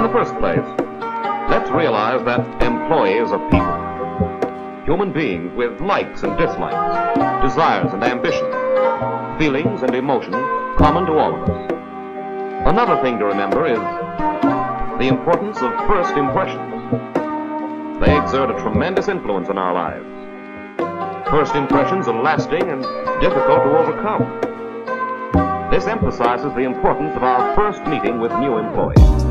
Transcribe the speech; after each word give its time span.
In 0.00 0.06
the 0.06 0.12
first 0.12 0.34
place, 0.38 0.64
let's 1.50 1.68
realize 1.70 2.24
that 2.24 2.40
employees 2.62 3.32
are 3.32 3.50
people. 3.50 4.86
Human 4.86 5.12
beings 5.12 5.52
with 5.54 5.78
likes 5.82 6.22
and 6.22 6.38
dislikes, 6.38 7.44
desires 7.44 7.92
and 7.92 8.02
ambitions, 8.02 8.54
feelings 9.38 9.82
and 9.82 9.94
emotions 9.94 10.42
common 10.78 11.04
to 11.04 11.12
all 11.12 11.34
of 11.34 11.50
us. 11.50 11.72
Another 12.64 12.96
thing 13.02 13.18
to 13.18 13.26
remember 13.26 13.66
is 13.66 13.78
the 14.98 15.06
importance 15.06 15.58
of 15.58 15.70
first 15.86 16.16
impressions. 16.16 16.72
They 18.00 18.16
exert 18.16 18.48
a 18.48 18.58
tremendous 18.58 19.08
influence 19.08 19.50
on 19.50 19.58
our 19.58 19.74
lives. 19.74 21.28
First 21.28 21.54
impressions 21.54 22.08
are 22.08 22.22
lasting 22.22 22.62
and 22.62 22.80
difficult 23.20 23.64
to 23.64 23.76
overcome. 23.76 24.40
This 25.70 25.86
emphasizes 25.86 26.54
the 26.54 26.62
importance 26.62 27.14
of 27.16 27.22
our 27.22 27.54
first 27.54 27.84
meeting 27.84 28.18
with 28.18 28.32
new 28.38 28.56
employees. 28.56 29.29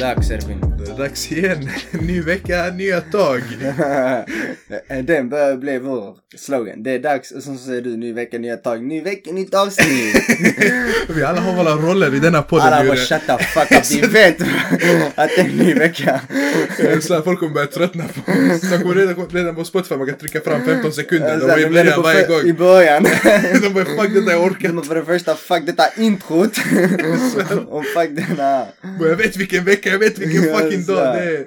Dags 0.00 0.30
Edvin. 0.30 0.60
Det 0.78 0.90
är 0.90 0.98
dags 0.98 1.32
igen. 1.32 1.70
Ny 1.90 2.20
vecka, 2.20 2.70
nya 2.74 3.00
tag. 3.00 3.42
Den 5.04 5.28
börjar 5.28 5.56
bli 5.56 5.78
vår 5.78 6.16
slogan. 6.36 6.82
Det 6.82 6.90
är 6.90 6.98
dags 6.98 7.30
och 7.30 7.42
sen 7.42 7.58
så 7.58 7.64
säger 7.64 7.82
du 7.82 7.96
ny 7.96 8.12
vecka, 8.12 8.38
nya 8.38 8.56
tag. 8.56 8.82
Ny 8.84 9.00
vecka, 9.02 9.32
nytt 9.32 9.54
avsnitt. 9.54 10.16
Vi 11.16 11.22
alla 11.24 11.40
har 11.40 11.56
våra 11.64 11.74
roller 11.74 12.14
i 12.14 12.18
denna 12.18 12.42
podden. 12.42 12.66
Alla 12.72 12.84
bara 12.84 12.96
shut 12.96 13.20
the 13.26 13.44
fuck 13.44 13.72
up. 13.72 13.90
Vi 14.02 14.08
vet 14.08 14.40
att 15.14 15.30
det 15.36 15.40
är 15.40 15.44
en 15.44 15.56
ny 15.56 15.74
vecka. 15.74 16.20
Så 17.00 17.22
folk 17.22 17.38
kommer 17.38 17.54
börja 17.54 17.66
tröttna 17.66 18.04
på 18.04 18.32
oss. 18.32 18.60
De 18.70 18.78
kommer 18.78 18.94
redan, 18.94 19.26
redan 19.30 19.54
på 19.54 19.64
Spotify, 19.64 19.94
man 19.96 20.06
kan 20.06 20.16
trycka 20.18 20.40
fram 20.40 20.64
15 20.66 20.92
sekunder. 20.92 21.38
De 21.40 21.46
börjar 21.72 21.92
på 21.96 22.02
varje 22.02 22.26
för- 22.26 22.46
I 22.46 22.50
gång. 22.50 22.56
början. 22.58 23.02
De 23.62 23.68
bara 23.74 23.84
fuck 23.84 24.14
detta, 24.14 24.30
jag 24.32 24.42
orkar 24.44 24.68
Men 24.68 24.84
för 24.84 24.94
det 24.94 25.04
första, 25.04 25.34
fuck 25.34 25.66
detta 25.66 25.84
introt. 25.96 26.52
och 27.68 27.84
fuck 27.86 28.10
denna. 28.10 28.66
inte. 28.84 29.04
Jag 29.08 29.16
vet 29.16 29.36
vilken 29.36 29.64
vecka, 29.64 29.88
jag 29.90 29.98
vet 29.98 30.18
vilken 30.18 30.54
fucking 30.58 30.84
dag 30.86 31.14
det 31.16 31.22
är. 31.36 31.44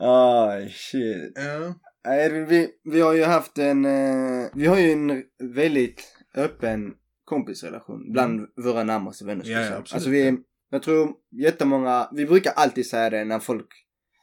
Ah 0.00 0.58
shit. 0.90 1.32
Ja. 1.34 1.74
Edvin, 2.14 2.46
vi, 2.46 2.68
vi 2.84 3.00
har 3.00 3.12
ju 3.14 3.24
haft 3.24 3.58
en, 3.58 3.84
eh, 3.84 4.46
vi 4.54 4.66
har 4.66 4.78
ju 4.78 4.92
en 4.92 5.22
väldigt 5.54 6.04
öppen 6.34 6.92
kompisrelation 7.24 8.12
bland 8.12 8.46
våra 8.64 8.84
närmaste 8.84 9.24
vänner. 9.24 9.44
Ja, 9.46 9.60
ja, 9.60 9.66
absolut. 9.66 9.92
Alltså 9.94 10.10
vi, 10.10 10.36
jag 10.70 10.82
tror 10.82 11.12
jättemånga, 11.42 12.08
vi 12.12 12.26
brukar 12.26 12.52
alltid 12.56 12.86
säga 12.86 13.10
det 13.10 13.24
när 13.24 13.38
folk 13.38 13.66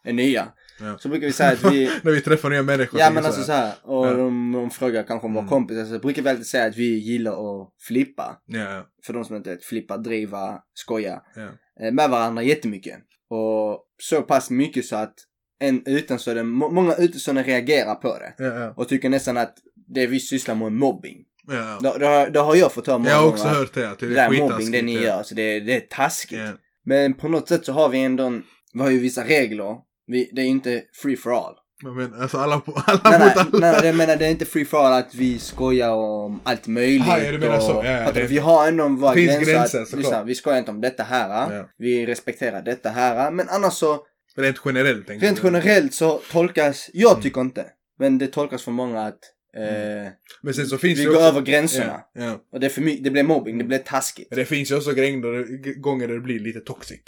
är 0.04 0.14
nya. 0.14 0.48
Ja. 0.80 0.98
Så 0.98 1.09
brukar 1.09 1.28
vi 1.28 1.34
säga 1.34 1.52
att 1.52 1.72
vi, 1.73 1.86
När 2.04 2.11
vi 2.11 2.22
träffar 2.22 2.50
nya 2.50 2.64
människor. 2.64 3.00
ja 3.00 3.11
men 3.14 3.23
så 3.23 3.28
alltså 3.28 3.44
så 3.44 3.52
här, 3.52 3.73
och 3.84 4.08
Ja. 4.08 4.14
de, 4.14 4.52
de 4.52 4.70
frågar 4.70 5.04
kanske 5.04 5.26
om 5.28 5.34
våra 5.34 5.42
Mm. 5.42 5.50
kompisar, 5.50 5.86
så 5.86 6.00
brukar 6.00 6.22
vi 6.22 6.30
alltid 6.30 6.45
säga 6.45 6.66
att 6.66 6.78
vi 6.78 7.00
gillar 7.00 7.31
att 7.61 7.70
flippa. 7.88 8.42
Ja. 8.45 8.88
För 9.06 9.14
de 9.14 9.26
som 9.26 9.36
inte 9.36 9.50
vet, 9.50 9.64
flippa, 9.64 9.98
driva, 9.98 10.59
skoja. 10.73 11.22
Ja. 11.36 11.42
eh, 11.86 11.92
Med 11.94 12.09
varandra 12.09 12.44
jättemycket. 12.44 13.00
Och 13.30 13.86
så 13.98 14.22
pass 14.22 14.50
mycket 14.50 14.86
så 14.86 14.95
att 14.95 15.14
en 15.67 15.83
utomstående, 15.86 16.44
må- 16.44 16.69
många 16.72 16.95
utomstående 16.95 17.44
reagerar 17.44 17.95
på 17.95 18.17
det. 18.17 18.33
Ja, 18.44 18.59
ja. 18.59 18.73
Och 18.78 18.88
tycker 18.89 19.09
nästan 19.09 19.38
att 19.38 19.53
det 19.95 20.08
vi 20.08 20.20
sysslar 20.20 20.55
med 20.55 20.66
är 20.66 20.70
mobbing. 20.70 21.17
Ja, 21.47 21.78
ja. 21.83 21.97
Det, 22.00 22.05
har, 22.05 22.30
det 22.30 22.39
har 22.39 22.55
jag 22.55 22.72
fått 22.72 22.88
höra 22.88 22.97
många 22.97 23.09
Jag 23.09 23.17
har 23.17 23.28
också 23.28 23.44
gånger. 23.44 23.55
hört 23.58 23.73
det. 23.73 23.89
Att 23.89 24.00
det 24.00 24.08
Det 24.08 24.14
där 24.14 24.33
är 24.33 24.39
mobbing, 24.39 24.72
det 24.72 24.81
ni 24.81 24.94
gör, 24.94 25.23
så 25.23 25.36
det, 25.36 25.59
det 25.59 25.75
är 25.75 25.80
taskigt. 25.80 26.39
Men 26.86 27.14
på 27.14 27.28
något 27.28 27.47
sätt 27.47 27.66
så 27.66 27.72
har 27.73 27.89
vi 27.89 28.00
ändå, 28.00 28.23
en, 28.23 28.44
vi 28.73 28.80
har 28.80 28.89
ju 28.89 29.00
vissa 29.00 29.23
regler. 29.23 29.75
Vi, 30.08 30.30
det 30.33 30.42
är 30.42 30.45
inte 30.45 30.83
free 31.02 31.17
for 31.17 31.31
all. 31.47 31.53
Men 31.95 32.14
alltså 32.22 32.38
alla, 32.38 32.59
på, 32.59 32.81
alla 32.86 33.00
Nej, 33.03 33.20
mot 33.20 33.36
nej, 33.53 33.70
alla. 33.70 33.72
nej, 33.77 33.86
jag 33.88 33.95
menar 33.95 34.16
det 34.16 34.25
är 34.25 34.30
inte 34.31 34.45
free 34.45 34.66
for 34.66 34.77
all 34.86 34.94
att 34.94 35.16
vi 35.16 35.39
skojar 35.39 35.89
om 35.92 36.39
allt 36.44 36.67
möjligt. 36.67 37.02
Aha, 37.08 37.17
ja, 37.20 37.31
du 37.31 37.38
menar 37.39 37.55
och, 37.58 37.64
så. 37.64 37.81
Ja, 37.86 37.92
ja, 37.92 38.11
det- 38.11 38.27
vi 38.27 38.38
har 38.38 38.67
ändå 38.67 38.88
våra 38.88 39.16
gränser. 39.16 39.52
gränser, 39.53 39.81
att, 39.81 39.94
lyssna, 39.94 40.23
vi 40.23 40.36
skojar 40.36 40.58
inte 40.59 40.72
om 40.72 40.81
detta 40.81 41.03
här. 41.03 41.55
Ja. 41.58 41.70
Vi 41.77 42.05
respekterar 42.05 42.61
detta 42.61 42.89
här. 42.89 43.31
Men 43.31 43.50
annars 43.50 43.73
så, 43.73 43.99
Rent 44.38 44.58
generellt. 44.66 45.10
rent 45.10 45.39
generellt 45.44 45.94
så 45.94 46.21
tolkas, 46.32 46.89
jag 46.94 47.11
Mm. 47.11 47.23
tycker 47.23 47.42
inte, 47.42 47.66
men 47.99 48.17
det 48.17 48.27
tolkas 48.27 48.64
för 48.64 48.71
många 48.71 49.02
att 49.02 49.20
eh, 49.58 50.11
Men 50.42 50.54
sen 50.54 50.66
så 50.67 50.77
finns 50.77 50.99
vi 50.99 51.04
det 51.04 51.10
går 51.10 51.16
också... 51.16 51.26
över 51.27 51.42
gränserna. 51.42 52.02
Ja, 52.14 52.23
ja. 52.23 52.39
Och 52.54 52.60
det, 52.60 52.66
är 52.66 52.70
för 52.70 52.82
mycket, 52.82 53.04
det 53.04 53.10
blir 53.10 53.23
mobbing, 53.23 53.58
det 53.58 53.64
blir 53.64 53.77
taskigt. 53.77 54.27
Men 54.30 54.39
det 54.39 54.45
finns 54.45 54.72
ju 54.72 54.76
också 54.76 54.93
gånger, 54.93 55.80
gånger 55.82 56.08
där 56.08 56.16
det 56.16 56.22
blir 56.22 56.39
lite 56.39 56.60
toxic. 56.60 56.99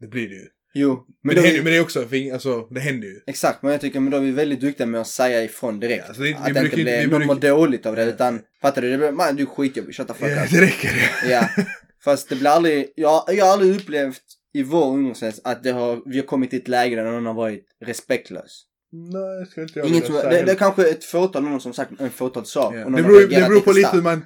Det 0.00 0.06
blir 0.06 0.28
det 0.28 0.34
ju. 0.34 0.46
Jo, 0.74 1.06
Men, 1.24 1.36
då 1.36 1.42
det, 1.42 1.48
är- 1.48 1.50
händer, 1.50 1.62
men 1.64 1.72
det 1.72 1.78
är 1.78 1.82
också, 1.82 2.08
alltså 2.32 2.60
det 2.70 2.80
händer 2.80 3.08
ju. 3.08 3.20
Exakt, 3.26 3.62
men 3.62 3.72
jag 3.72 3.80
tycker 3.80 4.00
men 4.00 4.10
då 4.10 4.16
är 4.16 4.20
vi 4.20 4.30
väldigt 4.30 4.60
duktiga 4.60 4.86
med 4.86 5.00
att 5.00 5.06
säga 5.06 5.42
ifrån 5.44 5.80
direkt. 5.80 5.98
Ja, 6.02 6.08
alltså 6.08 6.22
det- 6.22 6.34
att 6.34 6.48
vi 6.48 6.52
det 6.52 6.60
inte 6.64 6.76
blir, 6.76 7.00
vi 7.00 7.06
någon 7.06 7.26
mår 7.26 7.34
dåligt 7.34 7.86
av 7.86 7.96
det, 7.96 8.04
utan 8.04 8.40
fattar 8.62 8.82
du? 8.82 8.90
Det 8.90 8.98
blir, 8.98 9.10
man 9.12 9.36
du 9.36 9.42
är 9.42 9.46
skitjobbig, 9.46 9.94
shut 9.94 10.08
the 10.08 10.14
fuck 10.14 10.28
Ja, 10.30 10.46
det 10.50 10.60
räcker. 10.60 10.90
Ja, 11.30 11.48
fast 12.04 12.28
det 12.28 12.36
blir 12.36 12.50
aldrig, 12.50 12.92
jag, 12.96 13.24
jag 13.28 13.44
har 13.44 13.52
aldrig 13.52 13.76
upplevt 13.76 14.22
i 14.54 14.62
vår 14.62 14.86
ungdomsrätt 14.92 15.40
att 15.44 15.62
det 15.62 15.70
har, 15.70 16.02
vi 16.06 16.18
har 16.18 16.26
kommit 16.26 16.50
till 16.50 16.58
ett 16.58 16.68
läge 16.68 16.96
där 16.96 17.04
någon 17.04 17.26
har 17.26 17.34
varit 17.34 17.66
respektlös. 17.84 18.64
Nej, 18.94 19.40
det 19.40 19.46
ska 19.46 19.62
inte 19.62 19.78
jag 19.78 19.88
Inget 19.88 20.06
som, 20.06 20.14
säga 20.14 20.30
det, 20.30 20.42
det 20.42 20.52
är 20.52 20.56
kanske 20.56 20.90
ett 20.90 21.04
fåtal 21.04 21.42
någon 21.42 21.60
som 21.60 21.72
sagt 21.72 22.00
en 22.00 22.10
fåtal 22.10 22.46
sak. 22.46 22.74
Någon 22.74 22.92
Det 22.92 23.02
beror, 23.02 23.20
det 23.20 23.48
beror 23.48 23.60
på 23.60 23.72
lite 23.72 23.90
hur 23.92 24.02
man 24.02 24.24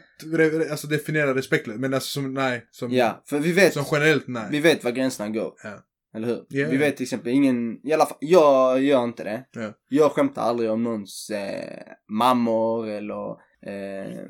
alltså, 0.70 0.86
definierar 0.86 1.34
respektlöst. 1.34 1.80
Men 1.80 1.94
alltså 1.94 2.08
som, 2.08 2.34
nej. 2.34 2.66
Som, 2.70 2.90
Ja, 2.92 3.22
för 3.26 3.38
vi 3.38 3.52
vet, 3.52 3.72
som 3.72 3.84
generellt 3.92 4.24
nej. 4.28 4.44
vi 4.50 4.60
vet 4.60 4.84
var 4.84 4.90
gränserna 4.90 5.28
går. 5.28 5.52
Ja. 5.62 5.78
Eller 6.16 6.28
hur? 6.28 6.44
Ja, 6.48 6.68
Vi 6.70 6.76
vet 6.76 6.96
till 6.96 7.04
exempel 7.04 7.32
ingen, 7.32 7.86
i 7.86 7.92
alla 7.92 8.06
fall, 8.06 8.18
jag 8.20 8.82
gör 8.82 9.04
inte 9.04 9.24
det. 9.24 9.44
Ja. 9.52 9.72
Jag 9.88 10.12
skämtar 10.12 10.42
aldrig 10.42 10.70
om 10.70 10.82
någons 10.82 11.30
eh, 11.30 11.82
mammor 12.08 12.88
eller, 12.88 13.30
eh, 13.66 14.20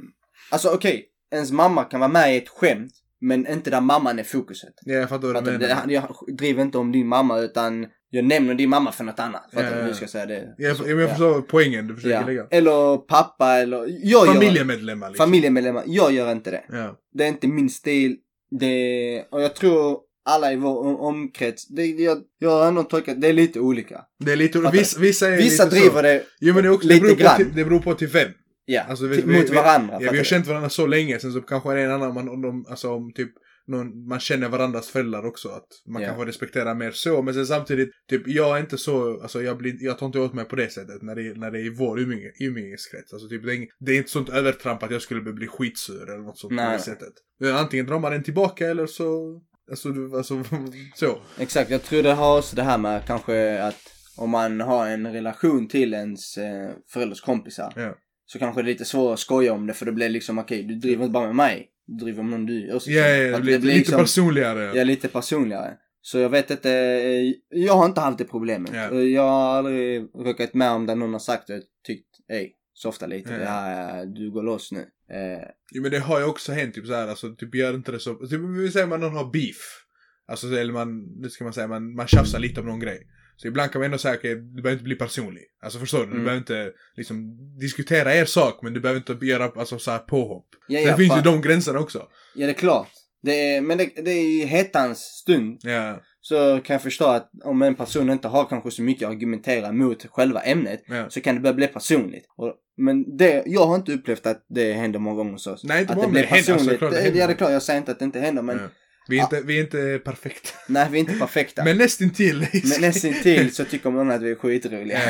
alltså 0.50 0.70
okej, 0.74 1.08
ens 1.32 1.52
mamma 1.52 1.84
kan 1.84 2.00
vara 2.00 2.10
med 2.10 2.34
i 2.34 2.38
ett 2.38 2.48
skämt, 2.48 2.92
men 3.20 3.46
inte 3.46 3.70
där 3.70 3.80
mamman 3.80 4.18
är 4.18 4.22
fokuset. 4.24 4.72
Ja, 4.84 4.94
jag 4.94 5.08
fattar 5.08 5.32
vad 5.32 5.44
du 5.44 5.50
menar. 5.58 5.86
Det, 5.86 5.92
jag 5.94 6.16
driver 6.38 6.62
inte 6.62 6.78
om 6.78 6.92
din 6.92 7.06
mamma 7.06 7.38
utan 7.38 7.86
jag 8.10 8.24
nämner 8.24 8.54
din 8.54 8.70
mamma 8.70 8.92
för 8.92 9.04
något 9.04 9.18
annat. 9.20 9.50
Fattar 9.54 9.64
Ja, 9.64 9.70
du 9.70 9.76
ja, 9.76 9.76
hur 9.76 9.82
ja. 9.82 9.88
jag 9.88 9.96
ska 9.96 10.06
säga 10.06 10.26
det? 10.26 10.74
Så, 10.76 10.88
jag, 10.88 11.00
jag 11.00 11.08
förstår 11.10 11.40
poängen 11.42 11.86
du 11.86 11.94
försöker 11.94 12.14
ja. 12.20 12.26
lägga. 12.26 12.46
Eller 12.50 12.96
pappa 12.96 13.52
eller, 13.54 13.78
jag 14.02 14.26
gör, 14.26 14.34
Familjemedlemmar 14.34 15.08
liksom. 15.10 15.26
familjemedlemmar, 15.26 15.82
jag 15.86 16.12
gör 16.12 16.32
inte 16.32 16.50
det. 16.50 16.64
Ja. 16.68 16.96
Det 17.14 17.24
är 17.24 17.28
inte 17.28 17.48
min 17.48 17.70
stil. 17.70 18.16
Det, 18.60 19.24
och 19.30 19.42
jag 19.42 19.54
tror 19.54 19.98
alla 20.28 20.52
i 20.52 20.56
vår 20.56 20.78
om- 20.86 20.96
omkrets, 21.00 21.68
det, 21.68 21.86
jag, 21.86 22.18
jag 22.38 22.50
har 22.50 22.68
ändå 22.68 22.82
tolkat, 22.82 23.20
det 23.20 23.28
är 23.28 23.32
lite 23.32 23.60
olika. 23.60 24.00
Det 24.24 24.32
är 24.32 24.36
lite, 24.36 24.58
Fattar 24.58 24.72
vissa, 24.78 25.00
vissa 25.00 25.28
är 25.28 25.36
Vissa 25.36 25.64
lite 25.64 25.76
driver 25.76 25.96
så. 25.96 26.02
det, 26.02 26.22
Jo 26.40 26.54
men 26.54 26.62
det, 26.64 26.70
också, 26.70 26.88
lite 26.88 27.00
det, 27.00 27.02
beror 27.06 27.16
på, 27.16 27.22
grann. 27.22 27.36
till, 27.36 27.54
det 27.54 27.64
beror 27.64 27.78
på 27.80 27.94
till 27.94 28.08
vem. 28.08 28.28
Ja, 28.66 28.82
Alltså, 28.88 29.06
vi- 29.06 29.26
mot 29.26 29.50
vi- 29.50 29.54
varandra. 29.54 29.98
Ja, 30.00 30.10
vi 30.12 30.16
har 30.18 30.24
känt 30.24 30.46
varandra 30.46 30.68
så 30.68 30.86
länge, 30.86 31.18
sen 31.18 31.32
så 31.32 31.40
kanske 31.40 31.80
en 31.80 31.90
annan, 31.90 32.14
man, 32.14 32.28
om 32.28 32.42
de, 32.42 32.66
alltså 32.68 32.90
om 32.92 33.12
typ 33.12 33.30
någon, 33.68 34.08
man 34.08 34.20
känner 34.20 34.48
varandras 34.48 34.88
föräldrar 34.88 35.26
också. 35.26 35.48
Att 35.48 35.66
man 35.92 36.02
Ja. 36.02 36.08
kanske 36.08 36.26
respekterar 36.26 36.74
mer 36.74 36.90
så. 36.90 37.22
Men 37.22 37.34
sen 37.34 37.46
samtidigt, 37.46 37.88
typ 38.10 38.22
jag 38.28 38.56
är 38.56 38.60
inte 38.60 38.78
så, 38.78 39.20
alltså 39.22 39.42
jag, 39.42 39.58
blir, 39.58 39.74
jag 39.84 39.98
tar 39.98 40.06
inte 40.06 40.18
åt 40.18 40.34
mig 40.34 40.44
på 40.44 40.56
det 40.56 40.72
sättet 40.72 41.02
när 41.02 41.14
det, 41.14 41.38
när 41.38 41.50
det 41.50 41.58
är 41.60 41.64
i 41.66 41.74
vår 41.78 42.00
umgänge, 42.00 42.30
umgängeskrets. 42.40 43.12
Alltså 43.12 43.28
typ 43.28 43.44
det 43.46 43.54
är, 43.54 43.66
det 43.78 43.92
är 43.92 43.96
inte 43.96 44.10
sånt 44.10 44.28
övertramp 44.28 44.82
att 44.82 44.90
jag 44.90 45.02
skulle 45.02 45.20
bli 45.32 45.46
skitsur 45.46 46.02
eller 46.10 46.22
något 46.22 46.38
sånt 46.38 46.50
på 46.50 46.54
Nej. 46.54 46.76
det 46.76 46.82
sättet. 46.82 47.12
Antingen 47.54 47.86
drar 47.86 47.98
man 47.98 48.12
den 48.12 48.22
tillbaka 48.22 48.66
eller 48.70 48.86
så, 48.86 49.40
alltså, 49.70 49.88
alltså 50.16 50.44
så. 50.94 51.18
Exakt, 51.38 51.70
jag 51.70 51.82
tror 51.82 52.02
det 52.02 52.12
har 52.12 52.38
också 52.38 52.56
det 52.56 52.62
här 52.62 52.78
med 52.78 53.04
kanske 53.06 53.62
att 53.62 53.78
om 54.16 54.30
man 54.30 54.60
har 54.60 54.86
en 54.86 55.12
relation 55.12 55.68
till 55.68 55.94
ens 55.94 56.36
eh, 56.38 56.70
förälders 56.92 57.20
kompisar. 57.20 57.72
Ja. 57.76 57.94
Så 58.26 58.38
kanske 58.38 58.62
det 58.62 58.68
är 58.68 58.72
lite 58.72 58.84
svårt 58.84 59.12
att 59.14 59.18
skoja 59.20 59.52
om 59.52 59.66
det 59.66 59.74
för 59.74 59.86
det 59.86 59.92
blir 59.92 60.08
liksom 60.08 60.38
okej, 60.38 60.62
du 60.62 60.74
driver 60.74 61.04
inte 61.04 61.12
bara 61.12 61.26
med 61.26 61.34
mig. 61.36 61.68
Du 61.86 62.04
driver 62.04 62.22
med 62.22 62.30
någon 62.30 62.46
du 62.46 62.72
också 62.74 62.90
Ja, 62.90 63.08
ja, 63.08 63.16
ja, 63.16 63.36
Att 63.36 63.44
lite, 63.44 63.58
lite 63.58 63.78
liksom- 63.78 63.98
personligare. 64.00 64.72
Ja, 64.78 64.84
lite 64.84 65.08
personligare. 65.08 65.74
Så 66.00 66.18
jag 66.18 66.28
vet 66.30 66.50
inte, 66.50 66.70
eh, 66.72 67.32
jag 67.48 67.74
har 67.74 67.86
inte 67.86 68.00
haft 68.00 68.18
det 68.18 68.24
problemet. 68.24 68.74
Eh, 68.74 68.98
Jag 69.00 69.22
har 69.22 69.56
aldrig 69.58 70.02
råkat 70.14 70.54
med 70.54 70.70
om 70.70 70.86
där 70.86 70.94
någon 70.94 71.12
har 71.12 71.20
sagt 71.20 71.50
och 71.50 71.56
tyckt, 71.86 72.08
ej, 72.32 72.52
softa 72.74 73.06
lite, 73.06 73.32
Ja. 73.32 73.38
det 73.38 73.44
här, 73.44 73.98
eh, 74.00 74.06
du 74.06 74.30
går 74.30 74.42
loss 74.42 74.72
nu. 74.72 74.78
Eh, 75.10 75.48
Jo 75.72 75.82
men 75.82 75.90
det 75.90 75.98
har 75.98 76.18
ju 76.20 76.26
också 76.26 76.52
hänt 76.52 76.74
typ 76.74 76.86
såhär, 76.86 77.08
alltså 77.08 77.34
typ 77.34 77.54
gör 77.54 77.74
inte 77.74 77.92
det 77.92 77.98
så, 78.00 78.14
typ 78.14 78.40
vi 78.58 78.70
säger 78.70 78.86
man 78.86 79.00
någon 79.00 79.16
har 79.16 79.30
beef. 79.32 79.82
Alltså 80.28 80.46
eller 80.46 80.72
man, 80.72 81.22
det 81.22 81.30
ska 81.30 81.44
man 81.44 81.52
säga, 81.52 81.66
man, 81.68 81.94
man 81.94 82.06
tjafsar 82.06 82.38
lite 82.38 82.60
om 82.60 82.66
någon 82.66 82.80
grej. 82.80 83.06
Så 83.36 83.48
ibland 83.48 83.70
kan 83.72 83.80
man 83.80 83.84
ändå 83.86 83.98
säga, 83.98 84.14
okej, 84.14 84.34
du 84.34 84.62
behöver 84.62 84.72
inte 84.72 84.84
bli 84.84 84.94
personlig. 84.94 85.42
Alltså 85.62 85.78
förstår 85.78 85.98
du? 85.98 86.04
Du 86.04 86.10
Mm. 86.12 86.24
behöver 86.24 86.38
inte 86.38 86.72
liksom 86.96 87.36
diskutera 87.58 88.14
er 88.14 88.24
sak, 88.24 88.58
men 88.62 88.74
du 88.74 88.80
behöver 88.80 89.00
inte 89.12 89.26
göra 89.26 89.44
alltså 89.56 89.78
så 89.78 89.90
här 89.90 89.98
påhopp. 89.98 90.46
ja, 90.68 90.78
Sen 90.80 90.88
ja, 90.88 90.96
finns 90.96 91.16
ju 91.18 91.20
de 91.22 91.40
gränserna 91.40 91.78
också. 91.80 92.08
Ja, 92.34 92.46
det 92.46 92.52
är 92.52 92.54
klart. 92.54 92.88
Det 93.22 93.54
är, 93.54 93.60
men 93.60 93.78
det, 93.78 93.90
det 94.04 94.10
är 94.10 94.42
i 94.42 94.44
hettans 94.44 94.98
stund 94.98 95.58
Ja, 95.62 96.00
så 96.20 96.60
kan 96.64 96.74
jag 96.74 96.82
förstå 96.82 97.04
att 97.04 97.30
om 97.44 97.62
en 97.62 97.74
person 97.74 98.10
inte 98.10 98.28
har 98.28 98.44
kanske 98.44 98.70
så 98.70 98.82
mycket 98.82 99.06
att 99.08 99.12
argumentera 99.14 99.72
mot 99.72 100.06
själva 100.06 100.40
ämnet 100.40 100.82
ja. 100.86 101.10
så 101.10 101.20
kan 101.20 101.34
det 101.34 101.40
börja 101.40 101.54
bli 101.54 101.66
personligt. 101.66 102.24
Och, 102.36 102.54
men 102.76 103.16
det, 103.16 103.42
jag 103.46 103.66
har 103.66 103.76
inte 103.76 103.92
upplevt 103.92 104.26
att 104.26 104.44
det 104.48 104.72
händer 104.72 104.98
många 104.98 105.16
gånger 105.16 105.32
hos 105.32 105.46
oss. 105.46 105.64
Nej, 105.64 105.80
inte 105.80 105.92
att 105.92 105.96
många, 105.96 106.06
det 106.08 106.12
blir 106.12 106.22
det 106.22 106.28
händer, 106.28 106.52
alltså, 106.52 106.70
personligt. 106.70 107.12
det 107.12 107.18
ja, 107.18 107.26
det 107.26 107.32
är 107.32 107.36
klart. 107.36 107.50
Jag 107.50 107.62
säger 107.62 107.78
inte 107.78 107.92
att 107.92 107.98
det 107.98 108.04
inte 108.04 108.20
händer 108.20 108.42
men 108.42 108.56
ja. 108.58 108.68
Vi, 109.08 109.18
är 109.18 109.22
inte, 109.22 109.40
vi 109.40 109.56
är 109.56 109.60
inte 109.60 110.00
perfekta. 110.04 110.48
nej, 110.68 110.88
vi 110.90 110.96
är 110.98 111.00
inte 111.00 111.18
perfekta. 111.18 111.64
Men 111.64 111.78
nästintill. 111.78 112.46
Men 112.52 112.80
nästintill 112.80 113.54
så 113.54 113.64
tycker 113.64 113.90
man 113.90 114.10
att 114.10 114.22
vi 114.22 114.30
är 114.30 114.34
skitroliga. 114.34 115.00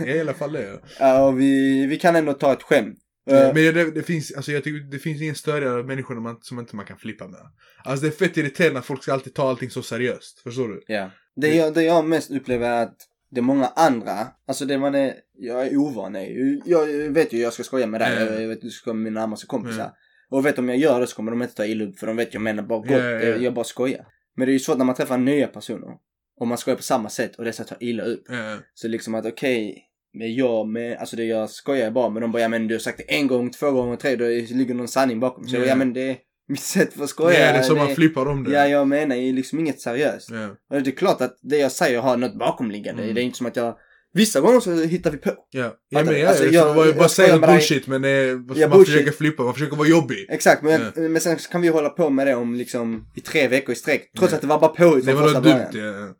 Ja, 0.00 0.06
I 0.06 0.20
alla 0.20 0.34
fall 0.34 0.52
det. 0.52 0.80
ja. 0.98 1.26
Och 1.26 1.40
vi, 1.40 1.86
vi 1.86 1.98
kan 1.98 2.16
ändå 2.16 2.32
ta 2.32 2.52
ett 2.52 2.62
skämt. 2.62 2.98
Eh, 3.30 3.34
Men 3.36 3.54
det, 3.54 3.90
det 3.90 4.02
finns, 4.02 4.32
alltså 4.32 4.52
jag 4.52 4.64
tycker 4.64 4.90
det 4.90 4.98
finns 4.98 5.22
ingen 5.22 5.34
större 5.34 5.82
människor 5.82 6.14
man, 6.20 6.38
som 6.42 6.58
inte 6.58 6.76
man 6.76 6.86
kan 6.86 6.98
flippa 6.98 7.28
med. 7.28 7.40
Alltså 7.84 8.06
det 8.06 8.08
är 8.12 8.26
fett 8.26 8.36
irriterande 8.36 8.78
att 8.80 8.86
folk 8.86 9.02
ska 9.02 9.12
alltid 9.12 9.34
ta 9.34 9.48
allting 9.50 9.70
så 9.70 9.82
seriöst. 9.82 10.40
Förstår 10.42 10.68
du? 10.68 10.82
Ja. 10.86 11.10
Det 11.36 11.54
jag, 11.54 11.74
det 11.74 11.82
jag 11.82 12.04
mest 12.04 12.30
upplever 12.30 12.70
är 12.70 12.82
att 12.82 12.96
det 13.30 13.40
är 13.40 13.42
många 13.42 13.66
andra, 13.66 14.26
alltså 14.48 14.64
det 14.64 14.78
man 14.78 14.94
är, 14.94 15.14
jag 15.38 15.66
är 15.66 15.76
ovan 15.76 16.16
i. 16.16 16.60
Jag 16.66 16.86
vet 17.10 17.32
ju 17.32 17.38
jag 17.38 17.52
ska 17.52 17.62
skoja 17.64 17.86
med 17.86 18.00
dig, 18.00 18.14
Ja. 18.34 18.40
jag 18.40 18.48
vet 18.48 18.60
du 18.60 18.70
ska 18.70 18.80
skoja 18.82 18.94
med 18.94 19.02
mina 19.04 19.20
närmaste 19.20 19.46
kompisar. 19.46 19.78
Ja. 19.82 19.96
Och 20.30 20.46
vet 20.46 20.58
om 20.58 20.68
jag 20.68 20.78
gör 20.78 21.00
det 21.00 21.06
så 21.06 21.16
kommer 21.16 21.30
de 21.30 21.42
inte 21.42 21.54
ta 21.54 21.66
illa 21.66 21.84
upp 21.84 21.98
för 21.98 22.06
de 22.06 22.16
vet 22.16 22.34
jag 22.34 22.42
menar 22.42 22.62
bara 22.62 22.78
gott, 22.78 22.90
Ja, 22.90 22.98
ja, 22.98 23.20
ja. 23.22 23.36
jag 23.36 23.54
bara 23.54 23.64
skojar. 23.64 24.06
Men 24.36 24.46
det 24.46 24.50
är 24.50 24.54
ju 24.54 24.58
svårt 24.58 24.78
när 24.78 24.84
man 24.84 24.94
träffar 24.94 25.18
nya 25.18 25.46
personer. 25.46 25.88
Och 26.40 26.46
man 26.46 26.58
skojar 26.58 26.76
på 26.76 26.82
samma 26.82 27.08
sätt 27.08 27.36
och 27.36 27.44
dessa 27.44 27.64
tar 27.64 27.78
illa 27.80 28.02
upp. 28.02 28.24
Ja. 28.28 28.56
Så 28.74 28.88
liksom 28.88 29.14
att 29.14 29.26
okej, 29.26 29.82
men 30.18 30.34
jag 30.34 30.68
med, 30.68 30.98
alltså 30.98 31.16
det 31.16 31.24
jag 31.24 31.50
skojar 31.50 31.90
bara 31.90 32.10
men 32.10 32.22
de 32.22 32.32
bara 32.32 32.42
ja 32.42 32.48
men 32.48 32.68
du 32.68 32.74
har 32.74 32.78
sagt 32.78 32.98
det 32.98 33.14
en 33.14 33.26
gång, 33.26 33.50
två 33.50 33.70
gånger, 33.70 33.96
tre, 33.96 34.16
då 34.16 34.24
ligger 34.56 34.74
någon 34.74 34.88
sanning 34.88 35.20
bakom. 35.20 35.48
Så 35.48 35.54
jag 35.56 35.60
bara, 35.62 35.66
Ja. 35.66 35.70
ja 35.72 35.76
men 35.76 35.92
det 35.92 36.10
är 36.10 36.16
mitt 36.48 36.60
sätt 36.60 36.92
för 36.92 36.98
att 36.98 37.00
Ja, 37.00 37.06
skoja. 37.06 37.38
det 37.52 37.58
är 37.58 37.62
så 37.62 37.76
man 37.76 37.94
flippar 37.94 38.26
om 38.26 38.44
det. 38.44 38.50
Ja, 38.52 38.66
jag 38.68 38.88
menar 38.88 39.16
ju 39.16 39.32
liksom 39.32 39.58
inget 39.58 39.80
seriöst. 39.80 40.30
Ja. 40.30 40.76
Och 40.76 40.82
det 40.82 40.90
är 40.90 40.96
klart 40.96 41.20
att 41.20 41.38
det 41.42 41.56
jag 41.58 41.72
säger 41.72 42.00
har 42.00 42.16
något 42.16 42.38
bakomliggande. 42.38 43.02
Mm. 43.02 43.14
Det 43.14 43.20
är 43.20 43.22
inte 43.22 43.38
som 43.38 43.46
att 43.46 43.56
jag... 43.56 43.76
Vissa 44.16 44.40
gånger 44.40 44.60
så 44.60 44.72
hittar 44.74 45.10
vi 45.10 45.16
på. 45.16 45.30
Ja, 45.50 45.74
ja 45.88 46.04
men 46.04 46.20
ja, 46.20 46.28
Alltså, 46.28 46.44
jag- 46.44 46.54
jag, 46.54 46.76
jag, 46.76 46.86
jag 46.86 46.96
bara 47.40 47.46
dig. 47.48 47.54
bullshit 47.56 47.86
men 47.86 48.04
är, 48.04 48.26
Ja, 48.26 48.34
man 48.68 48.78
bullshit. 48.78 48.94
försöker 48.94 49.12
flippa, 49.12 49.42
man 49.42 49.54
försöker 49.54 49.76
vara 49.76 49.88
jobbig. 49.88 50.26
Exakt, 50.28 50.62
men, 50.62 50.80
Ja. 50.96 51.08
men 51.08 51.20
sen 51.20 51.36
kan 51.52 51.60
vi 51.60 51.68
hålla 51.68 51.88
på 51.88 52.10
med 52.10 52.26
det 52.26 52.34
om 52.34 52.54
liksom 52.54 53.06
i 53.14 53.20
tre 53.20 53.48
veckor 53.48 53.72
i 53.72 53.76
sträck. 53.76 54.10
Trots 54.18 54.32
att 54.34 54.40
det 54.40 54.46
var 54.46 54.60
bara 54.60 54.68
på 54.70 54.96
Det 55.04 55.12
var 55.14 55.40
dumt. 55.40 55.66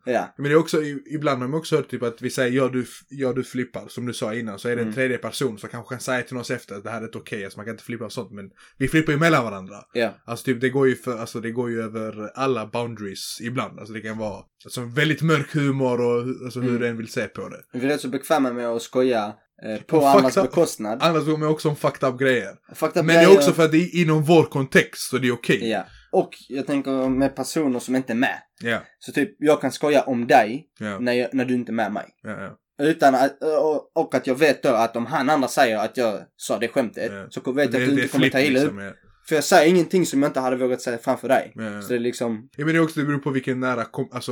Ja. 0.05 0.11
Ja. 0.13 0.33
Men 0.37 0.43
det 0.45 0.51
är 0.51 0.55
också, 0.55 0.81
ibland 1.13 1.41
har 1.41 1.47
man 1.49 1.59
också 1.59 1.75
hört 1.75 1.89
typ 1.89 2.03
att 2.03 2.21
vi 2.21 2.29
säger 2.29 2.51
ja 2.57 2.67
du, 2.69 2.85
ja 3.09 3.33
du 3.33 3.43
flippar, 3.43 3.83
som 3.87 4.05
du 4.05 4.13
sa 4.13 4.33
innan, 4.33 4.59
så 4.59 4.67
är 4.69 4.75
det 4.75 4.81
en 4.81 4.87
Mm. 4.87 4.93
tredje 4.95 5.17
person 5.17 5.57
som 5.57 5.69
kanske 5.69 5.95
kan 5.95 5.99
säga 6.01 6.21
till 6.23 6.37
oss 6.37 6.51
efter 6.51 6.75
att 6.75 6.83
det 6.83 6.89
här 6.89 7.01
är 7.01 7.05
inte 7.05 7.17
okej, 7.17 7.43
alltså 7.43 7.59
man 7.59 7.65
kan 7.65 7.73
inte 7.73 7.83
flippa 7.83 8.05
och 8.05 8.11
sånt, 8.11 8.31
men 8.31 8.45
vi 8.77 8.87
flippar 8.87 9.13
ju 9.13 9.19
mellan 9.19 9.43
varandra. 9.43 9.75
Ja. 9.93 10.17
Alltså 10.25 10.45
typ 10.45 10.61
det 10.61 10.69
går 10.69 10.87
ju 10.87 10.95
för, 10.95 11.17
alltså 11.17 11.39
det 11.39 11.51
går 11.51 11.69
ju 11.69 11.81
över 11.81 12.31
alla 12.35 12.65
boundaries 12.67 13.37
ibland. 13.41 13.79
Alltså 13.79 13.93
det 13.93 14.01
kan 14.01 14.17
vara 14.17 14.43
alltså, 14.65 14.81
väldigt 14.81 15.21
mörk 15.21 15.53
humor 15.53 16.01
och 16.01 16.21
alltså, 16.45 16.59
hur 16.59 16.69
Mm. 16.69 16.81
den 16.81 16.97
vill 16.97 17.07
se 17.07 17.27
på 17.27 17.49
det. 17.49 17.79
Är 17.87 17.93
rätt 17.93 18.01
så 18.01 18.07
bekväma 18.07 18.53
med 18.53 18.67
att 18.67 18.81
skoja 18.81 19.33
eh, 19.65 19.81
på 19.81 19.97
Och 19.97 20.09
andras 20.09 20.35
bekostnad. 20.35 20.99
Annars 21.03 21.25
går 21.25 21.37
man 21.37 21.47
också 21.49 21.69
om 21.69 21.75
fucked 21.75 22.09
up 22.09 22.19
grejer. 22.19 22.55
Fakta 22.75 23.03
Men 23.03 23.15
det 23.15 23.21
är 23.21 23.33
också 23.37 23.51
för 23.51 23.65
att 23.65 23.71
det 23.71 23.77
är 23.77 24.01
inom 24.01 24.23
vår 24.23 24.43
kontext, 24.43 25.09
så 25.09 25.17
det 25.17 25.27
är 25.27 25.31
okej. 25.33 25.69
Ja. 25.69 25.85
Och 26.11 26.29
jag 26.49 26.67
tänker 26.67 27.09
med 27.09 27.35
personer 27.35 27.79
som 27.79 27.95
inte 27.95 28.13
är 28.13 28.17
med. 28.17 28.37
Ja, 28.61 28.79
Så 28.99 29.11
typ, 29.11 29.35
jag 29.39 29.61
kan 29.61 29.71
skoja 29.71 30.01
om 30.01 30.27
dig 30.27 30.67
ja, 30.79 30.99
när, 30.99 31.13
jag, 31.13 31.33
när 31.33 31.45
du 31.45 31.53
inte 31.53 31.71
är 31.71 31.73
med 31.73 31.91
mig. 31.93 32.05
Utan 32.81 33.15
att, 33.15 33.43
och, 33.43 33.91
och 33.97 34.15
att 34.15 34.27
jag 34.27 34.35
vet 34.35 34.63
då 34.63 34.69
att 34.69 34.95
om 34.95 35.05
han 35.05 35.29
andra 35.29 35.47
säger 35.47 35.77
att 35.77 35.97
jag 35.97 36.19
sa 36.35 36.57
det 36.59 36.67
skämtet 36.67 37.11
så 37.29 37.51
vet 37.51 37.73
jag 37.73 37.81
att 37.83 37.89
du 37.89 37.93
inte 37.95 38.07
kommer 38.07 38.29
ta 38.29 38.39
illa 38.39 38.59
upp. 38.59 38.65
liksom. 38.65 38.91
För 39.27 39.35
jag 39.35 39.43
säger 39.43 39.69
ingenting 39.69 40.05
som 40.05 40.21
jag 40.23 40.29
inte 40.29 40.39
hade 40.39 40.55
vågat 40.55 40.81
säga 40.81 40.97
framför 40.97 41.27
dig. 41.27 41.51
Ja, 41.55 41.63
ja. 41.63 41.81
Så 41.81 41.89
det 41.89 41.95
är 41.95 41.99
liksom, 41.99 42.49
Ja 42.57 42.65
men 42.65 42.73
det 42.73 42.79
är 42.79 42.83
också, 42.83 42.99
det 42.99 43.05
beror 43.05 43.19
på 43.19 43.29
vilken 43.29 43.59
nära, 43.59 43.85
kom, 43.85 44.09
alltså 44.11 44.31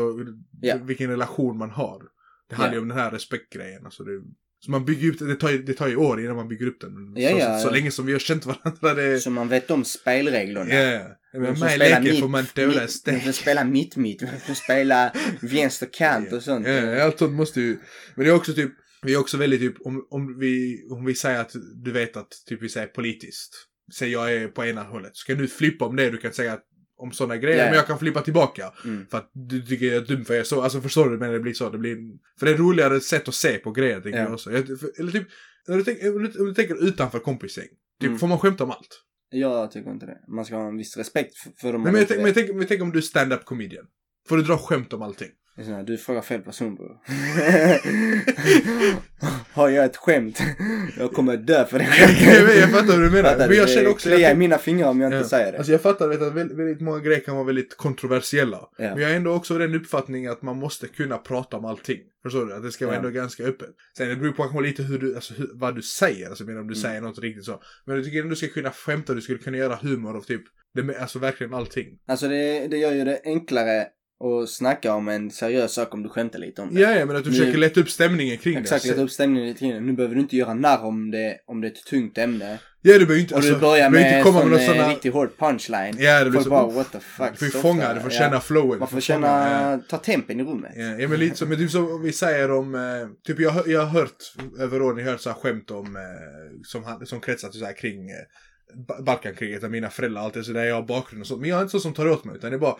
Ja. 0.62 0.76
vilken 0.84 1.10
relation 1.10 1.58
man 1.58 1.70
har. 1.70 2.02
Det 2.50 2.56
handlar 2.56 2.74
ju 2.74 2.82
om 2.82 2.88
den 2.88 2.98
här 2.98 3.12
respektgrejen. 3.12 3.86
Alltså 3.86 4.04
det, 4.04 4.22
så 4.60 4.72
man 4.72 4.86
bygger 4.86 5.10
upp 5.10 5.20
det, 5.20 5.36
tar, 5.36 5.52
ju, 5.52 5.64
det 5.64 5.74
tar 5.74 5.88
ju 5.88 5.96
år 5.96 6.22
innan 6.22 6.36
man 6.36 6.48
bygger 6.48 6.68
upp 6.68 6.82
den. 6.82 7.14
Ja, 7.16 7.30
så, 7.30 7.38
ja, 7.38 7.60
så, 7.60 7.68
så 7.68 7.74
länge 7.74 7.92
som 7.92 8.06
vi 8.06 8.12
har 8.12 8.20
känt 8.20 8.46
varandra 8.46 8.94
det... 8.94 9.20
så 9.20 9.30
man 9.30 9.50
vet 9.50 9.72
om 9.72 9.86
spelreglerna. 9.86 10.74
Ja. 10.74 11.18
Men 11.34 11.56
som 11.58 11.68
med 11.68 11.80
leken 11.80 12.04
mitt- 12.04 12.20
får 12.20 12.28
man 12.28 12.42
inte 12.42 12.62
döda. 12.62 12.88
De 13.06 13.20
får 13.20 13.32
spela 13.32 13.64
mitt-mitt, 13.64 14.20
de 14.20 14.28
får 14.40 14.54
spela 14.54 15.14
vänsterkant 15.42 16.34
och 16.34 16.44
sånt. 16.44 16.68
Ja, 16.68 16.74
ja, 16.74 17.04
allt 17.04 17.20
sånt 17.20 17.34
måste 17.34 17.62
ju... 17.62 17.78
Men 18.16 18.26
det 18.26 18.32
är 18.32 18.36
också 18.36 18.54
typ, 18.54 18.72
vi 19.04 19.14
är 19.14 19.18
också 19.18 19.38
väldigt 19.38 19.60
typ, 19.60 19.76
om, 19.80 20.08
om, 20.10 20.40
vi, 20.40 20.84
om 20.92 21.06
vi 21.06 21.16
säger 21.16 21.40
att 21.40 21.52
du 21.84 21.92
vet 21.92 22.18
att 22.18 22.28
typ 22.46 22.62
vi 22.62 22.70
säger 22.70 22.88
politiskt. 22.88 23.56
Säg 23.94 24.12
jag 24.12 24.34
är 24.34 24.48
på 24.48 24.66
ena 24.66 24.84
hållet. 24.84 25.12
Så 25.14 25.28
kan 25.28 25.38
du 25.38 25.48
flippa 25.48 25.86
om 25.86 25.96
det, 25.96 26.10
du 26.10 26.18
kan 26.18 26.34
säga 26.34 26.54
att 26.54 26.64
om 26.98 27.12
sådana 27.12 27.38
grejer, 27.38 27.58
ja. 27.60 27.66
men 27.66 27.74
jag 27.74 27.88
kan 27.88 28.00
flippa 28.00 28.22
tillbaka. 28.22 28.74
Mm. 28.86 29.06
För 29.12 29.18
att 29.18 29.30
du 29.34 29.62
tycker 29.62 29.86
jag 29.86 29.96
är 29.96 30.02
dum 30.02 30.26
för 30.26 30.34
jag 30.34 30.42
är 30.42 30.46
så. 30.46 30.62
Alltså 30.62 30.82
förstår 30.82 31.10
du? 31.10 31.18
Men 31.18 31.32
det 31.32 31.40
blir 31.40 31.54
så. 31.54 31.70
Det 31.70 31.78
blir, 31.78 31.98
för 32.40 32.46
det 32.46 32.52
är 32.52 32.58
roligare 32.58 33.00
sätt 33.02 33.28
att 33.28 33.36
se 33.36 33.58
på 33.58 33.72
grejer 33.72 34.02
tycker 34.02 34.18
Ja. 34.18 34.24
jag 34.24 34.34
också. 34.34 34.52
Jag, 34.52 34.68
för, 34.80 35.00
eller 35.00 35.12
typ, 35.12 35.28
när 35.68 35.78
du 35.78 35.84
tänker, 35.84 36.16
om, 36.16 36.24
du, 36.24 36.40
om 36.40 36.46
du 36.46 36.54
tänker 36.54 36.88
utanför 36.88 37.20
kompisgäng. 37.20 37.68
Typ, 38.00 38.08
Mm. 38.08 38.20
får 38.20 38.28
man 38.28 38.40
skämta 38.40 38.64
om 38.64 38.72
allt? 38.72 39.02
Jag 39.30 39.72
tycker 39.72 39.92
inte 39.92 40.06
det. 40.06 40.18
Man 40.28 40.46
ska 40.46 40.56
ha 40.56 40.68
en 40.68 40.78
viss 40.78 40.98
respekt 40.98 41.38
för, 41.38 41.52
för 41.62 41.74
de 41.74 41.84
Nej, 41.84 41.92
men 41.92 42.00
jag, 42.00 42.08
tänk, 42.08 42.18
men 42.18 42.26
jag 42.28 42.36
tänker 42.36 42.64
tänk 42.68 42.82
om 42.82 42.92
du 42.92 42.98
är 42.98 43.02
stand-up 43.02 43.46
comedian. 43.46 43.86
Får 44.30 44.38
du 44.38 44.44
dra 44.44 44.58
skämt 44.58 44.94
om 44.94 45.02
allting? 45.02 45.30
Det 45.56 45.62
är 45.62 45.66
så 45.66 45.72
här, 45.72 45.84
Du 45.84 45.98
frågar 45.98 46.22
fel 46.22 46.42
person 46.42 46.76
bror. 46.76 46.98
Har 49.54 49.70
jag 49.70 49.86
ett 49.86 49.98
skämt? 49.98 50.40
Jag 50.98 51.14
kommer 51.14 51.38
dö 51.38 51.66
för 51.66 51.80
det 51.80 51.86
vet, 52.46 52.58
jag 52.58 52.72
fattar 52.72 52.88
vad 52.88 53.00
du 53.02 53.10
menar. 53.10 53.30
Fattar 53.30 53.48
men 53.48 53.58
jag 53.58 53.70
känner 53.70 53.90
också... 53.90 54.10
kliar 54.10 54.30
Jag, 54.30 54.38
mina 54.38 54.58
fingrar 54.58 54.88
om 54.90 55.02
jag 55.02 55.08
inte 55.08 55.18
Ja. 55.18 55.24
säger 55.24 55.52
det. 55.52 55.58
Alltså 55.58 55.72
jag 55.72 55.82
fattar 55.82 56.08
vet, 56.08 56.22
att 56.22 56.34
väldigt, 56.34 56.58
väldigt 56.58 56.82
många 56.82 57.00
grejer 57.00 57.20
kan 57.20 57.36
vara 57.36 57.46
väldigt 57.46 57.78
kontroversiella. 57.78 58.58
Ja. 58.78 58.90
Men 58.94 58.98
jag 59.02 59.10
har 59.10 59.16
ändå 59.16 59.32
också 59.34 59.58
den 59.58 59.76
uppfattningen 59.76 60.32
att 60.32 60.42
man 60.42 60.58
måste 60.58 60.88
kunna 60.88 61.18
prata 61.18 61.58
om 61.58 61.66
allting. 61.66 62.00
Förstår 62.24 62.46
du? 62.46 62.54
Att 62.54 62.64
det 62.64 62.72
ska 62.72 62.86
vara 62.86 62.96
Ja. 62.96 63.00
ändå 63.00 63.10
ganska 63.10 63.44
öppet. 63.44 63.70
Sen 63.98 64.10
det 64.10 64.16
beror 64.16 64.32
på 64.32 64.44
kanske 64.44 64.62
lite 64.62 64.84
hur 64.84 65.00
du, 65.00 65.16
alltså, 65.16 65.34
hur, 65.34 65.50
vad 65.54 65.76
du 65.76 65.82
säger. 65.82 66.30
Alltså 66.30 66.44
menar 66.44 66.62
om 66.62 66.68
du 66.68 66.74
Mm. 66.74 66.82
säger 66.82 67.02
något 67.02 67.20
riktigt 67.20 67.46
så. 67.46 67.62
Men 67.86 67.96
jag 67.96 68.06
tycker 68.06 68.18
ändå 68.20 68.30
du 68.30 68.36
ska 68.36 68.48
kunna 68.48 68.72
skämta, 68.72 69.14
du 69.14 69.22
skulle 69.22 69.40
kunna 69.40 69.58
göra 69.58 69.76
humor 69.76 70.18
av 70.18 70.22
typ, 70.22 70.42
det, 70.74 70.98
alltså 71.02 71.20
verkligen 71.20 71.54
allting. 71.54 71.88
Alltså 72.08 72.28
det, 72.28 72.68
det 72.68 72.78
gör 72.78 72.92
ju 72.92 73.04
det 73.06 73.22
enklare 73.26 73.88
att 74.24 74.50
snacka 74.50 74.94
om 74.94 75.08
en 75.08 75.32
seriös 75.32 75.74
sak 75.74 75.94
om 75.94 76.04
du 76.04 76.10
skämtar 76.10 76.40
lite 76.40 76.62
om 76.62 76.74
det. 76.74 76.82
Ja, 76.82 76.92
ja 76.92 77.06
men 77.06 77.16
att 77.16 77.24
du 77.24 77.30
Nu- 77.30 77.38
försöker 77.38 77.58
lätta 77.58 77.80
upp 77.80 77.90
stämningen 77.90 78.38
kring 78.38 78.58
Exakt, 78.58 78.84
det. 78.84 78.90
leta 78.90 79.02
upp 79.02 79.12
stämningen 79.12 79.48
lite 79.50 79.68
grann. 79.68 79.86
Nu 79.86 79.94
behöver 79.94 80.16
du 80.16 80.22
inte 80.22 80.36
göra 80.38 80.54
narr 80.54 80.84
om 80.86 81.12
det, 81.12 81.38
om 81.48 81.62
det 81.62 81.68
är 81.68 81.72
ett 81.72 81.86
tungt 81.86 82.18
ämne. 82.18 82.60
Ja, 82.82 82.94
du 82.94 83.06
behöver 83.06 83.22
inte, 83.22 83.34
Och 83.34 83.38
alltså, 83.38 83.54
du 83.54 83.60
börjar 83.60 83.90
med 83.90 84.02
inte 84.02 84.24
komma 84.24 84.40
sån 84.42 84.50
med 84.50 84.60
någon 84.60 84.68
eh, 84.70 84.74
sådana... 84.76 84.94
riktigt 84.94 85.14
hård 85.14 85.30
punchline. 85.40 85.96
Ja, 86.00 86.24
det 86.24 86.30
blir 86.30 86.42
så... 86.42 86.50
bara 86.50 86.68
what 86.68 86.92
the 86.92 87.00
fuck. 87.00 87.30
Du 87.32 87.38
får 87.38 87.46
ju 87.46 87.52
fånga, 87.52 87.94
du 87.94 88.00
får 88.00 88.12
Ja. 88.12 88.18
känna 88.20 88.40
flowet. 88.40 88.80
Man 88.80 88.88
du 88.94 89.02
får 89.02 89.14
fånga, 89.14 89.28
ja. 89.28 89.50
känna, 89.60 89.84
ta 89.90 89.98
tempen 89.98 90.40
i 90.40 90.44
rummet. 90.44 90.72
Ja, 90.76 90.84
ja 91.00 91.08
men 91.08 91.20
lite 91.20 91.36
så, 91.38 91.46
men 91.46 91.58
typ 91.58 91.72
så 91.72 91.96
om 91.96 92.02
vi 92.02 92.12
säger 92.12 92.52
om, 92.52 92.76
eh, 92.76 92.82
typ 93.28 93.40
jag, 93.40 93.68
jag 93.68 93.80
har 93.86 94.00
hört 94.00 94.34
över 94.60 94.82
åren, 94.82 94.98
jag 94.98 95.06
har 95.06 95.12
hört 95.12 95.22
så 95.22 95.30
här 95.30 95.38
skämt 95.38 95.72
om, 95.72 95.96
eh, 95.96 96.02
som, 96.66 97.06
som 97.06 97.20
kretsar 97.20 97.50
så 97.52 97.66
här 97.66 97.74
kring 97.78 98.10
eh, 98.10 98.16
Ba- 98.88 99.02
Balkankriget, 99.04 99.62
där 99.62 99.70
mina 99.70 99.90
föräldrar 99.90 100.22
alltid 100.22 100.46
så 100.46 100.52
där 100.52 100.64
jag 100.66 100.76
har 100.76 100.84
bakgrund 100.84 101.22
och 101.22 101.28
sånt. 101.28 101.42
Men 101.42 101.50
jag 101.50 101.58
är 101.58 101.62
inte 101.62 101.72
så 101.72 101.80
som 101.80 101.94
tar 101.94 102.08
åt 102.08 102.26
mig, 102.26 102.36
utan 102.36 102.50
det 102.50 102.56
är 102.56 102.60
bara 102.60 102.76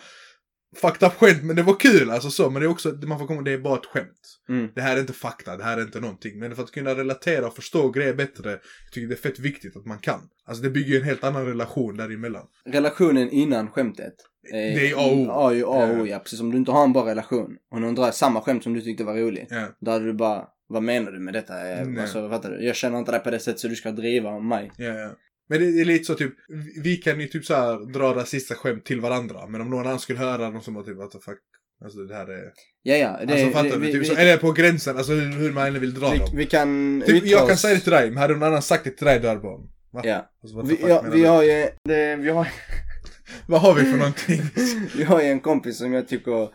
fucked 0.76 1.08
up 1.08 1.14
skämt, 1.14 1.44
men 1.44 1.56
det 1.56 1.64
var 1.64 1.80
kul 1.80 2.10
alltså 2.12 2.30
så. 2.30 2.50
Men 2.50 2.62
det 2.62 2.66
är 2.66 2.70
också, 2.72 2.90
man 3.08 3.20
får 3.20 3.28
komma, 3.28 3.42
det 3.42 3.52
är 3.52 3.58
bara 3.58 3.76
ett 3.80 3.86
skämt. 3.86 4.40
Mm. 4.50 4.70
Det 4.76 4.82
här 4.82 4.96
är 4.96 5.02
inte 5.02 5.14
fakta, 5.14 5.58
det 5.58 5.64
här 5.64 5.78
är 5.78 5.82
inte 5.82 6.00
någonting. 6.00 6.40
Men 6.40 6.56
för 6.56 6.64
att 6.64 6.72
kunna 6.72 6.96
relatera 6.96 7.48
och 7.48 7.56
förstå 7.56 7.90
grejer 7.90 8.14
bättre, 8.14 8.50
jag 8.52 8.60
tycker 8.94 9.08
det 9.08 9.14
är 9.14 9.30
fett 9.30 9.40
viktigt 9.40 9.78
att 9.78 9.86
man 9.86 9.98
kan. 10.00 10.20
Alltså 10.46 10.64
det 10.64 10.70
bygger 10.70 10.98
en 11.00 11.04
helt 11.06 11.24
annan 11.24 11.46
relation 11.46 11.98
däremellan. 11.98 12.46
Relationen 12.70 13.30
innan 13.30 13.70
skämtet. 13.72 14.14
eh, 14.54 14.58
Det 14.58 14.90
är 14.92 14.94
A 14.94 15.06
och 15.12 15.18
O. 15.18 15.32
A 15.32 15.52
är 15.52 15.56
ju 15.56 15.64
A 15.66 15.68
och 15.92 16.00
O, 16.02 16.06
Ja. 16.08 16.20
Precis 16.20 16.40
om 16.42 16.52
du 16.52 16.58
inte 16.58 16.72
har 16.72 16.84
en 16.84 16.94
bra 16.94 17.06
relation 17.06 17.56
och 17.72 17.82
någon 17.82 17.96
drar 17.96 18.12
samma 18.12 18.42
skämt 18.42 18.64
som 18.64 18.74
du 18.74 18.82
tyckte 18.82 19.04
var 19.04 19.16
roligt. 19.16 19.48
Ja. 19.50 19.68
Då 19.80 19.92
hade 19.92 20.06
du 20.06 20.14
bara, 20.14 20.46
vad 20.68 20.84
menar 20.84 21.12
du 21.12 21.20
med 21.20 21.34
detta? 21.34 21.70
Eh, 21.70 21.86
Nej. 21.88 22.02
Alltså, 22.02 22.30
fattar 22.30 22.52
du? 22.52 22.66
Jag 22.66 22.76
känner 22.76 23.00
inte 23.00 23.12
dig 23.12 23.20
på 23.20 23.32
det 23.32 23.40
sättet 23.40 23.60
så 23.60 23.68
du 23.68 23.76
ska 23.76 23.92
driva 23.92 24.30
om 24.30 24.48
mig. 24.48 24.72
Ja, 24.78 24.86
ja. 24.86 25.10
Men 25.50 25.60
det 25.60 25.82
är 25.82 25.86
lite 25.86 26.06
så 26.06 26.16
typ, 26.16 26.34
vi- 26.48 26.82
vi 26.82 26.98
kan 26.98 27.20
ju 27.20 27.28
typ 27.28 27.46
så 27.46 27.54
här 27.56 27.94
dra 27.94 28.16
rasistiska 28.16 28.56
skämt 28.56 28.86
till 28.86 29.02
varandra. 29.02 29.48
Men 29.48 29.62
om 29.62 29.70
någon 29.70 29.88
annan 29.88 30.00
skulle 30.00 30.20
höra 30.20 30.50
någon 30.50 30.62
som 30.62 30.74
bara 30.74 30.84
typ, 30.84 30.98
what 30.98 31.12
the 31.12 31.20
fuck. 31.20 31.40
Alltså 31.84 32.00
det 32.00 32.16
här 32.16 32.28
är... 32.28 32.52
Ja, 32.84 32.96
ja. 32.96 33.20
Det, 33.26 33.34
alltså 33.34 33.50
fattar 33.50 33.64
det, 33.70 33.76
du? 33.76 33.80
vi, 33.80 33.92
Typ, 33.92 34.02
vi, 34.02 34.06
så, 34.06 34.16
eller 34.16 34.38
på 34.38 34.52
gränsen, 34.52 34.98
alltså 34.98 35.14
hur, 35.14 35.32
hur 35.40 35.52
man 35.52 35.68
än 35.68 35.80
vill 35.80 35.94
dra 35.94 36.12
vi, 36.12 36.18
dem. 36.18 36.30
vi 36.36 36.46
kan 36.46 37.02
Typ, 37.06 37.16
yttra 37.16 37.28
jag 37.30 37.48
kan 37.48 37.58
säga 37.58 37.76
det 37.76 37.80
till 37.82 37.92
dig, 37.92 38.10
men 38.10 38.18
hade 38.18 38.34
någon 38.34 38.44
annan 38.44 38.62
sagt 38.62 38.84
det 38.84 38.90
till 38.92 39.06
dig 39.08 39.20
då 39.20 39.28
hade 39.28 39.40
bara, 39.40 39.58
va? 39.94 40.02
Ja. 40.04 40.32
Alltså, 40.44 40.62
Vi, 40.62 40.76
fuck 40.78 40.90
ja, 40.90 41.06
vi 41.14 41.26
har 41.26 41.44
ju, 41.44 41.68
det, 41.84 42.16
vi 42.16 42.30
har, 42.30 42.48
Vad 43.48 43.62
har 43.62 43.74
vi 43.74 43.82
för 43.82 43.98
någonting? 43.98 44.42
vi 44.98 45.04
har 45.04 45.22
ju 45.22 45.28
en 45.28 45.40
kompis 45.40 45.78
som 45.78 45.94
jag 45.94 46.08
tycker 46.08 46.50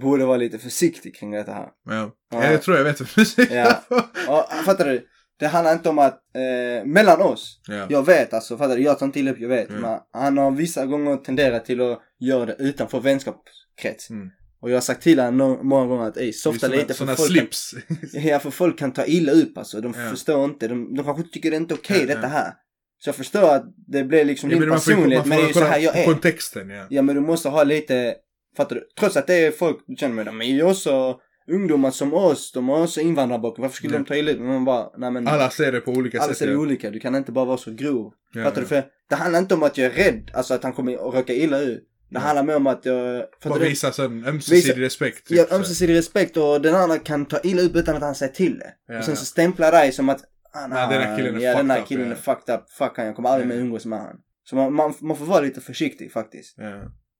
borde 0.00 0.24
vara 0.24 0.36
lite 0.36 0.58
försiktig 0.58 1.16
kring 1.16 1.30
detta 1.30 1.52
här. 1.52 1.68
ja. 1.84 1.92
Ja. 2.30 2.44
ja, 2.44 2.50
jag 2.52 2.62
tror 2.62 2.76
jag 2.76 2.84
vet 2.84 3.00
vad 3.00 3.08
du 3.16 3.24
säger. 3.24 3.56
Ja. 3.56 3.84
Och, 4.28 4.64
fattar 4.64 4.84
du? 4.84 5.06
Det 5.38 5.46
handlar 5.46 5.72
inte 5.72 5.88
om 5.88 5.98
att, 5.98 6.20
eh, 6.34 6.84
mellan 6.86 7.22
oss, 7.22 7.60
ja. 7.68 7.86
jag 7.88 8.06
vet 8.06 8.34
alltså, 8.34 8.56
fattar 8.56 8.76
du? 8.76 8.82
Jag 8.82 8.98
tar 8.98 9.06
inte 9.06 9.20
illa 9.20 9.30
upp, 9.30 9.40
jag 9.40 9.48
vet. 9.48 9.68
Mm. 9.70 9.80
Men 9.82 9.98
han 10.12 10.38
har 10.38 10.50
vissa 10.50 10.86
gånger 10.86 11.16
tenderat 11.16 11.64
till 11.64 11.80
att 11.80 12.00
göra 12.20 12.46
det 12.46 12.56
utanför 12.58 13.00
vänskapskrets. 13.00 14.10
Mm. 14.10 14.30
Och 14.60 14.70
jag 14.70 14.76
har 14.76 14.80
sagt 14.80 15.02
till 15.02 15.20
honom 15.20 15.58
många 15.68 15.86
gånger 15.86 16.08
att 16.08 16.16
ej, 16.16 16.32
softa 16.32 16.66
Såna- 16.66 16.76
lite 16.76 16.86
för 16.86 16.94
Såna 16.94 17.16
folk 17.16 17.28
slips. 17.30 17.74
Kan, 17.88 17.96
ja, 18.22 18.38
för 18.38 18.50
folk 18.50 18.78
kan 18.78 18.92
ta 18.92 19.04
illa 19.06 19.32
upp 19.32 19.58
alltså. 19.58 19.80
De 19.80 19.94
Ja. 19.96 20.10
förstår 20.10 20.44
inte. 20.44 20.68
De, 20.68 20.94
de 20.94 21.04
kanske 21.04 21.22
tycker 21.32 21.50
det 21.50 21.56
är 21.56 21.60
inte 21.60 21.74
okej 21.74 22.00
Ja, 22.00 22.06
detta 22.06 22.20
ja. 22.22 22.28
här. 22.28 22.52
Så 22.98 23.08
jag 23.08 23.16
förstår 23.16 23.54
att 23.54 23.64
det 23.86 24.04
blir 24.04 24.24
liksom 24.24 24.50
Ja, 24.50 24.56
din 24.58 24.68
men 24.68 24.78
personlighet, 24.78 25.26
men 25.26 25.38
det 25.38 25.44
är 25.44 25.48
ju 25.48 25.52
så 25.54 25.64
här 25.64 25.78
jag 25.78 25.96
är. 25.98 26.04
Kontexten, 26.04 26.70
ja. 26.70 26.86
Ja 26.90 27.02
men 27.02 27.14
du 27.14 27.20
måste 27.20 27.48
ha 27.48 27.64
lite, 27.64 28.14
fattar 28.56 28.76
du? 28.76 28.88
Trots 29.00 29.16
att 29.16 29.26
det 29.26 29.34
är 29.34 29.50
folk 29.50 29.78
du 29.86 29.96
känner 29.96 30.32
med, 30.32 30.46
är 30.46 30.52
ju 30.52 30.62
också 30.62 31.20
ungdomar 31.50 31.90
som 31.90 32.14
oss, 32.14 32.52
de 32.52 32.68
har 32.68 32.82
också 32.82 33.00
invandrarbakgrund, 33.00 33.62
varför 33.62 33.76
skulle 33.76 33.94
Ja. 33.94 33.98
de 33.98 34.04
ta 34.04 34.16
illa 34.16 34.30
upp? 34.32 34.38
Men 34.38 34.48
man 34.48 34.64
bara, 34.64 34.90
nej 34.98 35.10
men 35.10 35.28
Alla 35.28 35.50
ser 35.50 35.72
det 35.72 35.80
på 35.80 35.90
olika 35.90 36.18
alla 36.18 36.28
sätt. 36.28 36.36
ser 36.38 36.46
det 36.46 36.52
ja. 36.52 36.58
olika, 36.58 36.90
du 36.90 37.00
kan 37.00 37.14
inte 37.14 37.32
bara 37.32 37.44
vara 37.44 37.56
så 37.58 37.70
grov. 37.70 38.12
Ja, 38.34 38.44
fattar 38.44 38.56
ja. 38.56 38.60
du? 38.62 38.66
För 38.68 38.84
det 39.08 39.14
handlar 39.14 39.38
inte 39.38 39.54
om 39.54 39.62
att 39.62 39.78
jag 39.78 39.86
är 39.86 39.90
rädd, 40.04 40.30
alltså 40.34 40.54
att 40.54 40.62
han 40.62 40.72
kommer 40.72 40.92
att 41.08 41.14
råka 41.14 41.32
illa 41.34 41.60
ut. 41.60 41.84
Det 42.10 42.18
handlar 42.18 42.42
mer 42.44 42.56
om 42.56 42.66
att 42.66 42.84
jag, 42.84 43.24
Bara 43.44 43.58
visa 43.58 43.92
sån 43.92 44.24
ömsesidig 44.24 44.62
Visa- 44.74 44.80
respekt. 44.80 45.26
typ, 45.28 45.38
Ja, 45.38 45.46
här. 45.50 45.56
ömsesidig 45.56 45.94
respekt 45.94 46.36
och 46.36 46.60
den 46.60 46.74
andra 46.74 46.98
kan 46.98 47.26
ta 47.26 47.40
illa 47.42 47.62
upp 47.62 47.76
utan 47.76 47.96
att 47.96 48.02
han 48.02 48.14
säger 48.14 48.32
till 48.32 48.58
det. 48.58 48.98
Och 48.98 49.04
sen 49.04 49.16
så 49.16 49.24
stämplar 49.24 49.72
dig 49.72 49.92
som 49.92 50.08
att 50.08 50.24
Han, 50.52 50.70
Nej, 50.70 50.88
den 50.94 51.02
här 51.02 51.16
killen 51.16 51.36
är 51.36 51.40
ja, 51.40 51.50
den 51.50 51.58
fucked 51.58 51.70
här 51.72 51.80
up, 51.82 51.88
killen 51.88 52.06
ja. 52.06 52.12
är 52.12 52.16
fucked 52.16 52.54
up. 52.54 52.70
Fuck 52.70 52.92
han, 52.96 53.06
jag 53.06 53.16
kommer 53.16 53.28
aldrig 53.28 53.48
mer 53.48 53.56
umgås 53.56 53.86
med 53.86 53.98
han. 53.98 54.16
Så 54.44 54.56
man, 54.56 54.74
man, 54.74 54.94
man 55.00 55.16
får 55.16 55.24
vara 55.24 55.40
lite 55.40 55.60
försiktig 55.60 56.12
faktiskt. 56.12 56.56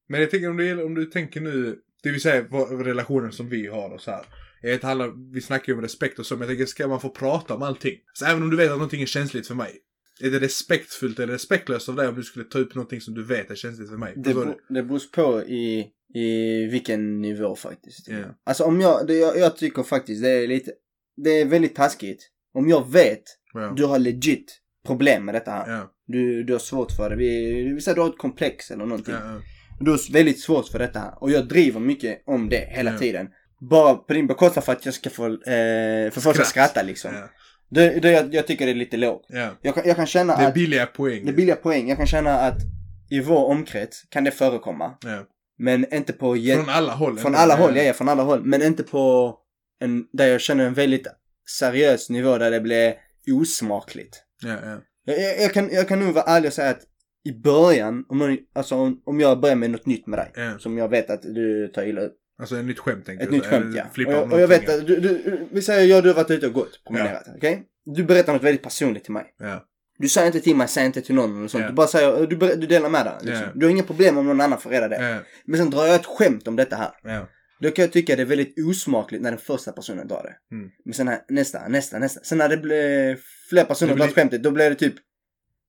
Men 0.09 0.21
jag 0.21 0.31
tänker 0.31 0.51
om 0.51 0.57
du, 0.57 0.83
om 0.83 0.95
du 0.95 1.05
tänker 1.05 1.41
nu, 1.41 1.77
det 2.03 2.11
vill 2.11 2.21
säga 2.21 2.45
vad- 2.51 2.87
relationen 2.87 3.33
som 3.33 3.49
vi 3.49 3.67
har 3.67 3.91
och 3.95 4.01
så 4.01 4.11
här. 4.11 4.25
Jag 4.63 4.71
vet, 4.71 4.85
alla, 4.85 5.13
vi 5.33 5.41
snackar 5.41 5.73
ju 5.73 5.77
om 5.77 5.83
respekt 5.83 6.19
och 6.19 6.27
så, 6.27 6.35
men 6.35 6.41
jag 6.41 6.49
tänker, 6.49 6.67
ska 6.67 6.89
man 6.89 7.01
få 7.01 7.09
prata 7.11 7.55
om 7.55 7.63
allting? 7.63 7.95
Så 8.13 8.25
även 8.27 8.43
om 8.43 8.51
du 8.51 8.57
vet 8.57 8.67
att 8.71 8.77
någonting 8.77 9.03
är 9.03 9.07
känsligt 9.07 9.47
för 9.47 9.55
mig. 9.55 9.79
Är 10.21 10.31
det 10.31 10.39
respektfullt 10.41 11.19
eller 11.19 11.33
respektlöst 11.33 11.89
av 11.89 11.97
dig 11.97 12.09
om 12.09 12.15
du 12.15 12.23
skulle 12.23 12.45
ta 12.45 12.59
upp 12.59 12.75
någonting 12.75 13.01
som 13.01 13.15
du 13.15 13.25
vet 13.25 13.51
är 13.51 13.55
känsligt 13.55 13.89
för 13.89 13.97
mig? 13.97 14.13
Det, 14.17 14.33
du? 14.33 14.57
det 14.69 14.83
beror 14.83 15.01
på 15.13 15.43
i, 15.43 15.87
i 16.15 16.65
vilken 16.73 17.21
nivå 17.21 17.57
faktiskt. 17.57 18.09
Ja. 18.09 18.25
Alltså 18.45 18.65
om 18.65 18.81
jag, 18.81 19.07
det, 19.07 19.15
jag, 19.15 19.39
jag 19.39 19.57
tycker 19.57 19.83
faktiskt 19.83 20.23
det 20.23 20.31
är 20.31 20.47
lite, 20.47 20.73
det 21.17 21.31
är 21.41 21.45
väldigt 21.45 21.75
taskigt. 21.75 22.31
Om 22.55 22.69
jag 22.69 22.93
vet, 22.93 23.23
Ja. 23.55 23.73
du 23.77 23.85
har 23.85 23.99
legit 23.99 24.61
problem 24.87 25.25
med 25.25 25.35
detta 25.35 25.51
här. 25.51 25.71
Ja. 25.73 25.93
Du, 26.07 26.45
du 26.45 26.53
har 26.53 26.61
svårt 26.61 26.93
för 26.93 27.11
det. 27.11 27.17
Vi, 27.17 27.63
vi 27.75 27.81
säger 27.81 27.95
du 27.97 28.01
har 28.01 28.09
ett 28.09 28.19
komplex 28.19 28.71
eller 28.71 28.87
någonting. 28.87 29.15
Ja, 29.15 29.41
ja. 29.79 29.85
Du 29.85 29.91
har 29.91 30.13
väldigt 30.13 30.41
svårt 30.41 30.69
för 30.69 30.79
detta 30.79 30.99
här. 30.99 31.23
Och 31.23 31.31
jag 31.31 31.49
driver 31.49 31.81
mycket 31.81 32.23
om 32.27 32.49
det 32.49 32.69
hela 32.71 32.91
Ja. 32.93 32.99
tiden. 32.99 33.29
Bara 33.71 33.95
på 33.95 34.13
din 34.13 34.27
bekostnad 34.27 34.65
för 34.65 34.73
att 34.73 34.85
jag 34.85 34.95
ska 34.95 35.11
få, 35.11 35.27
eh, 35.27 35.31
för 36.11 36.21
folk 36.21 36.37
ska 36.37 36.45
Skratt. 36.45 36.47
skratta 36.71 36.83
liksom. 36.83 37.15
Ja. 37.15 37.29
Det, 37.71 38.01
det, 38.01 38.11
jag, 38.13 38.35
jag 38.35 38.47
tycker 38.47 38.67
det 38.67 38.73
är 38.73 38.77
lite 38.77 38.97
lågt. 38.97 39.27
ja. 39.29 39.51
Jag 39.63 39.75
kan, 39.75 39.83
jag 39.87 39.97
kan 39.97 40.07
känna 40.07 40.37
Det 40.37 40.43
är 40.43 40.49
att, 40.49 40.55
billiga 40.55 40.87
poäng. 40.87 41.25
det 41.25 41.31
är 41.31 41.35
billiga 41.35 41.57
poäng. 41.57 41.89
Jag 41.89 41.99
kan 41.99 42.07
känna 42.07 42.35
att 42.41 42.57
i 43.11 43.21
vår 43.21 43.45
omkrets 43.47 44.03
kan 44.11 44.25
det 44.25 44.31
förekomma. 44.31 44.95
Ja. 45.05 45.25
Men 45.59 45.95
inte 45.95 46.13
på 46.13 46.37
Från 46.55 46.69
alla 46.69 46.93
håll. 46.93 47.19
Från 47.19 47.35
alla 47.35 47.55
håll, 47.57 47.77
ja, 47.77 47.83
ja, 47.83 47.93
från 47.93 48.09
alla 48.09 48.23
håll. 48.23 48.45
Men 48.45 48.63
inte 48.63 48.83
på 48.83 49.35
en, 49.81 50.05
där 50.13 50.27
jag 50.27 50.41
känner 50.41 50.65
en 50.67 50.75
väldigt 50.75 51.07
seriös 51.61 52.11
nivå 52.11 52.39
där 52.39 52.51
det 52.51 52.61
blir 52.61 52.95
osmakligt. 53.43 54.17
Ja, 54.43 54.57
ja. 54.65 54.81
Jag, 55.05 55.21
jag, 55.23 55.41
jag, 55.43 55.53
kan, 55.55 55.69
jag 55.73 55.89
kan 55.89 55.99
nog 56.01 56.15
vara 56.15 56.25
ärlig 56.25 56.49
och 56.49 56.53
säga 56.55 56.71
att 56.71 56.81
i 57.25 57.33
början, 57.33 58.05
om, 58.09 58.39
alltså 58.55 58.75
om, 58.75 59.03
om 59.05 59.21
jag 59.21 59.41
börjar 59.41 59.57
med 59.57 59.71
något 59.71 59.87
nytt 59.87 60.07
med 60.07 60.19
dig, 60.19 60.33
Ja. 60.35 60.59
som 60.59 60.79
jag 60.79 60.89
vet 60.89 61.11
att 61.11 61.23
du 61.23 61.69
tar 61.69 61.83
illa 61.83 62.01
upp. 62.01 62.15
Alltså 62.41 62.59
ett 62.59 62.65
nytt 62.65 62.79
skämt 62.79 63.07
tänkte 63.07 63.25
Ett 63.25 63.31
du 63.31 63.37
nytt 63.37 63.47
skämt 63.47 63.77
ja. 63.77 63.85
Och 64.07 64.13
jag, 64.13 64.33
och 64.33 64.41
jag 64.41 64.49
vet 64.49 64.69
att 64.69 64.87
du, 64.87 65.01
du, 65.01 65.41
vi 65.53 65.63
säger 65.63 65.87
jag 65.89 65.97
och 65.97 66.03
du 66.03 66.09
har 66.09 66.17
varit 66.17 66.31
ute 66.31 66.47
och 66.47 66.53
gått, 66.53 66.85
promenerat, 66.87 67.25
okej? 67.37 67.63
Du 67.85 68.05
berättar 68.05 68.33
något 68.33 68.43
väldigt 68.43 68.63
personligt 68.63 69.05
till 69.05 69.13
mig. 69.13 69.35
Ja. 69.39 69.65
Du 69.99 70.09
säger 70.09 70.27
inte 70.27 70.41
till 70.41 70.57
mig, 70.57 70.69
säg 70.69 70.87
inte 70.87 71.01
till 71.01 71.15
någon 71.15 71.39
eller 71.39 71.49
sånt. 71.49 71.63
Ja. 71.63 71.69
Du 71.69 71.75
bara 71.75 71.87
säger, 71.87 72.27
du, 72.27 72.37
du 72.37 72.67
delar 72.67 72.89
med 72.89 73.07
dig. 73.07 73.15
Liksom. 73.23 73.45
Ja. 73.45 73.53
Du 73.55 73.67
har 73.67 73.71
inga 73.71 73.83
problem 73.83 74.19
om 74.19 74.27
någon 74.27 74.41
annan 74.41 74.61
får 74.61 74.71
reda 74.71 74.89
det. 74.89 75.11
Ja. 75.11 75.19
Men 75.45 75.59
sen 75.59 75.71
drar 75.71 75.87
jag 75.87 75.95
ett 75.95 76.07
skämt 76.07 76.49
om 76.49 76.57
detta 76.57 76.77
här. 76.77 76.91
Ja. 77.03 77.29
Då 77.61 77.71
kan 77.71 77.83
jag 77.83 77.93
tycka 77.93 78.17
det 78.17 78.23
är 78.23 78.27
väldigt 78.27 78.55
osmakligt 78.67 79.23
när 79.23 79.31
den 79.31 79.41
första 79.41 79.73
personen 79.73 80.09
drar 80.09 80.23
det. 80.23 80.55
Mm. 80.57 80.71
Men 80.85 80.95
sen 80.95 81.09
här, 81.09 81.21
nästa, 81.29 81.69
nästa, 81.69 81.99
nästa. 81.99 82.21
Sen 82.21 82.39
när 82.39 82.49
det 82.49 82.57
blir 82.57 83.19
fler 83.51 83.65
personer 83.65 83.89
Det 83.89 83.95
blir- 83.95 84.05
drar 84.07 84.13
skämtet, 84.15 84.43
då 84.43 84.51
blir 84.51 84.71
det 84.71 84.77
typ, 84.77 84.95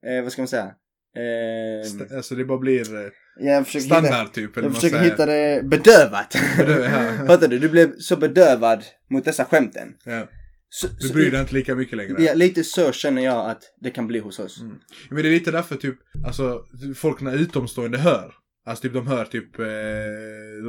eh, 0.06 0.24
vad 0.24 0.32
ska 0.32 0.42
man 0.42 0.48
säga? 0.48 0.72
Eh, 1.18 1.82
St- 1.86 2.16
Alltså 2.16 2.36
det 2.36 2.46
bara 2.46 2.58
blir 2.58 2.96
eh, 2.96 3.10
jag 3.40 3.66
försöker 3.66 3.84
hitta, 3.86 4.00
standard 4.02 4.34
typ. 4.34 4.58
Eller 4.58 4.68
jag 4.68 4.76
försöker 4.76 4.98
säger. 4.98 5.12
hitta 5.12 5.26
det 5.26 5.62
bedövat. 5.64 6.36
Bedö- 6.58 6.84
ja. 7.20 7.28
Fattar 7.28 7.48
du? 7.48 7.60
Du 7.60 7.70
blev 7.70 7.98
så 8.00 8.18
bedövad 8.18 8.84
mot 9.10 9.26
dessa 9.26 9.46
skämten. 9.46 9.94
Ja. 10.06 10.28
Så, 10.70 10.88
Du 10.88 11.14
bryr 11.14 11.32
dig 11.32 11.42
inte 11.42 11.54
lika 11.54 11.76
mycket 11.76 11.98
längre. 11.98 12.24
Ja, 12.24 12.34
lite 12.34 12.64
så 12.64 12.92
känner 12.92 13.22
jag 13.26 13.50
att 13.50 13.62
det 13.82 13.92
kan 13.92 14.08
bli 14.08 14.20
hos 14.20 14.40
oss. 14.40 14.62
Mm. 14.62 14.76
Men 15.10 15.24
det 15.24 15.30
är 15.30 15.34
lite 15.34 15.52
därför 15.52 15.76
typ, 15.76 15.96
alltså 16.26 16.62
folk 16.96 17.22
när 17.22 17.36
utomstående 17.36 17.98
hör. 17.98 18.34
Alltså 18.66 18.82
typ 18.82 18.94
de 18.94 19.08
hör 19.08 19.26
typ, 19.26 19.60
eh, 19.60 19.66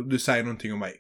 du 0.09 0.19
säger 0.19 0.43
någonting 0.43 0.73
om 0.73 0.79
mig. 0.79 0.93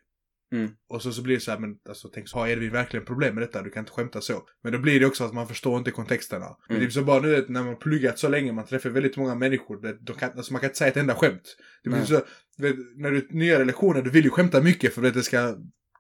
Mm. 0.53 0.71
Och 0.89 1.03
så, 1.03 1.13
så 1.13 1.23
blir 1.23 1.35
det 1.35 1.41
så 1.41 1.51
här, 1.51 1.59
men 1.59 1.71
alltså 1.89 2.09
tänk 2.15 2.29
så, 2.29 2.39
har 2.39 2.49
Edvin 2.49 2.73
verkligen 2.73 3.07
problem 3.07 3.35
med 3.35 3.43
detta? 3.43 3.63
Du 3.63 3.71
kan 3.71 3.81
inte 3.81 3.93
skämta 3.93 4.21
så. 4.21 4.43
Men 4.63 4.73
då 4.73 4.79
blir 4.79 5.01
det 5.01 5.07
också 5.07 5.25
att 5.25 5.35
man 5.35 5.49
förstår 5.49 5.79
inte 5.79 5.91
kontexterna. 5.91 6.47
Men 6.69 6.77
Mm. 6.77 6.87
typ 6.89 6.95
så 6.95 7.03
bara 7.03 7.21
nu 7.21 7.45
när 7.49 7.63
man 7.63 7.77
pluggat 7.77 8.19
så 8.19 8.29
länge, 8.29 8.53
man 8.53 8.67
träffar 8.67 8.91
väldigt 8.91 9.17
många 9.17 9.35
människor, 9.35 9.83
det, 9.83 9.97
de 10.01 10.17
kan, 10.17 10.31
alltså 10.37 10.53
man 10.53 10.61
kan 10.61 10.69
inte 10.69 10.79
säga 10.79 10.91
ett 10.91 10.97
enda 10.97 11.15
skämt. 11.15 11.57
Det 11.85 11.91
blir 11.91 11.99
Nej. 11.99 12.09
så, 12.09 12.21
vet, 12.59 12.77
när 12.97 13.11
du 13.11 13.27
nya 13.31 13.59
relationer, 13.59 14.03
du 14.03 14.11
vill 14.11 14.25
ju 14.25 14.31
skämta 14.31 14.61
mycket 14.61 14.95
för 14.95 15.03
att 15.07 15.15
det 15.15 15.23
ska, 15.23 15.55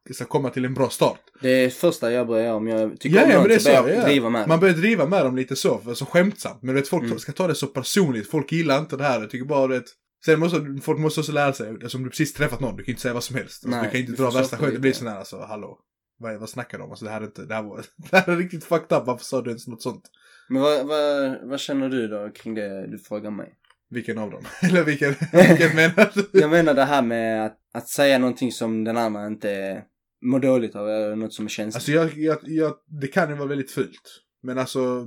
det 0.09 0.15
ska 0.15 0.25
komma 0.25 0.51
till 0.51 0.65
en 0.65 0.75
bra 0.75 0.89
start. 0.91 1.21
Det 1.43 1.65
är 1.65 1.71
första 1.71 2.13
jag 2.13 2.27
börjar 2.27 2.45
göra 2.45 2.55
om 2.57 2.69
jag 2.69 3.01
tycker 3.01 3.17
Ja, 3.17 3.25
om 3.25 3.31
ja, 3.31 3.35
någon 3.37 3.43
men 3.43 3.49
det 3.49 3.55
är 3.55 3.59
så 3.77 3.83
börjar 3.83 3.97
ja. 3.99 4.05
driva 4.05 4.31
med 4.31 4.49
Man 4.49 4.59
det. 4.59 4.61
börjar 4.61 4.75
driva 4.75 5.07
med 5.07 5.25
dem 5.25 5.37
lite 5.37 5.57
så, 5.57 5.79
för, 5.79 5.95
så 5.95 6.07
skämtsamt. 6.07 6.63
Men 6.63 6.75
vet, 6.75 6.89
folk 6.89 7.05
Mm. 7.05 7.19
ska 7.19 7.33
ta 7.33 7.47
det 7.47 7.55
så 7.55 7.67
personligt. 7.67 8.31
Folk 8.31 8.53
gillar 8.53 8.79
inte 8.79 8.97
det 8.97 9.05
här. 9.05 9.21
Jag 9.21 9.31
tycker 9.31 9.45
bara 9.45 9.67
det... 9.67 9.83
Sen 10.25 10.41
måste 10.41 10.79
folk 10.83 10.99
måste 10.99 11.21
också 11.21 11.33
lära 11.33 11.53
sig, 11.53 11.69
alltså, 11.69 11.99
om 11.99 12.05
du 12.05 12.11
precis 12.11 12.33
träffat 12.33 12.61
någon, 12.61 12.77
du 12.77 12.85
kan 12.85 12.93
inte 12.93 13.03
säga 13.03 13.15
vad 13.15 13.25
som 13.25 13.37
helst. 13.37 13.65
Alltså, 13.65 13.81
Nej, 13.81 13.85
du 13.85 13.91
kan 13.91 14.01
inte 14.01 14.13
du 14.13 14.17
dra 14.17 14.31
värsta 14.31 14.57
skämt. 14.57 14.73
Det 14.73 14.81
blir 14.81 14.93
sån 14.93 15.07
här 15.07 15.17
alltså, 15.17 15.41
hallå. 15.41 15.79
Vad, 16.19 16.41
vad 16.41 16.49
snackar 16.49 16.79
de 16.79 16.85
om? 16.85 16.91
Alltså 16.91 17.05
det 17.05 17.11
här 17.11 17.21
är 17.21 17.25
inte, 17.25 17.45
det 17.45 17.55
här 17.55 17.63
var, 17.63 17.85
det 18.11 18.17
här 18.17 18.29
är 18.33 18.37
riktigt 18.37 18.65
fucked 18.65 18.99
up. 18.99 19.07
Varför 19.07 19.25
sa 19.25 19.43
du 19.43 19.51
ens 19.51 19.67
något 19.67 19.83
sånt? 19.83 20.03
Men 20.49 20.63
vad, 20.63 20.87
vad, 20.87 21.39
vad 21.49 21.61
känner 21.61 21.89
du 21.89 22.09
då 22.09 22.31
kring 22.35 22.55
det 22.55 22.87
du 22.87 22.99
frågar 22.99 23.31
mig? 23.31 23.55
Vilken 23.91 24.19
av 24.19 24.31
dem? 24.31 24.45
Eller 24.63 24.85
vilken, 24.85 25.09
vilken 25.33 25.77
menar 25.77 26.11
du? 26.15 26.41
Jag 26.41 26.51
menar 26.51 26.75
det 26.75 26.85
här 26.85 27.03
med 27.03 27.47
att, 27.47 27.59
att 27.75 27.89
säga 27.89 28.19
någonting 28.19 28.53
som 28.53 28.85
den 28.85 28.97
andra 28.97 29.27
inte 29.27 29.83
mår 30.23 30.41
dåligt 30.41 30.75
av, 30.77 30.89
eller 30.89 31.17
något 31.17 31.35
som 31.35 31.45
är 31.45 31.49
känsligt. 31.49 31.75
Alltså 31.75 31.93
jag, 31.93 32.19
jag, 32.19 32.39
jag, 32.43 32.75
det 33.01 33.09
kan 33.09 33.29
ju 33.31 33.35
vara 33.35 33.49
väldigt 33.49 33.71
fult. 33.71 34.23
Men 34.43 34.59
alltså, 34.59 35.07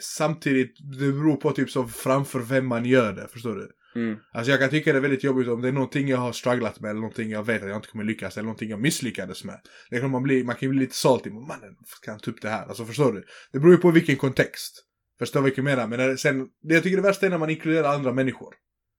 samtidigt, 0.00 0.76
det 0.98 1.12
beror 1.12 1.36
på 1.36 1.52
typ 1.52 1.70
så 1.70 1.84
framför 1.84 2.40
vem 2.40 2.66
man 2.66 2.84
gör 2.84 3.12
det, 3.12 3.28
förstår 3.28 3.54
du? 3.54 3.70
Mm. 3.96 4.16
Alltså 4.32 4.50
jag 4.50 4.60
kan 4.60 4.70
tycka 4.70 4.92
det 4.92 4.98
är 4.98 5.02
väldigt 5.02 5.24
jobbigt 5.24 5.48
om 5.48 5.62
det 5.62 5.68
är 5.68 5.72
någonting 5.72 6.08
jag 6.08 6.18
har 6.18 6.32
strugglat 6.32 6.80
med 6.80 6.90
eller 6.90 7.00
någonting 7.00 7.30
jag 7.30 7.46
vet 7.46 7.62
att 7.62 7.68
jag 7.68 7.78
inte 7.78 7.88
kommer 7.88 8.04
lyckas 8.04 8.36
eller 8.36 8.44
någonting 8.44 8.70
jag 8.70 8.80
misslyckades 8.80 9.44
med. 9.44 9.60
Det 9.90 10.00
kan 10.00 10.10
man, 10.10 10.22
bli, 10.22 10.44
man 10.44 10.54
kan 10.56 10.68
ju 10.68 10.70
bli 10.70 10.80
lite 10.80 10.94
salty, 10.94 11.30
men 11.30 11.46
mannen, 11.46 11.76
kan 12.02 12.12
han 12.12 12.20
ta 12.20 12.30
upp 12.30 12.42
det 12.42 12.48
här? 12.48 12.66
Alltså 12.66 12.84
förstår 12.84 13.12
du? 13.12 13.24
Det 13.52 13.58
beror 13.58 13.72
ju 13.72 13.80
på 13.80 13.90
vilken 13.90 14.16
kontext. 14.16 14.82
Förstår 15.18 15.40
vad 15.40 15.52
jag 15.56 15.64
menar? 15.64 15.86
Men 15.86 15.98
när, 15.98 16.16
sen, 16.16 16.48
det 16.62 16.74
jag 16.74 16.82
tycker 16.82 16.96
det 16.96 17.02
värsta 17.02 17.26
är 17.26 17.30
när 17.30 17.38
man 17.38 17.50
inkluderar 17.50 17.94
andra 17.94 18.12
människor. 18.12 18.54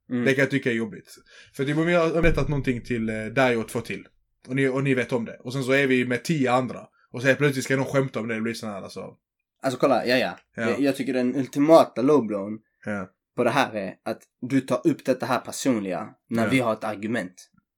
Mm. 0.09 0.25
Det 0.25 0.33
kan 0.33 0.41
jag 0.41 0.51
tycka 0.51 0.71
är 0.71 0.75
jobbigt. 0.75 1.15
För 1.55 1.65
typ 1.65 1.77
om 1.77 1.89
jag 1.89 2.09
har 2.09 2.21
berättat 2.21 2.47
någonting 2.47 2.81
till 2.81 3.09
eh, 3.09 3.25
dig 3.25 3.57
och 3.57 3.67
två 3.67 3.81
till. 3.81 4.07
Och 4.47 4.55
ni, 4.55 4.67
och 4.67 4.83
ni 4.83 4.93
vet 4.93 5.13
om 5.13 5.25
det. 5.25 5.37
Och 5.39 5.53
sen 5.53 5.63
så 5.63 5.71
är 5.71 5.87
vi 5.87 6.05
med 6.05 6.23
tio 6.23 6.51
andra. 6.51 6.79
Och 7.11 7.21
så 7.21 7.35
plötsligt 7.35 7.65
ska 7.65 7.75
någon 7.75 7.85
skämta 7.85 8.19
om 8.19 8.27
det. 8.27 8.35
Det 8.35 8.41
blir 8.41 8.53
sån 8.53 8.69
här 8.69 8.81
alltså. 8.81 9.15
Alltså 9.61 9.79
kolla, 9.79 10.05
ja 10.05 10.17
ja. 10.17 10.37
Ja. 10.55 10.69
Jag, 10.69 10.79
jag 10.79 10.95
tycker 10.95 11.13
den 11.13 11.35
ultimata 11.35 12.01
lowblown 12.01 12.59
Ja. 12.85 13.09
På 13.37 13.43
det 13.43 13.49
här 13.49 13.75
är 13.75 13.93
att 14.05 14.19
du 14.41 14.61
tar 14.61 14.81
upp 14.87 15.05
detta 15.05 15.25
här 15.25 15.39
personliga 15.39 16.07
när 16.29 16.43
Ja. 16.43 16.49
vi 16.49 16.59
har 16.59 16.73
ett 16.73 16.83
argument. 16.83 17.33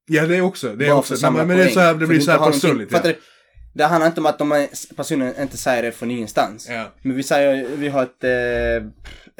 Ja 0.07 0.25
det 0.27 0.37
är 0.37 0.41
också. 0.41 0.75
Det 0.75 0.85
är 0.85 0.89
Bara 0.89 0.99
också. 0.99 1.15
samla 1.17 1.45
men 1.45 1.57
det, 1.57 1.63
är 1.63 1.69
så 1.69 1.79
här, 1.79 1.93
det 1.93 2.07
blir 2.07 2.19
så 2.19 2.31
här 2.31 2.51
personligt. 2.51 2.91
Ja. 2.91 3.13
Det 3.73 3.83
handlar 3.83 4.07
inte 4.07 4.19
om 4.19 4.25
att 4.25 4.39
de 4.39 4.51
är, 4.51 4.95
personen 4.95 5.33
inte 5.41 5.57
säger 5.57 5.83
det 5.83 5.91
från 5.91 6.11
ingenstans. 6.11 6.67
Ja. 6.69 6.85
Men 7.01 7.15
vi 7.15 7.23
säger, 7.23 7.67
vi 7.77 7.87
har 7.87 8.03
ett, 8.03 8.23
eh, 8.23 8.89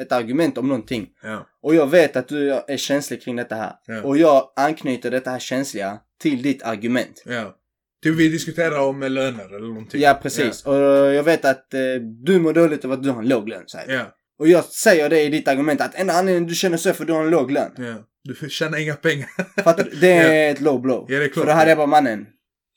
ett 0.04 0.12
argument 0.12 0.58
om 0.58 0.68
någonting. 0.68 1.08
Ja. 1.22 1.46
Och 1.62 1.74
jag 1.74 1.86
vet 1.86 2.16
att 2.16 2.28
du 2.28 2.52
är 2.52 2.76
känslig 2.76 3.22
kring 3.22 3.36
detta 3.36 3.54
här. 3.54 3.72
Ja. 3.86 4.02
Och 4.02 4.16
jag 4.18 4.52
anknyter 4.56 5.10
detta 5.10 5.30
här 5.30 5.38
känsliga 5.38 5.98
till 6.20 6.42
ditt 6.42 6.62
argument. 6.62 7.22
Ja. 7.26 7.56
Typ 8.02 8.16
vi 8.16 8.28
diskuterar 8.28 8.80
om 8.80 9.00
löner 9.00 9.56
eller 9.56 9.68
någonting. 9.68 10.00
Ja, 10.00 10.18
precis. 10.22 10.66
Och 10.66 10.74
jag 11.14 11.22
vet 11.22 11.44
att 11.44 11.74
eh, 11.74 11.80
du 12.24 12.40
mår 12.40 12.52
dåligt 12.52 12.84
av 12.84 12.92
att 12.92 13.02
du 13.02 13.10
har 13.10 13.22
en 13.22 13.28
låg 13.28 13.48
lön, 13.48 13.68
säger. 13.68 13.94
Ja. 13.98 14.04
Och 14.40 14.48
jag 14.48 14.64
säger 14.64 15.08
det 15.08 15.22
i 15.22 15.28
ditt 15.28 15.48
argument 15.48 15.80
att 15.80 15.94
enda 15.94 16.12
anledningen 16.14 16.48
du 16.48 16.54
känner 16.54 16.76
så 16.76 16.88
är 16.88 16.92
för 16.92 17.02
att 17.02 17.06
du 17.08 17.12
har 17.12 17.24
en 17.24 17.30
låg 17.30 17.50
lön. 17.50 17.70
ja. 17.78 17.94
Du 18.24 18.50
tjänar 18.50 18.78
inga 18.78 18.94
pengar. 18.94 19.28
Fattar 19.64 19.84
du? 19.84 19.90
Det 20.00 20.12
är 20.12 20.50
ett 20.52 20.60
low 20.60 20.80
blow. 20.82 21.06
Ja, 21.08 21.18
det 21.18 21.24
är 21.24 21.28
klart. 21.28 21.44
För 21.44 21.52
då 21.52 21.56
hade 21.58 21.70
jag 21.70 21.78
bara 21.78 21.86
mannen, 21.86 22.26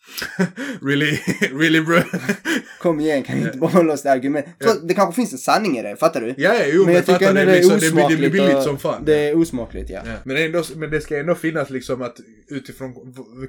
really, 0.82 1.18
really 1.52 1.82
bro. 1.82 2.00
kom 2.80 3.00
igen 3.00 3.24
kan 3.24 3.36
vi 3.40 3.42
inte 3.46 3.58
bara 3.58 3.72
hålla 3.72 3.94
oss 3.94 4.02
till 4.02 4.12
argument. 4.12 4.46
Ja. 4.60 4.74
Det 4.84 4.94
kanske 4.94 5.16
finns 5.22 5.32
en 5.34 5.38
sanning 5.38 5.78
i 5.78 5.82
det, 5.82 5.96
fattar 5.96 6.22
du? 6.22 6.28
ja, 6.28 6.54
ja, 6.54 6.66
jo, 6.74 6.86
men 6.86 6.94
jag 6.94 7.06
tycker 7.06 7.28
ändå 7.30 7.40
det 7.42 7.46
blir 7.46 7.56
är 7.58 7.62
så- 7.64 7.70
det 7.76 7.92
blir, 8.08 8.18
det 8.18 8.30
billigt 8.30 8.64
som 8.64 8.78
fan. 8.80 9.06
Det 9.06 9.16
är 9.30 9.38
osmakligt, 9.38 9.90
ja. 9.90 10.02
Ja. 10.06 10.14
Men, 10.26 10.38
ändå, 10.38 10.64
men 10.76 10.90
det 10.90 11.02
ska 11.02 11.20
ändå 11.20 11.36
finnas 11.36 11.70
liksom 11.70 12.02
att 12.02 12.18
utifrån 12.48 12.94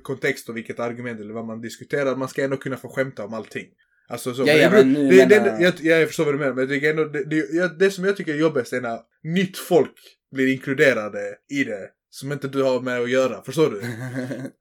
kontext 0.02 0.48
och 0.48 0.56
vilket 0.56 0.80
argument 0.80 1.20
eller 1.20 1.34
vad 1.34 1.46
man 1.46 1.60
diskuterar, 1.60 2.16
man 2.16 2.28
ska 2.28 2.44
ändå 2.44 2.56
kunna 2.56 2.76
få 2.76 2.88
skämta 2.88 3.24
om 3.24 3.34
allting. 3.34 3.66
Alltså 4.08 4.34
så. 4.34 4.42
Ja, 4.46 4.52
ja, 4.52 4.70
men 4.70 4.92
nu 4.92 5.08
det, 5.08 5.24
det, 5.24 5.40
menar- 5.40 5.60
jag, 5.60 5.74
jag 6.00 6.06
förstår 6.08 6.24
vad 6.24 6.34
du 6.34 6.38
menar, 6.38 6.52
men 6.54 6.68
det, 6.68 6.86
ändå, 6.90 7.04
det, 7.04 7.78
det, 7.78 7.90
som 7.90 8.04
jag 8.04 8.16
tycker 8.16 8.34
är 8.34 8.38
jobbigast 8.38 8.72
är 8.72 8.80
när 8.80 8.98
nytt 9.22 9.58
folk 9.58 9.94
blir 10.34 10.52
inkluderade 10.52 11.34
i 11.50 11.64
det. 11.64 11.88
Som 12.10 12.32
inte 12.32 12.48
du 12.48 12.62
har 12.62 12.80
med 12.80 13.00
att 13.00 13.10
göra, 13.10 13.42
förstår 13.42 13.70
du? 13.70 13.82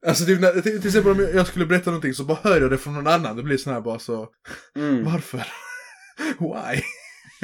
Alltså 0.08 0.24
typ, 0.24 0.40
när, 0.40 0.52
till, 0.52 0.62
till 0.80 0.86
exempel 0.88 1.12
om 1.12 1.28
jag, 1.34 1.46
skulle 1.46 1.66
berätta 1.66 1.90
någonting 1.90 2.14
så 2.14 2.24
bara 2.24 2.38
hör 2.42 2.60
jag 2.60 2.70
det 2.70 2.78
från 2.78 2.94
någon 2.94 3.06
annan. 3.06 3.36
Det 3.36 3.42
blir 3.42 3.56
sån 3.56 3.72
här 3.72 3.80
bara 3.80 3.98
så, 3.98 4.28
Mm. 4.76 5.04
varför? 5.04 5.38
Why? 6.38 6.82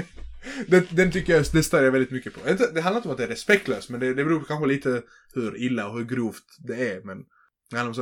den, 0.66 0.86
den 0.90 1.10
tycker 1.12 1.32
jag, 1.36 1.44
det 1.52 1.62
stör 1.62 1.82
jag 1.84 1.92
väldigt 1.92 2.10
mycket 2.10 2.34
på. 2.34 2.40
Det 2.74 2.80
handlar 2.80 2.96
inte 2.98 3.08
om 3.08 3.12
att 3.12 3.18
det 3.18 3.24
är 3.24 3.28
respektlöst, 3.28 3.90
men 3.90 4.00
det, 4.00 4.06
det 4.14 4.24
beror 4.24 4.44
kanske 4.48 4.66
lite 4.66 5.02
hur 5.34 5.56
illa 5.56 5.88
och 5.88 5.98
hur 5.98 6.04
grovt 6.04 6.44
det 6.58 6.74
är. 6.90 7.00
Men, 7.04 7.18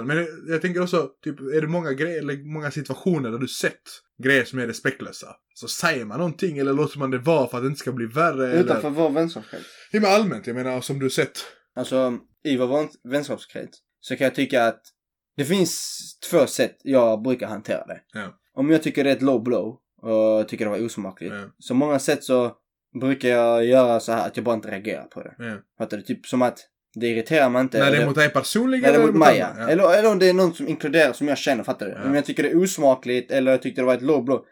men 0.05 0.27
jag, 0.49 0.63
tänker 0.63 0.83
också, 0.83 1.11
typ, 1.25 1.41
är 1.41 1.61
det 1.61 1.67
många 1.67 1.93
grejer, 1.93 2.19
eller 2.19 2.53
många 2.53 2.71
situationer 2.71 3.31
där 3.31 3.39
du 3.39 3.49
sett 3.49 3.83
grejer 4.23 4.45
som 4.45 4.59
är 4.59 4.67
respektlösa? 4.67 5.27
Så 5.55 5.69
säger 5.69 6.05
man 6.05 6.19
någonting 6.19 6.59
eller 6.59 6.73
låter 6.73 6.99
man 6.99 7.11
det 7.11 7.19
vara 7.19 7.49
för 7.49 7.57
att 7.57 7.63
det 7.63 7.67
inte 7.67 7.81
ska 7.81 7.93
bli 7.93 8.07
värre? 8.07 8.53
Utanför 8.61 8.89
Eller? 8.89 9.01
vår 9.01 9.11
vänskapskrets. 9.11 9.67
Ja, 9.93 10.01
men 10.01 10.11
allmänt, 10.11 10.47
jag 10.47 10.57
menar 10.57 10.81
som 10.81 10.99
du 10.99 11.11
sett. 11.11 11.39
Alltså, 11.77 12.19
i 12.45 12.57
vår 12.57 12.67
vän- 12.67 12.89
vänskapskrets 13.05 13.79
så 14.01 14.17
kan 14.17 14.25
jag 14.25 14.35
tycka 14.35 14.65
att 14.67 14.83
det 15.37 15.45
finns 15.45 15.99
två 16.31 16.47
sätt 16.47 16.77
jag 16.83 17.23
brukar 17.23 17.49
hantera 17.49 17.87
det. 17.87 18.01
Ja. 18.13 18.39
Om 18.55 18.71
jag 18.71 18.83
tycker 18.83 19.05
det 19.05 19.11
är 19.11 19.17
ett 19.17 19.23
low 19.23 19.43
blow 19.43 19.79
och 20.03 20.49
tycker 20.49 20.65
det 20.65 20.71
var 20.71 20.85
osmakligt. 20.85 21.35
Ja. 21.35 21.45
Så 21.59 21.75
många 21.75 21.99
sätt 21.99 22.25
så 22.25 22.53
brukar 23.01 23.29
jag 23.29 23.65
göra 23.65 24.01
så 24.01 24.13
här 24.13 24.27
att 24.27 24.37
jag 24.37 24.45
bara 24.45 24.55
inte 24.55 24.71
reagerar 24.71 25.05
på 25.05 25.23
det. 25.23 25.35
Ja. 25.39 25.57
Fattar 25.79 25.97
du? 25.97 26.03
Typ 26.03 26.27
som 26.27 26.43
att 26.43 26.59
det 27.00 27.07
irriterar 27.07 27.49
mig 27.49 27.61
inte. 27.62 27.78
När 27.78 27.90
det 27.90 27.97
är 27.97 28.07
mot 28.07 28.14
dig 28.14 28.31
personligen 28.31 28.85
eller 28.95 29.07
mot 29.07 29.14
mig 29.14 29.38
ja. 29.38 29.69
Eller, 29.69 29.99
eller 29.99 30.11
om 30.12 30.19
det 30.19 30.28
är 30.28 30.33
någon 30.35 30.55
som 30.55 30.69
inkluderar 30.69 31.12
som 31.12 31.28
jag 31.28 31.38
känner, 31.38 31.64
fattar 31.64 31.87
du? 31.87 31.93
Ja. 31.93 32.05
Om 32.05 32.14
jag 32.14 32.25
tycker 32.25 32.43
det 32.43 32.49
är 32.49 32.62
osmakligt 32.62 33.31
eller 33.31 33.50
jag 33.50 33.62
tyckte 33.62 33.81
det 33.81 33.85
var 33.85 33.95
ett 33.95 34.00
blow. 34.00 34.45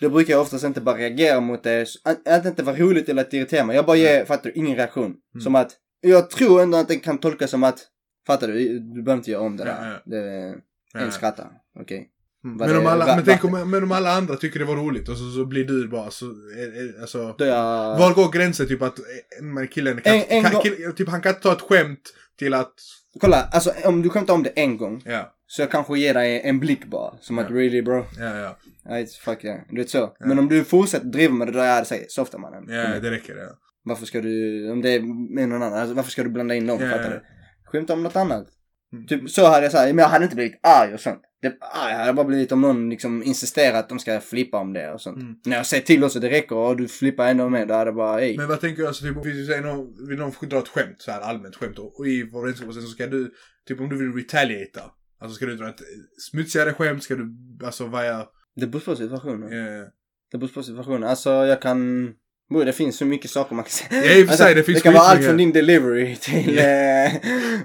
Då 0.00 0.10
brukar 0.10 0.32
jag 0.32 0.42
oftast 0.42 0.64
inte 0.64 0.80
bara 0.80 0.96
reagera 0.96 1.40
mot 1.40 1.62
det. 1.62 1.86
Att 2.04 2.42
det 2.42 2.48
inte 2.48 2.62
var 2.62 2.74
roligt 2.74 3.08
eller 3.08 3.22
att 3.22 3.30
det 3.30 3.36
irriterar 3.36 3.64
mig. 3.64 3.76
Jag 3.76 3.86
bara 3.86 3.96
ger, 3.96 4.24
fattar 4.24 4.50
du, 4.50 4.52
ingen 4.60 4.76
reaktion. 4.76 5.04
Mm. 5.34 5.42
Som 5.42 5.54
att, 5.54 5.72
jag 6.00 6.30
tror 6.30 6.62
ändå 6.62 6.78
att 6.78 6.88
det 6.88 6.96
kan 6.96 7.18
tolkas 7.18 7.50
som 7.50 7.64
att, 7.64 7.78
fattar 8.26 8.48
du? 8.48 8.78
Du 8.78 9.02
behöver 9.02 9.18
inte 9.18 9.30
göra 9.30 9.42
om 9.42 9.56
det 9.56 9.64
där. 9.64 10.00
ja. 10.04 10.10
Det, 10.16 10.54
Ja. 10.96 11.00
en 11.00 11.12
skrattar. 11.12 11.50
Okej. 11.80 11.96
Mm. 11.96 12.08
Vad 12.46 12.56
Men, 12.56 12.68
det- 12.68 12.78
om 12.78 12.86
alla, 12.86 13.06
men, 13.16 13.24
tänk 13.24 13.44
om, 13.44 13.70
men 13.70 13.82
om 13.82 13.92
alla 13.92 14.10
andra 14.12 14.36
tycker 14.36 14.58
det 14.58 14.64
var 14.64 14.76
roligt 14.76 15.08
och 15.08 15.16
så, 15.16 15.30
så 15.30 15.44
blir 15.44 15.64
du 15.64 15.88
bara 15.88 16.10
så, 16.10 16.24
är, 16.26 16.78
är, 16.96 17.00
alltså. 17.00 17.34
Då 17.38 17.44
jag... 17.44 17.98
Var 17.98 18.14
går 18.14 18.32
gränsen 18.32 18.68
typ 18.68 18.82
att 18.82 18.98
killen 19.70 20.00
kan, 20.00 20.14
En- 20.14 20.22
en 20.28 20.42
kan, 20.44 20.60
kill, 20.62 20.92
typ 20.96 21.08
han 21.08 21.20
kan 21.20 21.30
inte 21.30 21.42
ta 21.42 21.52
ett 21.52 21.60
skämt 21.60 22.00
till 22.38 22.54
att, 22.54 22.72
Kolla, 23.20 23.48
alltså 23.52 23.72
om 23.84 24.02
du 24.02 24.08
skämtar 24.08 24.34
om 24.34 24.42
det 24.42 24.50
en 24.50 24.76
gång. 24.76 25.02
ja, 25.04 25.34
Så 25.46 25.62
jag 25.62 25.70
kanske 25.70 25.98
ger 25.98 26.14
dig 26.14 26.40
en 26.44 26.60
blick 26.60 26.84
bara. 26.86 27.18
Som 27.20 27.38
att 27.38 27.50
Ja. 27.50 27.56
really 27.56 27.82
bro. 27.82 28.04
ja, 28.18 28.56
ja, 28.88 29.06
fuck 29.24 29.44
yeah. 29.44 29.60
Du 29.70 29.76
vet 29.76 29.90
så. 29.90 30.16
Men 30.20 30.38
om 30.38 30.48
du 30.48 30.64
fortsätter 30.64 31.06
driva 31.06 31.34
med 31.34 31.48
det 31.48 31.52
där 31.52 31.64
jag 31.64 31.74
hade 31.74 31.86
sagt, 31.86 32.10
softa 32.10 32.38
mannen. 32.38 32.64
Ja, 32.68 33.00
det 33.00 33.10
räcker 33.10 33.36
ja. 33.36 33.48
Varför 33.84 34.06
ska 34.06 34.20
du, 34.20 34.70
om 34.70 34.82
det 34.82 34.90
är 34.90 35.00
med 35.34 35.48
någon 35.48 35.62
annan, 35.62 35.78
alltså 35.78 35.94
varför 35.94 36.10
ska 36.10 36.22
du 36.22 36.30
blanda 36.30 36.54
in 36.54 36.66
dem? 36.66 36.78
Ja, 36.82 36.90
Fattar 36.90 37.10
du? 37.10 37.20
Skämta 37.64 37.92
om 37.92 38.02
något 38.02 38.16
annat. 38.16 38.46
Mm. 38.92 39.06
Typ 39.06 39.30
så 39.30 39.46
hade 39.46 39.62
jag 39.62 39.72
sagt, 39.72 39.86
men 39.94 39.98
jag 39.98 40.08
hade 40.08 40.24
inte 40.24 40.36
blivit 40.36 40.60
arg 40.62 40.94
och 40.94 41.00
sånt. 41.00 41.20
Det, 41.44 41.56
hade 41.60 42.06
jag 42.06 42.14
bara 42.14 42.26
blivit 42.26 42.52
om 42.52 42.60
någon 42.60 42.90
liksom 42.90 43.22
insisterar 43.22 43.78
att 43.78 43.88
de 43.88 43.98
ska 43.98 44.20
flippa 44.20 44.58
om 44.58 44.72
det 44.72 44.92
och 44.92 45.00
sånt. 45.00 45.16
Mm. 45.16 45.34
När 45.44 45.56
jag 45.56 45.66
säger 45.66 45.84
till 45.84 46.04
också, 46.04 46.20
det 46.20 46.30
räcker 46.30 46.56
och 46.56 46.76
du 46.76 46.88
flippar 46.88 47.28
ändå 47.30 47.48
med, 47.48 47.68
då 47.68 47.74
hade 47.74 47.88
jag 47.88 47.96
bara, 47.96 48.20
ey. 48.20 48.36
Men 48.36 48.48
vad 48.48 48.60
tänker 48.60 48.82
du, 48.82 48.88
alltså 48.88 49.04
typ, 49.04 49.16
om 49.16 49.22
vi 49.22 49.46
säger 49.46 49.62
någon, 49.62 50.08
vill 50.08 50.18
någon 50.18 50.32
dra 50.48 50.58
ett 50.58 50.68
skämt, 50.68 50.96
så 50.98 51.10
här 51.10 51.20
allmänt 51.20 51.56
skämt 51.56 51.78
och, 51.78 52.00
och 52.00 52.06
i 52.06 52.30
vår 52.32 52.52
sen 52.52 52.72
så 52.72 52.88
ska 52.88 53.06
du, 53.06 53.32
typ 53.68 53.80
om 53.80 53.88
du 53.88 53.96
vill 53.98 54.12
retaliata, 54.12 54.80
alltså 55.18 55.36
ska 55.36 55.46
du 55.46 55.56
dra 55.56 55.68
ett 55.68 55.80
smutsigare 56.30 56.72
skämt, 56.72 57.02
ska 57.02 57.14
du, 57.16 57.36
alltså 57.64 57.86
vad 57.86 58.06
jag, 58.06 58.26
Det 58.56 58.66
beror 58.66 58.80
på 58.80 58.96
situationen. 58.96 59.52
eh, 59.52 59.84
Det 60.32 60.38
beror 60.38 60.48
på 60.48 60.62
situationen. 60.62 61.04
Alltså 61.04 61.30
jag 61.30 61.62
kan, 61.62 62.08
Bro, 62.54 62.64
det 62.64 62.72
finns 62.72 62.96
så 62.96 63.04
mycket 63.04 63.30
saker 63.30 63.54
man 63.54 63.64
kan 63.64 63.70
säga. 63.70 64.04
Ja, 64.04 64.12
i 64.12 64.24
och 64.24 64.28
för 64.28 64.36
sig, 64.36 64.54
det 64.54 64.62
finns 64.62 64.78
det 64.78 64.82
kan 64.82 64.92
vara 64.92 65.04
allt 65.04 65.24
från 65.24 65.36
din 65.36 65.52
delivery 65.52 66.16
till 66.20 66.58
eh, 66.58 66.64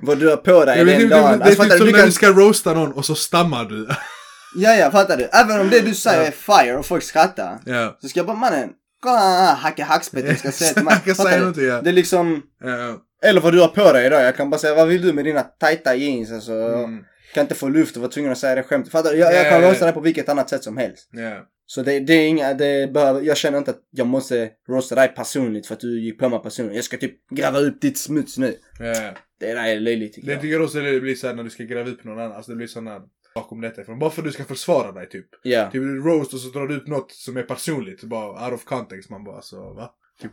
vad 0.02 0.18
du 0.18 0.30
har 0.30 0.38
på 0.38 0.66
dig 0.66 0.84
vet 0.86 0.94
den 0.96 1.02
inte, 1.04 1.16
dagen. 1.16 1.40
det, 1.40 1.46
Alltså, 1.46 1.62
är 1.64 1.66
typ 1.66 1.78
som 1.78 1.86
Du 1.86 1.92
när 1.92 2.00
kan, 2.00 2.08
du 2.08 2.12
ska 2.12 2.30
roasta 2.30 2.74
någon 2.74 2.92
och 2.92 3.06
så 3.06 3.16
stammar 3.16 3.66
du. 3.66 3.88
ja, 4.56 4.76
ja, 4.76 4.92
fattar 4.92 5.18
du? 5.18 5.24
Även 5.24 5.60
om 5.62 5.70
det 5.70 5.80
du 5.80 5.94
säger 5.96 6.22
Ja. 6.22 6.28
är 6.28 6.32
fire 6.64 6.78
och 6.78 6.86
folk 6.86 7.04
skrattar. 7.04 7.58
ja. 7.66 7.98
Så 8.02 8.10
ska 8.10 8.20
jag 8.20 8.28
bara 8.28 8.38
mannen, 8.38 8.70
kolla 9.04 9.20
här 9.20 9.56
hacka 9.56 9.86
hackspettet 9.86 10.40
ska 10.40 10.52
säga 10.62 10.74
till 10.74 10.84
mig. 10.84 10.98
Kan 11.06 11.16
säga 11.16 11.40
någonting 11.40 11.66
ja. 11.66 11.82
Det 11.82 11.90
är 11.90 11.94
liksom, 11.94 12.42
ja. 12.64 12.98
eller 13.30 13.42
vad 13.42 13.54
du 13.54 13.60
har 13.62 13.68
på 13.68 13.94
dig 13.94 14.06
idag. 14.06 14.24
Jag 14.24 14.36
kan 14.38 14.50
bara 14.50 14.58
säga, 14.60 14.76
vad 14.76 14.88
vill 14.88 15.02
du 15.02 15.14
med 15.14 15.26
dina 15.26 15.42
tajta 15.42 15.96
jeans? 15.96 16.32
Alltså, 16.32 16.52
Mm. 16.54 17.04
Kan 17.34 17.42
inte 17.42 17.56
få 17.56 17.70
luft 17.70 17.96
och 17.96 18.02
vara 18.02 18.12
tvungen 18.12 18.32
att 18.32 18.38
säga 18.38 18.56
det 18.56 18.64
skämtet. 18.64 18.92
Fattar? 18.92 19.14
Jag, 19.14 19.34
jag 19.34 19.46
Ja, 19.46 19.50
kan 19.50 19.62
roasta 19.62 19.86
det 19.86 19.92
på 19.92 20.00
vilket 20.02 20.30
annat 20.30 20.50
sätt 20.50 20.64
som 20.64 20.78
helst. 20.78 21.10
ja. 21.12 21.46
Så 21.66 21.82
det, 21.84 22.00
det 22.00 22.14
är 22.14 22.28
inga, 22.28 22.54
det 22.54 22.94
behöver, 22.94 23.22
jag 23.22 23.38
känner 23.38 23.58
inte 23.58 23.72
att 23.72 23.82
jag 23.92 24.08
måste 24.08 24.50
roasta 24.70 24.96
dig 24.96 25.08
personligt 25.16 25.68
för 25.68 25.74
att 25.74 25.80
du 25.80 26.02
gick 26.02 26.20
på 26.20 26.30
mig 26.30 26.40
personligt. 26.40 26.76
Jag 26.76 26.84
ska 26.86 26.98
typ 26.98 27.30
gräva 27.30 27.60
upp 27.60 27.82
ditt 27.82 27.98
smuts 27.98 28.38
nu. 28.38 28.56
ja. 28.80 28.94
Det 29.40 29.54
där 29.54 29.56
är 29.68 29.80
löjligt 29.80 30.14
tycker 30.14 30.28
Det 30.28 30.34
jag. 30.34 30.42
tycker 30.42 30.54
jag 30.54 30.64
också 30.64 30.80
det 30.80 31.00
blir 31.00 31.16
såhär 31.16 31.34
när 31.34 31.44
du 31.44 31.50
ska 31.50 31.64
gräva 31.64 31.90
upp 31.90 32.04
någon 32.04 32.20
annan, 32.20 32.32
alltså 32.32 32.52
det 32.52 32.56
blir 32.58 32.68
sådana 32.68 33.02
bakom 33.36 33.62
detta 33.62 33.82
ifrån. 33.82 34.00
Bara 34.00 34.10
för 34.10 34.22
att 34.22 34.26
du 34.28 34.32
ska 34.32 34.44
försvara 34.46 34.92
dig 34.92 35.10
typ. 35.10 35.26
Ja. 35.44 35.66
Typ 35.72 35.82
du 35.82 36.00
roast 36.02 36.34
och 36.34 36.40
så 36.40 36.50
drar 36.50 36.68
du 36.68 36.76
ut 36.76 36.88
något 36.88 37.12
som 37.12 37.38
är 37.38 37.44
personligt, 37.44 38.04
bara 38.04 38.46
out 38.46 38.54
of 38.54 38.64
context. 38.66 39.10
Man 39.10 39.24
bara 39.24 39.36
alltså 39.36 39.56
va? 39.56 39.90
Typ, 40.22 40.32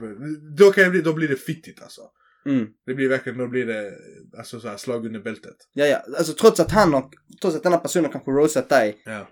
då, 0.58 0.70
kan 0.72 0.82
jag 0.82 0.92
bli, 0.92 1.00
då 1.00 1.12
blir 1.12 1.28
det 1.28 1.36
fittigt 1.36 1.82
alltså. 1.82 2.00
Mm. 2.46 2.66
Det 2.86 2.94
blir 2.94 3.08
verkligen, 3.08 3.38
då 3.38 3.48
blir 3.48 3.66
det 3.66 3.92
alltså 4.38 4.60
så 4.60 4.68
här 4.68 4.76
slag 4.76 5.06
under 5.06 5.20
bältet. 5.20 5.56
Ja, 5.72 5.86
ja. 5.86 6.02
Alltså 6.18 6.32
trots 6.32 6.60
att 6.60 6.70
han 6.70 6.94
har, 6.94 7.04
trots 7.40 7.56
att 7.56 7.62
den 7.62 7.72
här 7.72 7.80
personen 7.80 8.10
kanske 8.10 8.30
roastat 8.30 8.68
dig. 8.68 9.02
Ja. 9.04 9.28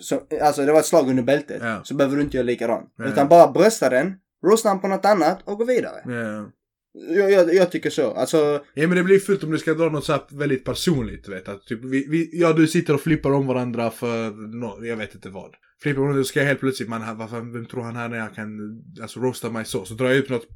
Så, 0.00 0.22
alltså 0.42 0.66
det 0.66 0.72
var 0.72 0.80
ett 0.80 0.86
slag 0.86 1.10
under 1.10 1.22
bältet. 1.22 1.62
Ja. 1.62 1.80
Så 1.84 1.94
behöver 1.94 2.16
du 2.16 2.22
inte 2.22 2.36
göra 2.36 2.46
likadant. 2.46 2.94
Ja. 2.96 3.04
Utan 3.04 3.28
bara 3.28 3.52
brösta 3.52 3.90
den, 3.90 4.14
roasta 4.46 4.68
han 4.68 4.80
på 4.80 4.88
något 4.88 5.04
annat 5.04 5.38
och 5.44 5.58
gå 5.58 5.64
vidare. 5.64 6.02
Ja. 6.04 6.52
Jag, 6.92 7.30
jag, 7.30 7.54
jag 7.54 7.70
tycker 7.70 7.90
så. 7.90 8.10
Alltså, 8.10 8.64
ja 8.74 8.88
men 8.88 8.96
det 8.96 9.04
blir 9.04 9.18
fullt 9.18 9.44
om 9.44 9.50
du 9.50 9.58
ska 9.58 9.74
dra 9.74 9.88
något 9.88 10.04
så 10.04 10.18
väldigt 10.30 10.64
personligt 10.64 11.28
vet. 11.28 11.48
Att 11.48 11.62
typ, 11.62 11.84
vi, 11.84 12.06
vi, 12.08 12.40
ja 12.40 12.52
du 12.52 12.66
sitter 12.66 12.94
och 12.94 13.00
flippar 13.00 13.32
om 13.32 13.46
varandra 13.46 13.90
för 13.90 14.30
nå 14.58 14.78
jag 14.82 14.96
vet 14.96 15.14
inte 15.14 15.28
vad. 15.28 15.54
Flippar 15.82 16.00
om 16.00 16.04
varandra, 16.04 16.24
så 16.24 16.28
ska 16.28 16.40
jag 16.40 16.46
helt 16.46 16.60
plötsligt, 16.60 16.88
man, 16.88 17.18
vad 17.18 17.30
fan, 17.30 17.52
vem 17.52 17.66
tror 17.66 17.82
han 17.82 17.96
här 17.96 18.10
är? 18.10 18.18
Han 18.18 18.34
kan 18.34 18.48
alltså 19.02 19.20
roasta 19.20 19.50
mig 19.50 19.64
så. 19.64 19.84
Så 19.84 19.94
drar 19.94 20.08
jag 20.08 20.18
upp 20.18 20.28
något 20.28 20.46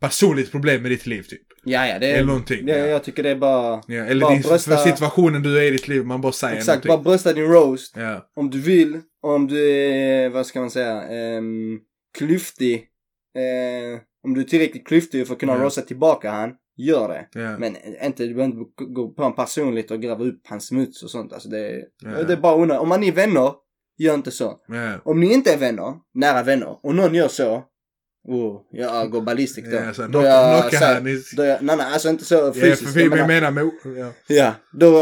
personligt 0.00 0.50
problem 0.50 0.82
med 0.82 0.90
ditt 0.90 1.06
liv 1.06 1.22
typ. 1.22 1.42
ja 1.64 1.86
ja. 1.86 1.98
Det 1.98 2.06
Eller 2.10 2.20
är, 2.20 2.24
någonting. 2.24 2.66
det, 2.66 2.78
ja. 2.78 2.86
jag 2.86 3.04
tycker 3.04 3.22
det 3.22 3.30
är 3.30 3.36
bara... 3.36 3.82
Ja, 3.86 4.04
eller 4.04 4.20
Bara 4.20 4.32
din, 4.32 4.42
brösta- 4.42 4.76
för 4.76 4.90
situationen 4.90 5.42
du 5.42 5.58
är 5.58 5.62
i 5.62 5.70
ditt 5.70 5.88
liv, 5.88 6.04
man 6.04 6.20
bara 6.20 6.32
säger 6.32 6.56
Exakt, 6.56 6.82
bara 6.82 6.88
någonting. 6.88 7.10
brösta 7.10 7.32
din 7.32 7.44
roast. 7.46 7.96
Ja, 7.96 8.30
Om 8.36 8.50
du 8.50 8.60
vill. 8.60 9.00
Om 9.22 9.46
du 9.46 9.70
är, 9.70 10.28
vad 10.28 10.46
ska 10.46 10.60
man 10.60 10.70
säga, 10.70 11.02
um, 11.38 11.80
klyftig. 12.18 12.74
Eh, 13.38 14.00
om 14.26 14.34
du 14.34 14.40
är 14.40 14.44
tillräckligt 14.44 14.86
klyftig 14.86 15.26
för 15.26 15.34
att 15.34 15.40
kunna 15.40 15.52
Ja. 15.56 15.64
roasta 15.64 15.82
tillbaka 15.82 16.30
han, 16.30 16.50
gör 16.76 17.08
det. 17.08 17.40
ja. 17.40 17.58
Men 17.58 17.76
inte, 18.04 18.26
du 18.26 18.34
behöver 18.34 18.56
inte 18.56 18.70
gå 18.84 19.08
på 19.08 19.22
en 19.24 19.32
personligt 19.34 19.90
och 19.90 20.02
gräva 20.02 20.24
upp 20.24 20.40
hans 20.48 20.66
smuts 20.66 21.02
och 21.02 21.10
sånt. 21.10 21.32
Alltså 21.32 21.48
det, 21.48 21.82
Ja. 22.02 22.22
det 22.22 22.32
är 22.32 22.36
bara 22.36 22.54
onödigt. 22.56 22.80
Om 22.82 22.88
man 22.88 23.02
är 23.02 23.12
vänner, 23.12 23.52
gör 23.98 24.14
inte 24.14 24.30
så. 24.30 24.60
ja. 24.68 25.00
Om 25.04 25.20
ni 25.20 25.32
inte 25.32 25.52
är 25.52 25.58
vänner, 25.58 25.94
nära 26.14 26.42
vänner, 26.42 26.76
och 26.86 26.94
någon 26.94 27.14
gör 27.14 27.28
så. 27.28 27.64
Oh, 28.24 28.60
jag 28.72 29.10
går 29.10 29.20
ballistic 29.22 29.64
då. 29.70 29.76
Ja, 29.76 29.94
så 29.94 30.06
då 30.06 30.22
jag 30.22 30.70
knocka 30.70 31.08
i... 31.10 31.22
då 31.36 31.44
jag, 31.44 31.62
nej, 31.62 31.76
nej, 31.76 31.86
alltså 31.92 32.08
inte 32.08 32.24
så 32.24 32.34
Ja, 32.34 32.52
fysiskt. 32.52 32.82
för 32.92 33.00
vi 33.00 33.08
menar- 33.08 33.26
menar 33.26 33.50
med... 33.50 33.70
Ja. 33.98 34.12
Ja, 34.26 34.54
då, 34.72 34.92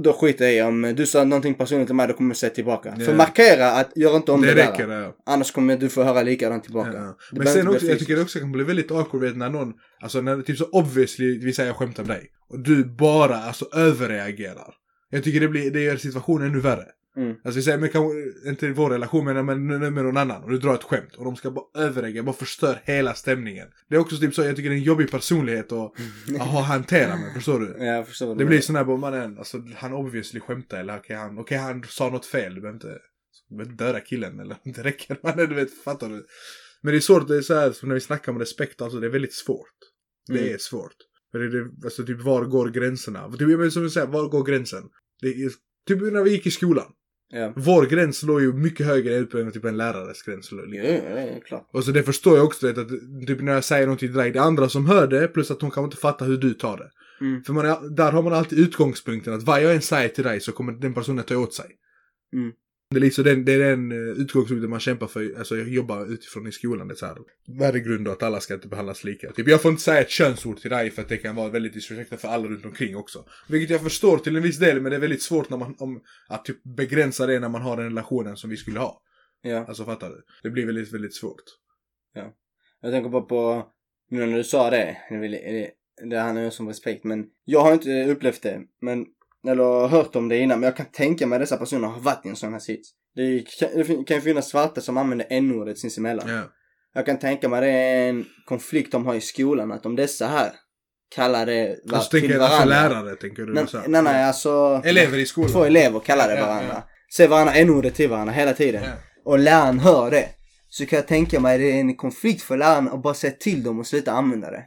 då 0.00 0.12
skiter 0.12 0.44
jag 0.44 0.54
i 0.54 0.62
om 0.62 0.94
du 0.96 1.06
sa 1.06 1.24
någonting 1.24 1.54
personligt 1.54 1.86
till 1.88 1.94
mig, 1.94 2.08
då 2.08 2.14
kommer 2.14 2.30
jag 2.30 2.36
säga 2.36 2.50
tillbaka. 2.54 2.94
Ja. 2.98 3.04
För 3.04 3.14
markera 3.14 3.70
att 3.70 3.92
gör 3.96 4.16
inte 4.16 4.32
om 4.32 4.40
det, 4.40 4.46
Det 4.46 4.54
där. 4.54 4.70
räcker, 4.70 4.88
ja. 4.88 5.14
Annars 5.26 5.52
kommer 5.52 5.76
du 5.76 5.88
få 5.88 6.02
höra 6.02 6.22
likadant 6.22 6.64
tillbaka. 6.64 6.92
Ja. 6.94 7.16
Men 7.32 7.46
sen 7.46 7.68
också, 7.68 7.86
jag 7.86 7.98
tycker 7.98 8.16
det 8.16 8.22
också 8.22 8.38
kan 8.38 8.52
bli 8.52 8.64
väldigt 8.64 8.90
awkward 8.90 9.36
när 9.36 9.50
någon, 9.50 9.72
alltså 10.02 10.20
när 10.20 10.42
typ 10.42 10.58
så 10.58 10.64
obviously, 10.64 11.38
vi 11.38 11.52
säger 11.52 11.68
jag 11.68 11.76
skämtar 11.76 12.02
om 12.02 12.08
dig. 12.08 12.30
Och 12.50 12.60
du 12.60 12.84
bara 12.84 13.36
alltså 13.36 13.64
överreagerar. 13.74 14.74
Jag 15.10 15.24
tycker 15.24 15.40
det 15.40 15.48
blir, 15.48 15.70
det 15.70 15.80
gör 15.80 15.96
situationen 15.96 16.48
ännu 16.48 16.60
värre. 16.60 16.84
Mm. 17.16 17.36
Alltså 17.44 17.58
vi 17.58 17.62
säger, 17.62 17.78
men 17.78 17.88
kanske 17.88 18.48
inte 18.48 18.66
i 18.66 18.72
vår 18.72 18.90
relation 18.90 19.24
men 19.24 19.46
med, 19.46 19.58
med, 19.92 20.04
någon 20.04 20.16
annan. 20.16 20.42
Och 20.44 20.50
du 20.50 20.58
drar 20.58 20.74
ett 20.74 20.82
skämt. 20.82 21.14
Och 21.16 21.24
de 21.24 21.36
ska 21.36 21.50
bara 21.50 21.64
överreagera, 21.84 22.22
bara 22.22 22.36
förstör 22.36 22.80
hela 22.84 23.14
stämningen. 23.14 23.68
Det 23.88 23.96
är 23.96 24.00
också 24.00 24.16
typ 24.16 24.34
så, 24.34 24.42
jag 24.42 24.56
tycker 24.56 24.70
det 24.70 24.74
är 24.76 24.78
en 24.78 24.82
jobbig 24.84 25.10
personlighet 25.10 25.72
att, 25.72 25.92
att 26.40 26.46
ha 26.48 26.60
hantera 26.62 27.16
med, 27.16 27.32
förstår 27.34 27.60
du? 27.60 27.84
Ja, 27.84 28.04
förstår 28.04 28.26
du 28.34 28.38
Det 28.38 28.44
blir 28.44 28.60
sån 28.60 28.76
här 28.76 28.84
bara, 28.84 28.96
mannen, 28.96 29.38
alltså 29.38 29.62
han 29.76 29.92
obviously 29.92 30.40
skämtar 30.40 30.80
eller 30.80 30.96
okej 30.98 31.16
han, 31.16 31.38
okej 31.38 31.58
han 31.58 31.84
sa 31.88 32.10
något 32.10 32.26
fel, 32.26 32.54
du 32.54 32.60
behöver 32.60 32.76
inte, 32.76 32.98
behöver 33.50 33.70
inte 33.72 33.84
döda 33.84 34.00
killen 34.00 34.40
eller 34.40 34.56
det 34.64 34.82
räcker, 34.82 35.18
mannen 35.22 35.48
du 35.48 35.54
vet, 35.54 35.82
fattar 35.84 36.08
du? 36.08 36.26
Men 36.82 36.92
det 36.92 36.98
är 36.98 37.00
svårt, 37.00 37.28
det 37.28 37.36
är 37.36 37.42
så 37.42 37.54
här 37.54 37.72
som 37.72 37.88
när 37.88 37.94
vi 37.94 38.00
snackar 38.00 38.32
om 38.32 38.38
respekt, 38.38 38.82
alltså 38.82 39.00
det 39.00 39.06
är 39.06 39.10
väldigt 39.10 39.34
svårt. 39.34 39.68
Det 40.26 40.38
Mm. 40.40 40.54
är 40.54 40.58
svårt. 40.58 40.96
För 41.32 41.38
det 41.38 41.44
är, 41.44 41.64
det- 41.64 41.70
alltså 41.86 42.04
typ 42.06 42.20
var 42.22 42.44
går 42.44 42.68
gränserna? 42.68 43.32
Typ, 43.32 43.58
men 43.58 43.70
som 43.70 43.82
jag 43.82 43.92
säger, 43.92 44.06
var 44.06 44.28
går 44.28 44.44
gränsen? 44.44 44.82
Det 45.22 45.28
är, 45.28 45.50
typ 45.86 46.00
när 46.12 46.22
vi 46.22 46.30
gick 46.30 46.46
i 46.46 46.50
skolan. 46.50 46.92
Ja. 47.36 47.52
Vår 47.56 47.86
gräns 47.86 48.22
låg 48.22 48.40
ju 48.40 48.52
mycket 48.52 48.86
högre 48.86 49.18
upp 49.18 49.34
än 49.34 49.52
typ 49.52 49.64
en 49.64 49.76
lärares 49.76 50.22
gräns. 50.22 50.50
det 50.50 50.78
är 50.78 51.40
klart. 51.40 51.68
Och 51.72 51.84
så 51.84 51.90
det 51.90 52.02
förstår 52.02 52.36
jag 52.36 52.46
också, 52.46 52.66
vet, 52.66 52.78
att 52.78 52.88
typ 53.26 53.40
när 53.40 53.52
jag 53.52 53.64
säger 53.64 53.86
någonting 53.86 54.08
till 54.08 54.16
dig, 54.16 54.30
det 54.30 54.38
är 54.38 54.42
andra 54.42 54.68
som 54.68 54.86
hör 54.86 55.06
det, 55.06 55.28
plus 55.28 55.50
att 55.50 55.60
hon 55.60 55.70
kanske 55.70 55.84
inte 55.86 55.96
fattar 55.96 56.26
hur 56.26 56.36
du 56.36 56.54
tar 56.54 56.76
det. 56.76 56.90
Mm. 57.20 57.42
För 57.44 57.52
man 57.52 57.66
är, 57.66 57.96
där 57.96 58.12
har 58.12 58.22
man 58.22 58.32
alltid 58.32 58.58
utgångspunkten 58.58 59.34
att 59.34 59.42
vad 59.42 59.62
jag 59.62 59.74
än 59.74 59.82
säger 59.82 60.08
till 60.08 60.24
dig 60.24 60.40
så 60.40 60.52
kommer 60.52 60.72
den 60.72 60.94
personen 60.94 61.24
ta 61.24 61.36
åt 61.36 61.54
sig. 61.54 61.70
Mm. 62.32 62.52
Det 62.90 62.96
är 62.96 63.00
liksom 63.00 63.24
den, 63.24 63.44
det 63.44 63.52
är 63.52 63.58
den 63.58 63.92
eh, 63.92 63.98
utgångspunkten 63.98 64.70
man 64.70 64.80
kämpar 64.80 65.06
för, 65.06 65.38
alltså 65.38 65.56
jag 65.56 65.68
jobbar 65.68 66.12
utifrån 66.12 66.46
i 66.46 66.52
skolan. 66.52 66.88
Det 66.88 66.94
är 66.94 66.96
så 66.96 67.06
här, 67.06 67.16
värdegrund 67.46 68.08
och 68.08 68.12
att 68.12 68.22
alla 68.22 68.40
ska 68.40 68.54
inte 68.54 68.68
behandlas 68.68 69.04
lika. 69.04 69.32
Typ 69.32 69.48
jag 69.48 69.62
får 69.62 69.70
inte 69.70 69.82
säga 69.82 70.00
ett 70.00 70.10
könsord 70.10 70.58
till 70.60 70.70
dig 70.70 70.90
för 70.90 71.02
att 71.02 71.08
det 71.08 71.16
kan 71.16 71.36
vara 71.36 71.48
väldigt 71.48 71.72
disrespektfullt 71.72 72.20
för 72.20 72.28
alla 72.28 72.48
runt 72.48 72.64
omkring 72.64 72.96
också. 72.96 73.24
Vilket 73.48 73.70
jag 73.70 73.82
förstår 73.82 74.18
till 74.18 74.36
en 74.36 74.42
viss 74.42 74.58
del 74.58 74.80
men 74.80 74.90
det 74.90 74.96
är 74.96 75.00
väldigt 75.00 75.22
svårt 75.22 75.50
när 75.50 75.56
man, 75.56 75.74
om, 75.78 76.00
att 76.28 76.44
typ 76.44 76.62
begränsa 76.64 77.26
det 77.26 77.40
när 77.40 77.48
man 77.48 77.62
har 77.62 77.76
den 77.76 77.84
relationen 77.86 78.36
som 78.36 78.50
vi 78.50 78.56
skulle 78.56 78.78
ha. 78.78 79.02
Ja. 79.42 79.64
Alltså 79.68 79.84
fattar 79.84 80.08
du? 80.08 80.22
Det 80.42 80.50
blir 80.50 80.66
väldigt, 80.66 80.92
väldigt 80.92 81.14
svårt. 81.14 81.42
Jag 82.82 82.92
tänker 82.92 83.10
bara 83.10 83.22
på, 83.22 83.66
nu 84.10 84.26
när 84.26 84.36
du 84.36 84.44
sa 84.44 84.70
det, 84.70 84.96
det, 85.10 85.16
vill- 85.16 85.32
det, 85.32 85.70
det 86.10 86.18
handlar 86.18 86.42
ju 86.42 86.50
som 86.50 86.68
respekt, 86.68 87.04
men 87.04 87.26
jag 87.44 87.60
har 87.60 87.72
inte 87.72 88.04
upplevt 88.04 88.42
det, 88.42 88.60
men, 88.80 89.06
eller 89.48 89.88
hört 89.88 90.16
om 90.16 90.28
det 90.28 90.38
innan, 90.38 90.60
men 90.60 90.66
jag 90.66 90.76
kan 90.76 90.86
tänka 90.86 91.26
mig 91.26 91.36
att 91.36 91.42
dessa 91.42 91.56
personer 91.56 91.88
har 91.88 92.00
varit 92.00 92.26
i 92.26 92.28
en 92.28 92.36
sån 92.36 92.52
här 92.52 92.60
sits. 92.60 92.90
Det 93.14 93.44
kan, 93.58 93.68
det 93.74 93.84
fin- 93.84 94.04
kan 94.04 94.16
ju 94.16 94.20
finnas 94.20 94.48
svarta 94.48 94.80
som 94.80 94.96
använder 94.96 95.26
n-ordet 95.30 95.78
sinsemellan. 95.78 96.28
Ja. 96.28 96.42
Jag 96.94 97.06
kan 97.06 97.18
tänka 97.18 97.48
mig 97.48 97.60
det 97.60 97.70
är 97.70 98.08
en 98.08 98.24
konflikt 98.44 98.92
de 98.92 99.06
har 99.06 99.14
i 99.14 99.20
skolan, 99.20 99.72
att 99.72 99.86
om 99.86 99.96
dessa 99.96 100.26
här 100.26 100.52
kallar 101.14 101.46
det 101.46 101.76
va, 101.84 101.96
Och 101.98 102.02
så 102.04 102.10
tänker 102.10 102.28
till 102.28 102.40
alltså 102.40 102.68
varandra. 102.68 102.88
lärare, 103.02 103.16
tänker 103.16 103.42
du? 103.42 103.52
Nej, 103.54 103.66
så 103.68 103.80
nej, 103.86 104.02
nej, 104.02 104.24
alltså. 104.24 104.82
Elever 104.84 105.18
i 105.18 105.26
skolan. 105.26 105.50
Två 105.52 105.64
elever 105.64 106.00
kallar 106.00 106.28
det 106.28 106.40
varandra. 106.40 106.66
ja. 106.74 106.88
Säger 107.16 107.30
varandra 107.30 107.54
n-ordet 107.54 107.94
till 107.94 108.10
varandra 108.10 108.32
hela 108.34 108.52
tiden. 108.52 108.82
Ja. 108.84 108.90
och 109.24 109.38
läraren 109.38 109.78
hör 109.78 110.10
det. 110.10 110.28
Så 110.68 110.86
kan 110.86 110.96
jag 110.96 111.06
tänka 111.06 111.40
mig 111.40 111.58
det 111.58 111.64
är 111.72 111.80
en 111.80 111.96
konflikt 111.96 112.42
för 112.42 112.56
läraren 112.56 112.88
att 112.88 113.02
bara 113.02 113.14
säga 113.14 113.32
till 113.32 113.62
dem 113.62 113.78
och 113.80 113.86
sluta 113.86 114.12
använda 114.12 114.50
det. 114.50 114.64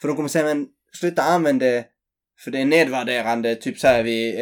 För 0.00 0.08
de 0.08 0.16
kommer 0.16 0.28
säga 0.28 0.44
men 0.44 0.66
sluta 1.00 1.22
använda 1.22 1.66
det 1.66 1.84
för 2.38 2.50
det 2.50 2.58
är 2.60 2.64
nedvärderande, 2.64 3.54
typ 3.54 3.78
säger 3.78 4.02
vi. 4.02 4.34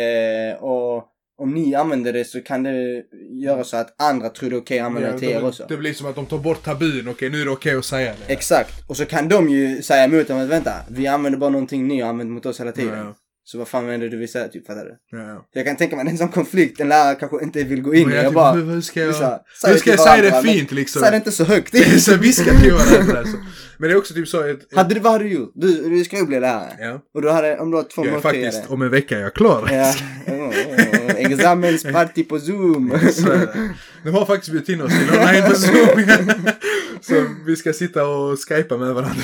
Eh, 0.53 0.63
och 0.65 1.05
om 1.39 1.55
ni 1.55 1.75
använder 1.75 2.13
det 2.13 2.25
så 2.25 2.41
kan 2.41 2.63
det 2.63 3.03
göra 3.31 3.65
så 3.65 3.77
att 3.77 4.03
andra 4.03 4.29
tror 4.29 4.51
det 4.51 4.57
är 4.57 4.61
okej 4.61 4.79
att 4.79 4.87
använda 4.87 5.13
det 5.13 5.19
till 5.19 5.29
er 5.29 5.45
också. 5.45 5.67
det 5.69 5.77
blir 5.77 5.93
som 5.93 6.07
att 6.07 6.15
de 6.15 6.27
tar 6.27 6.39
bort 6.39 6.65
tabun, 6.65 7.09
okej 7.09 7.31
nu 7.31 7.41
är 7.41 7.45
det 7.45 7.51
okej 7.51 7.77
att 7.77 7.85
säga 7.85 8.15
det. 8.27 8.33
Exakt. 8.33 8.89
Och 8.89 8.97
så 8.97 9.07
kan 9.07 9.29
de 9.29 9.49
ju 9.49 9.83
säga 9.83 10.05
emot 10.05 10.29
dem 10.29 10.39
att 10.39 10.49
vänta, 10.49 10.73
vi 10.91 11.07
använder 11.07 11.39
bara 11.39 11.51
någonting 11.51 11.89
ni 11.89 12.01
har 12.01 12.09
använt 12.09 12.31
mot 12.31 12.47
oss 12.47 12.61
hela 12.61 12.73
tiden. 12.73 12.99
Ja, 12.99 13.15
Så 13.47 13.59
vad 13.59 13.69
fan 13.69 13.87
det 13.87 14.09
du 14.09 14.17
vill 14.17 14.29
säga 14.29 14.49
typ, 14.49 14.67
fattar 14.67 14.85
du? 14.85 15.19
ja, 15.19 15.29
ja. 15.29 15.47
Jag 15.53 15.67
kan 15.67 15.77
tänka 15.77 15.97
mig 15.97 16.09
en 16.09 16.19
sån 16.19 16.29
konflikt 16.29 16.81
en 16.81 16.89
lärare 16.89 17.15
kanske 17.15 17.45
inte 17.45 17.65
vill 17.65 17.83
gå 17.83 17.95
in 17.95 18.11
i. 18.11 18.15
Jag 18.15 18.25
jag 18.25 18.33
bara, 18.33 18.53
hur, 18.53 18.81
ska 18.81 19.01
jag, 19.01 19.15
så 19.15 19.23
här, 19.23 19.41
hur 19.67 19.77
ska 19.77 19.91
jag 19.91 20.01
säga 20.01 20.23
det 20.23 20.43
fint 20.43 20.73
liksom? 20.73 21.03
säg 21.03 21.11
det 21.11 21.17
inte 21.17 21.33
så 21.33 21.45
högt. 21.45 22.01
Så 22.01 22.17
viska 22.17 22.61
till 22.61 22.73
varandra 22.73 23.19
alltså. 23.19 23.37
Men 23.79 23.89
det 23.89 23.95
är 23.95 23.99
också 23.99 24.15
typ 24.15 24.29
så 24.29 24.43
ett, 24.43 24.77
hade 24.77 24.95
du, 24.95 25.01
vad 25.01 25.13
hade 25.13 25.25
du 25.25 25.31
gjort? 25.31 25.53
Du, 25.55 25.89
du 25.89 26.05
ska 26.05 26.17
ju 26.17 26.27
bli 26.27 26.41
lärare. 26.41 26.77
Ja. 26.81 27.01
Och 27.15 27.23
du 27.23 27.31
hade, 27.31 27.59
om 27.59 27.71
du 27.71 27.77
har 27.77 27.85
två 27.85 28.07
Jag 28.07 28.15
är 28.15 28.21
faktiskt, 28.21 28.63
om 28.69 28.83
en 28.83 28.91
vecka 28.91 29.19
är 29.19 29.23
jag 29.23 29.35
klar. 29.35 29.69
Ja. 29.73 29.95
Examensparty 31.17 32.25
på 32.25 32.39
zoom. 32.39 32.99
De 34.05 34.11
har 34.11 34.27
faktiskt 34.27 34.53
bjudit 34.53 34.69
in 34.69 34.81
oss 34.81 34.93
till 34.99 35.19
online 35.19 35.43
på 35.51 35.55
Zoom. 35.55 36.07
Så 37.01 37.27
vi 37.47 37.57
ska 37.57 37.73
sitta 37.73 38.07
och 38.07 38.39
skypa 38.49 38.77
med 38.77 38.95
varandra. 38.95 39.23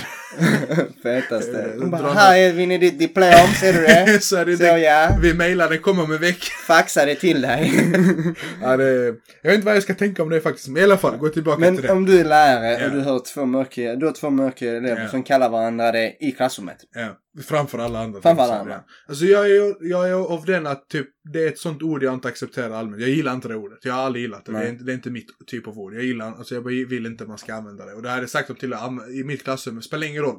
Fetaste. 1.03 1.63
Eh, 1.63 1.81
Hon 1.81 1.91
bara, 1.91 2.03
dra 2.03 2.13
här 2.13 2.39
är 2.39 2.53
vi 2.53 2.79
ditt 2.79 2.99
diplom, 2.99 3.49
ser 3.61 3.73
du 3.73 3.81
det? 3.81 4.10
så 4.21 4.37
är 4.37 4.45
det 4.47 4.57
Så 4.57 4.65
ja, 4.65 5.19
Vi 5.23 5.35
mailar, 5.35 5.69
den 5.69 5.79
kommer 5.79 6.03
om 6.03 6.13
en 6.13 6.21
vecka. 6.21 6.47
faxa 6.67 7.05
det 7.05 7.15
till 7.15 7.41
dig. 7.43 7.73
Ja, 8.63 8.77
det, 8.77 9.05
jag 9.43 9.51
vet 9.51 9.55
inte 9.55 9.67
vad 9.67 9.77
jag 9.77 9.83
ska 9.83 9.95
tänka 9.95 10.23
om 10.23 10.29
det 10.29 10.41
faktiskt. 10.41 10.69
Men 10.69 10.83
i 10.83 10.85
alla 10.85 10.97
fall, 10.99 11.17
gå 11.17 11.29
tillbaka 11.29 11.63
till 11.63 11.73
Men 11.73 11.83
det. 11.83 11.93
om 11.93 12.07
du 12.07 12.21
är 12.21 12.25
lärare 12.25 12.81
Ja. 12.81 12.87
och 12.87 12.93
du 12.93 13.01
har 13.01 13.35
två 13.35 13.45
mörkhyade, 13.45 14.01
du 14.01 14.07
har 14.07 14.13
två 14.13 14.31
mörkhyade 14.31 14.77
elever 14.79 15.03
Ja. 15.03 15.09
som 15.09 15.23
kallar 15.23 15.49
varandra 15.51 15.93
det 15.93 16.17
i 16.21 16.33
klassrummet. 16.33 16.77
Ja, 16.95 17.17
framför 17.43 17.79
alla 17.79 17.99
andra. 18.01 18.21
Framför 18.21 18.43
alla 18.43 18.59
andra. 18.61 18.73
säga. 18.75 18.85
Alltså 19.09 19.25
jag 19.25 19.51
är, 19.51 19.77
jag 19.91 20.09
är 20.09 20.13
av 20.15 20.45
den 20.45 20.67
att 20.67 20.89
typ, 20.89 21.07
det 21.33 21.45
är 21.45 21.49
ett 21.49 21.59
sånt 21.59 21.83
ord 21.83 22.03
jag 22.03 22.15
inte 22.15 22.29
accepterar 22.29 22.71
allmänt. 22.71 23.01
Jag 23.03 23.11
gillar 23.11 23.35
inte 23.35 23.49
det 23.49 23.55
ordet. 23.57 23.79
Jag 23.83 23.95
har 23.95 24.03
aldrig 24.03 24.23
gillat 24.23 24.45
det. 24.45 24.53
Det 24.53 24.59
är, 24.59 24.69
inte, 24.69 24.85
det 24.85 24.93
är 24.93 24.95
inte 24.95 25.11
mitt 25.11 25.27
typ 25.47 25.67
av 25.69 25.79
ord. 25.79 25.95
Jag 25.95 26.05
gillar, 26.05 26.27
alltså 26.27 26.55
jag 26.55 26.63
vill 26.63 27.07
inte 27.07 27.25
att 27.25 27.29
man 27.29 27.39
ska 27.39 27.55
använda 27.55 27.87
det. 27.87 27.93
Och 27.93 28.03
det 28.03 28.09
här 28.09 28.23
är 28.23 28.27
sagt 28.27 28.61
till 28.61 28.75
i 29.21 29.25
mitt 29.25 29.43
klassrum, 29.45 29.83
spelar 29.83 30.07
ingen 30.07 30.23
roll. 30.23 30.39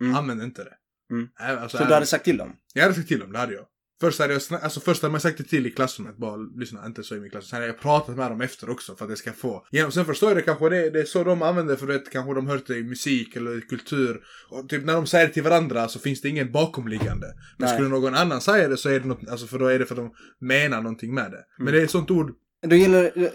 Mm. 0.00 0.14
Använd 0.16 0.42
inte 0.42 0.64
det. 0.64 0.72
Mm. 1.10 1.28
Nej, 1.40 1.56
Alltså, 1.56 1.78
Så 1.78 1.84
du 1.84 1.94
hade 1.94 2.06
sagt 2.06 2.24
till 2.24 2.36
dem? 2.36 2.52
Jag 2.74 2.82
hade 2.82 2.94
sagt 2.94 3.08
till 3.08 3.20
dem, 3.20 3.32
det 3.32 3.38
hade 3.38 3.54
jag. 3.54 3.64
Först 4.00 4.18
hade 4.20 4.32
jag, 4.32 4.42
alltså 4.62 4.80
först 4.80 5.02
hade 5.02 5.12
man 5.12 5.20
sagt 5.20 5.38
det 5.38 5.44
till 5.44 5.66
i 5.66 5.70
klassrummet, 5.70 6.16
bara 6.16 6.36
lyssna, 6.36 6.86
inte 6.86 7.02
så 7.02 7.16
i 7.16 7.20
min 7.20 7.30
klass. 7.30 7.48
Sen 7.48 7.56
hade 7.56 7.66
jag 7.66 7.80
pratat 7.80 8.16
med 8.16 8.30
dem 8.30 8.40
efter 8.40 8.70
också 8.70 8.96
för 8.96 9.04
att 9.04 9.10
det 9.10 9.16
ska 9.16 9.32
få. 9.32 9.66
Genom, 9.70 9.92
sen 9.92 10.04
förstår 10.04 10.30
jag 10.30 10.36
det 10.36 10.42
kanske, 10.42 10.68
det, 10.68 10.90
det 10.90 11.00
är 11.00 11.04
så 11.04 11.24
de 11.24 11.42
använder 11.42 11.76
för 11.76 11.86
det 11.86 11.98
kanske 12.12 12.34
de 12.34 12.46
hört 12.46 12.66
det 12.66 12.76
i 12.76 12.84
musik 12.84 13.36
eller 13.36 13.58
i 13.58 13.60
kultur. 13.60 14.20
Och 14.50 14.68
typ 14.68 14.84
när 14.84 14.92
de 14.92 15.06
säger 15.06 15.26
det 15.26 15.32
till 15.32 15.42
varandra 15.42 15.88
så 15.88 15.98
finns 15.98 16.20
det 16.20 16.28
ingen 16.28 16.52
bakomliggande. 16.52 17.26
Men 17.58 17.66
Nej. 17.68 17.74
skulle 17.76 17.88
någon 17.88 18.14
annan 18.14 18.40
säga 18.40 18.68
det 18.68 18.76
så 18.76 18.88
är 18.88 19.00
det 19.00 19.06
något, 19.06 19.28
alltså 19.28 19.46
för 19.46 19.58
då 19.58 19.66
är 19.66 19.78
det 19.78 19.86
för 19.86 19.94
att 19.94 20.00
de 20.00 20.46
menar 20.46 20.82
någonting 20.82 21.14
med 21.14 21.30
det. 21.30 21.44
Men 21.58 21.66
Mm. 21.68 21.74
det 21.74 21.80
är 21.80 21.84
ett 21.84 21.90
sånt 21.90 22.10
ord, 22.10 22.32
Du 22.62 22.76
gillar... 22.76 23.02
eh, 23.04 23.08
eh, 23.22 23.30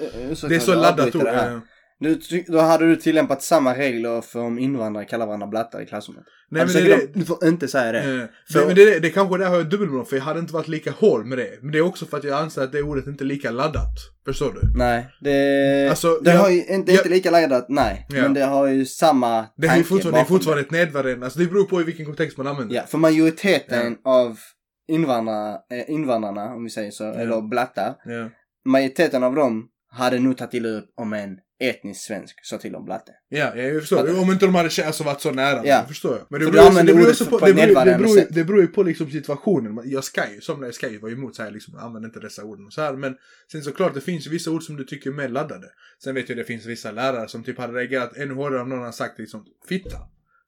det 0.50 0.56
är 0.56 0.60
så 0.60 0.72
jag 0.72 0.82
laddat 0.82 1.16
ord. 1.16 1.24
Ty- 2.16 2.44
då 2.48 2.60
hade 2.60 2.86
du 2.88 2.96
tillämpat 2.96 3.42
samma 3.44 3.78
regler 3.78 4.22
för 4.22 4.40
om 4.40 4.60
invandrare 4.60 5.06
kallar 5.06 5.26
varandra 5.26 5.48
blattar 5.48 5.82
i 5.82 5.86
klassrummet. 5.86 6.24
Nej 6.50 6.62
alltså, 6.62 6.78
men 6.78 6.88
det, 6.90 6.96
de, 7.14 7.20
du 7.20 7.26
får 7.26 7.46
inte 7.48 7.68
säga 7.68 7.92
det. 7.92 8.00
Eh, 8.00 8.28
För- 8.54 8.60
för, 8.60 8.66
men 8.66 8.76
det, 8.76 9.00
det 9.00 9.10
kanske 9.10 9.38
där 9.38 9.46
har 9.46 9.56
jag 9.56 9.70
dubbelmoral 9.70 10.06
för 10.06 10.16
jag 10.16 10.24
hade 10.24 10.40
inte 10.40 10.54
varit 10.54 10.68
lika 10.68 10.92
hård 10.92 11.26
med 11.26 11.38
det. 11.38 11.60
Men 11.62 11.72
det 11.72 11.78
är 11.78 11.82
också 11.82 12.06
för 12.06 12.18
att 12.18 12.24
jag 12.24 12.40
anser 12.40 12.62
att 12.64 12.72
det 12.72 12.82
ordet 12.82 13.08
inte 13.08 13.24
är 13.24 13.26
lika 13.26 13.52
laddat. 13.52 13.96
Förstår 14.26 14.54
du? 14.62 14.78
Nej, 14.78 15.08
det, 15.22 15.90
Alltså, 15.90 16.20
det 16.22 16.32
jag- 16.32 16.40
har 16.40 16.50
ju 16.50 16.66
inte, 16.66 16.92
jag- 16.92 17.00
inte 17.00 17.10
lika 17.10 17.32
laddat, 17.32 17.66
nej. 17.70 18.06
Ja. 18.10 18.22
Men 18.22 18.34
det 18.34 18.46
har 18.46 18.68
ju 18.68 18.86
samma 18.86 19.46
Det 19.58 19.68
är 19.68 19.84
fortfarande, 19.84 20.18
det 20.20 20.22
är 20.22 20.26
fortfarande 20.26 20.62
ett 20.62 20.72
nedvärderande, 20.72 21.26
alltså 21.26 21.40
det 21.40 21.46
beror 21.46 21.64
på 21.66 21.82
i 21.82 21.84
vilken 21.84 22.06
kontext 22.06 22.38
man 22.38 22.48
använder 22.48 22.76
Ja, 22.76 22.82
för 22.88 22.98
majoriteten 22.98 23.98
av 24.06 24.38
invandrarna, 24.88 25.54
eh, 25.72 25.90
invandrarna, 25.94 26.54
om 26.54 26.64
vi 26.64 26.70
säger 26.70 26.92
så, 26.92 27.04
eller 27.14 27.42
blattar. 27.42 27.96
Ja. 28.06 28.30
Majoriteten 28.66 29.24
av 29.24 29.36
dem 29.36 29.68
hade 29.94 30.20
nog 30.20 30.38
tagit 30.38 30.54
illa 30.54 30.70
upp 30.70 30.86
om 30.96 31.14
en 31.14 31.38
etnisk 31.62 32.02
svensk 32.02 32.46
sa 32.46 32.58
till 32.58 32.76
om 32.76 32.86
blatte. 32.86 33.12
Ja, 33.30 33.56
jag 33.56 33.82
förstår. 33.82 33.98
Fattar? 33.98 34.22
Om 34.22 34.32
inte 34.32 34.46
de 34.46 34.56
hade 34.56 34.86
alltså, 34.86 35.04
varit 35.04 35.22
så 35.22 35.32
nära. 35.32 35.66
Ja. 35.66 35.86
Förstår 35.88 36.18
jag. 36.18 36.26
Men 36.30 36.40
det 36.40 36.52
beror, 36.52 36.68
använder 36.68 36.94
det 36.94 37.26
på- 37.30 37.40
det 37.40 37.54
det, 38.16 38.30
det 38.32 38.44
ju 38.62 38.68
på 38.68 38.84
liksom 38.84 39.12
situationen. 39.12 39.82
Jag 39.86 40.04
ska 40.04 40.32
ju, 40.34 40.42
som 40.42 40.64
jag 40.64 40.74
ska 40.74 40.90
ju 40.90 41.00
vara 41.00 41.12
emot 41.12 41.36
så 41.36 41.44
här 41.44 41.52
liksom, 41.52 41.76
använd 41.76 42.06
inte 42.06 42.20
dessa 42.20 42.44
orden 42.44 42.66
och 42.66 42.74
så 42.74 42.82
här. 42.82 42.94
Men 42.94 43.16
sen 43.52 43.62
såklart, 43.64 43.94
det 43.94 44.02
finns 44.02 44.28
ju 44.28 44.30
vissa 44.32 44.52
ord 44.52 44.64
som 44.64 44.76
du 44.76 44.84
tycker 44.84 45.10
är 45.10 45.14
mer 45.14 45.30
laddade. 45.30 45.68
Sen 46.04 46.16
vet 46.16 46.30
jag 46.30 46.38
det 46.38 46.44
finns 46.44 46.66
vissa 46.66 46.92
lärare 46.92 47.28
som 47.28 47.44
typ 47.44 47.58
hade 47.58 47.74
reagerat 47.74 48.18
ännu 48.18 48.34
hårdare 48.34 48.62
om 48.62 48.70
någon 48.70 48.80
har 48.84 48.92
sagt 48.92 49.20
liksom 49.20 49.46
fitta. 49.70 49.98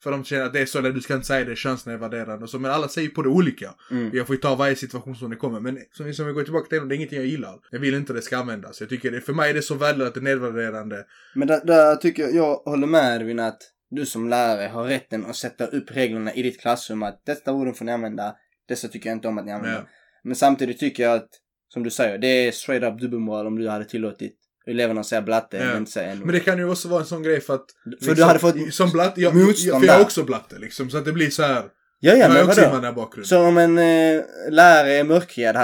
För 0.03 0.11
de 0.11 0.23
känner 0.23 0.45
att 0.45 0.53
det 0.53 0.59
är 0.59 0.65
så, 0.65 0.79
eller 0.79 0.91
du 0.91 1.01
ska 1.01 1.13
inte 1.13 1.27
säga 1.27 1.45
det, 1.45 1.55
könsnedvärderande 1.55 2.43
och 2.43 2.49
så. 2.49 2.59
Men 2.59 2.71
alla 2.71 2.87
säger 2.87 3.09
på 3.09 3.21
det 3.21 3.29
olika. 3.29 3.73
Mm. 3.91 4.09
Jag 4.13 4.27
får 4.27 4.35
ju 4.35 4.41
ta 4.41 4.55
varje 4.55 4.75
situation 4.75 5.15
som 5.15 5.29
det 5.29 5.35
kommer. 5.35 5.59
Men 5.59 5.79
som, 5.91 6.13
som 6.13 6.27
vi 6.27 6.33
går 6.33 6.43
tillbaka 6.43 6.67
till, 6.69 6.87
det 6.87 6.95
är 6.95 6.97
ingenting 6.97 7.17
jag 7.17 7.27
gillar. 7.27 7.59
Jag 7.71 7.79
vill 7.79 7.93
inte 7.93 8.13
det 8.13 8.21
ska 8.21 8.37
användas. 8.37 8.81
Jag 8.81 8.89
tycker 8.89 9.11
det, 9.11 9.21
för 9.21 9.33
mig 9.33 9.49
är 9.49 9.53
det 9.53 9.61
så 9.61 9.75
värdelöst 9.75 10.07
att 10.07 10.13
det 10.13 10.19
är 10.19 10.35
nedvärderande. 10.35 11.05
Men 11.35 11.47
där, 11.47 11.65
där 11.65 11.95
tycker 11.95 12.23
jag, 12.23 12.35
jag 12.35 12.55
håller 12.55 12.87
med 12.87 13.21
Edvin 13.21 13.39
att 13.39 13.61
du 13.89 14.05
som 14.05 14.29
lärare 14.29 14.67
har 14.67 14.83
rätten 14.83 15.25
att 15.25 15.35
sätta 15.35 15.67
upp 15.67 15.91
reglerna 15.91 16.33
i 16.33 16.43
ditt 16.43 16.61
klassrum 16.61 17.03
att 17.03 17.21
detta 17.25 17.53
orden 17.53 17.73
får 17.73 17.85
ni 17.85 17.91
använda, 17.91 18.35
dessa 18.67 18.87
tycker 18.87 19.09
jag 19.09 19.17
inte 19.17 19.27
om 19.27 19.37
att 19.37 19.45
ni 19.45 19.51
använder. 19.51 19.79
Ja. 19.79 19.87
Men 20.23 20.35
samtidigt 20.35 20.79
tycker 20.79 21.03
jag 21.03 21.15
att, 21.15 21.29
som 21.73 21.83
du 21.83 21.89
säger, 21.89 22.17
det 22.17 22.47
är 22.47 22.51
straight 22.51 22.83
up 22.83 22.99
dubbelmoral 22.99 23.47
om 23.47 23.59
du 23.59 23.69
hade 23.69 23.85
tillåtit 23.85 24.42
eleverna 24.67 25.04
säga 25.04 25.21
blatte 25.21 25.58
Ja. 25.58 25.65
men 25.65 25.78
inte 25.78 25.91
säga 25.91 26.15
Men 26.15 26.28
det 26.34 26.39
kan 26.39 26.58
ju 26.58 26.69
också 26.69 26.88
vara 26.88 26.99
en 27.02 27.06
sån 27.08 27.23
grej 27.23 27.41
för 27.41 27.56
att... 27.56 27.65
För 28.06 28.15
du 28.15 28.23
hade 28.23 28.39
fått 28.39 28.73
Som 28.73 28.89
blatte, 28.91 29.21
jag, 29.21 29.36
motstånd 29.36 29.73
jag, 29.73 29.80
för 29.82 29.88
jag 29.88 29.95
är 29.99 30.02
också 30.02 30.23
blatte 30.23 30.60
liksom. 30.60 30.89
Så 30.89 30.97
att 30.97 31.06
det 31.06 31.12
blir 31.13 31.30
så 31.30 31.43
här. 31.43 31.63
Ja, 32.06 32.12
ja, 32.12 32.17
jag 32.17 32.28
har 32.28 32.34
men 32.34 32.47
också 32.47 32.69
vadå? 32.69 33.23
Så 33.23 33.39
om 33.41 33.58
en 33.58 33.78
eh, 33.78 34.21
lärare 34.49 34.93
är 34.93 35.04
mörkhyad, 35.04 35.56